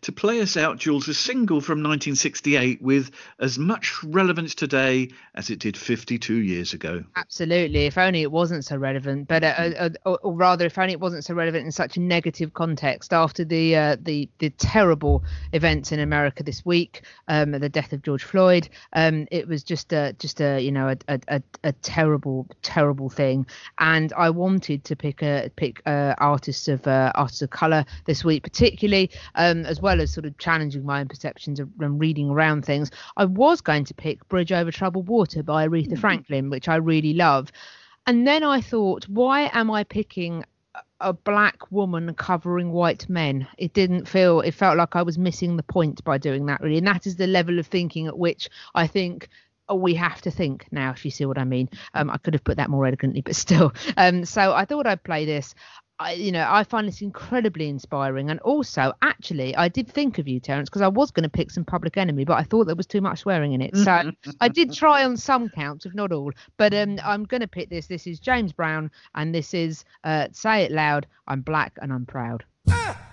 To 0.03 0.13
play 0.13 0.41
us 0.41 0.57
out, 0.57 0.79
Jules, 0.79 1.09
a 1.09 1.15
single 1.15 1.61
from 1.61 1.79
1968 1.79 2.83
with 2.83 3.11
as 3.39 3.59
much 3.59 4.03
relevance 4.03 4.55
today 4.55 5.11
as 5.35 5.51
it 5.51 5.59
did 5.59 5.77
52 5.77 6.35
years 6.35 6.73
ago. 6.73 7.05
Absolutely. 7.17 7.87
If 7.87 7.97
only 7.97 8.23
it 8.23 8.33
wasn't 8.33 8.65
so 8.65 8.77
relevant, 8.77 9.29
but 9.29 9.45
uh, 9.45 9.47
uh, 9.47 9.89
or, 10.05 10.19
or 10.23 10.35
rather, 10.35 10.67
if 10.67 10.79
only 10.79 10.93
it 10.93 11.01
wasn't 11.01 11.25
so 11.25 11.35
relevant 11.35 11.65
in 11.65 11.73
such 11.73 11.97
a 11.97 12.01
negative 12.01 12.53
context 12.55 13.13
after 13.13 13.45
the 13.45 13.77
uh, 13.77 13.97
the 14.01 14.29
the 14.39 14.51
terrible 14.51 15.23
events 15.53 15.93
in 15.93 16.01
America 16.01 16.43
this 16.43 16.65
week, 16.65 17.03
um, 17.29 17.53
the 17.53 17.69
death 17.69 17.93
of 17.93 18.03
George 18.03 18.25
Floyd. 18.25 18.69
Um, 18.93 19.27
it 19.31 19.49
was 19.49 19.63
just 19.63 19.93
a 19.93 20.15
just 20.19 20.41
a 20.41 20.61
you 20.61 20.73
know 20.73 20.89
a, 20.89 20.97
a, 21.09 21.21
a, 21.29 21.43
a 21.65 21.73
terrible 21.73 22.47
terrible 22.63 23.09
thing, 23.09 23.47
and 23.79 24.13
I 24.15 24.31
wanted 24.31 24.85
to 24.85 24.97
pick 24.97 25.23
a 25.23 25.51
pick 25.57 25.81
uh, 25.87 26.15
artists 26.19 26.69
of 26.69 26.87
uh, 26.87 27.13
artists 27.15 27.43
of 27.43 27.51
color 27.51 27.85
this 28.05 28.25
week, 28.25 28.43
particularly 28.43 29.11
um, 29.35 29.62
as 29.67 29.81
well 29.81 30.01
as 30.01 30.13
sort 30.13 30.27
of 30.27 30.37
challenging 30.39 30.85
my 30.85 31.01
own 31.01 31.09
perceptions 31.09 31.61
of- 31.61 31.69
and 31.81 32.01
reading 32.01 32.31
around 32.31 32.65
things. 32.65 32.91
I 33.17 33.25
was 33.25 33.61
going 33.61 33.85
to 33.85 33.95
pick 33.95 34.27
Bridge 34.29 34.53
Over 34.53 34.71
Troubled 34.71 35.09
Water 35.09 35.43
by 35.43 35.67
Aretha 35.67 35.99
Franklin, 35.99 36.51
which 36.51 36.69
I 36.69 36.77
really 36.77 37.15
love. 37.15 37.51
And 38.07 38.27
then 38.27 38.43
I 38.43 38.61
thought, 38.61 39.05
why 39.09 39.51
am 39.53 39.71
I 39.71 39.85
picking 39.85 40.45
a- 40.75 41.09
a 41.09 41.13
black 41.13 41.71
woman 41.71 42.13
covering 42.15 42.73
white 42.73 43.09
men? 43.09 43.47
It 43.59 43.73
didn't 43.75 44.09
feel, 44.09 44.41
it 44.41 44.55
felt 44.55 44.77
like 44.77 44.97
I 44.97 45.03
was 45.03 45.19
missing 45.19 45.57
the 45.57 45.63
point 45.63 46.03
by 46.03 46.19
doing 46.19 46.47
that, 46.47 46.61
really. 46.61 46.79
And 46.79 46.87
that 46.87 47.07
is 47.07 47.17
the 47.17 47.27
level 47.27 47.59
of 47.59 47.67
thinking 47.67 48.07
at 48.09 48.19
which 48.19 48.49
I 48.75 48.87
think. 48.87 49.29
oh, 49.69 49.77
We 49.77 49.95
have 49.95 50.21
to 50.23 50.31
think 50.31 50.67
now, 50.73 50.91
if 50.91 51.05
you 51.05 51.11
see 51.13 51.25
what 51.25 51.39
I 51.39 51.45
mean. 51.45 51.71
Um, 51.95 52.11
I 52.11 52.19
could 52.19 52.35
have 52.35 52.43
put 52.43 52.57
that 52.57 52.69
more 52.69 52.85
elegantly, 52.85 53.21
but 53.21 53.37
still. 53.37 53.73
Um, 53.97 54.25
so 54.25 54.53
I 54.53 54.65
thought 54.65 54.89
I'd 54.89 55.05
play 55.05 55.25
this. 55.25 55.55
I, 56.03 56.13
you 56.13 56.33
know, 56.33 56.47
I 56.49 56.65
find 56.65 56.87
this 56.87 57.01
incredibly 57.01 57.69
inspiring. 57.69 58.31
And 58.31 58.41
also, 58.41 58.93
actually, 59.03 59.55
I 59.57 59.69
did 59.69 59.89
think 59.89 60.19
of 60.19 60.27
you, 60.29 60.41
Terence, 60.41 60.69
because 60.69 60.83
I 60.83 60.89
was 60.89 61.11
going 61.11 61.25
to 61.25 61.29
pick 61.29 61.51
some 61.51 61.65
Public 61.65 61.97
Enemy, 61.97 62.25
but 62.25 62.39
I 62.39 62.43
thought 62.43 62.67
there 62.67 62.77
was 62.77 62.87
too 62.87 63.01
much 63.01 63.21
swearing 63.21 63.53
in 63.53 63.61
it. 63.61 63.77
So 63.77 64.11
I 64.41 64.49
did 64.49 64.73
try 64.73 65.05
on 65.05 65.17
some 65.17 65.49
counts, 65.49 65.87
if 65.87 65.95
not 65.95 66.13
all. 66.13 66.33
But 66.57 66.75
um, 66.75 66.99
I'm 67.05 67.25
going 67.25 67.41
to 67.41 67.49
pick 67.49 67.71
this. 67.71 67.87
This 67.87 68.07
is 68.07 68.21
James 68.21 68.53
Brown, 68.53 68.91
and 69.15 69.35
this 69.35 69.55
is 69.55 69.85
uh, 70.05 70.29
Say 70.33 70.63
It 70.63 70.73
Loud. 70.73 71.07
I'm 71.27 71.41
black 71.41 71.79
and 71.81 71.93
I'm 71.93 72.07
proud. 72.07 72.45
your 72.67 73.12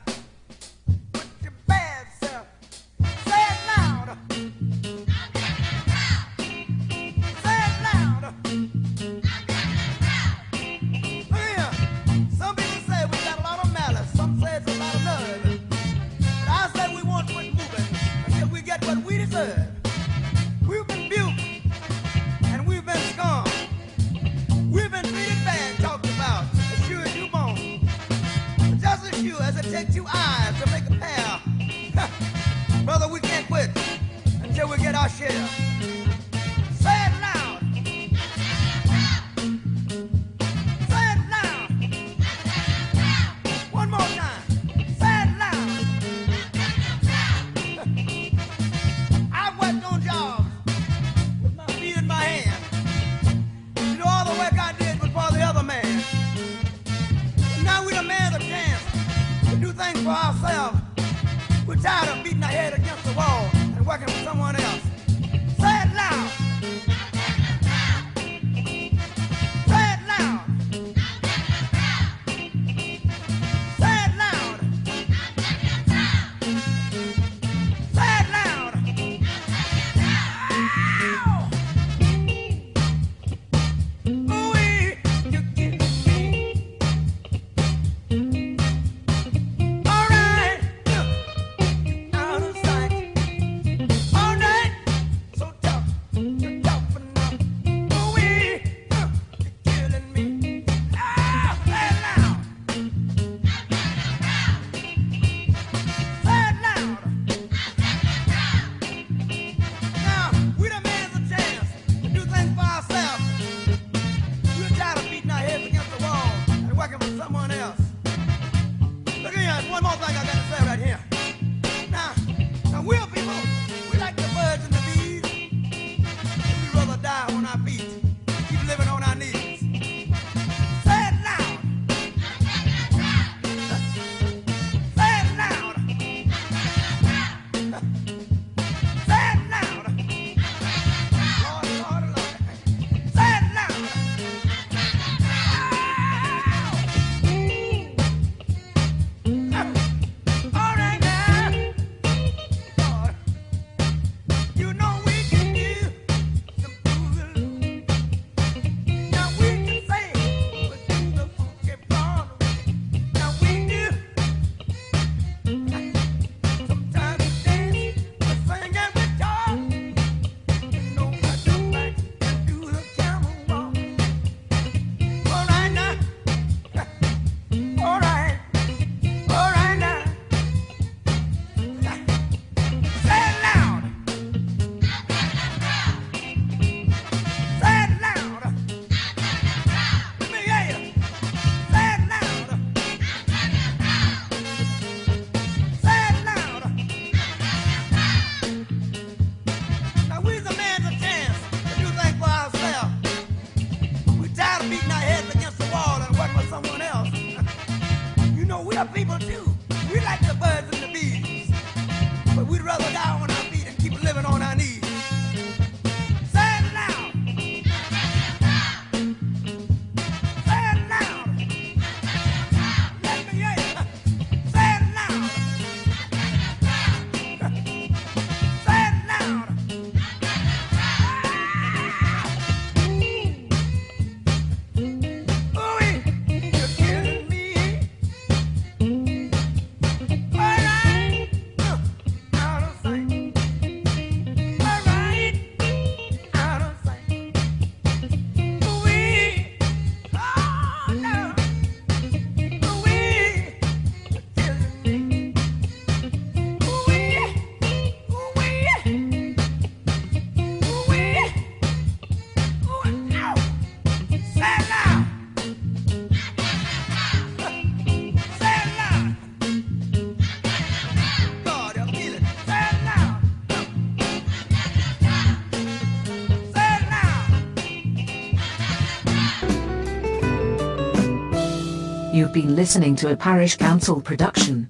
been 282.50 282.56
listening 282.56 282.96
to 282.96 283.12
a 283.12 283.16
Parish 283.16 283.58
Counsel 283.58 284.02
production. 284.02 284.68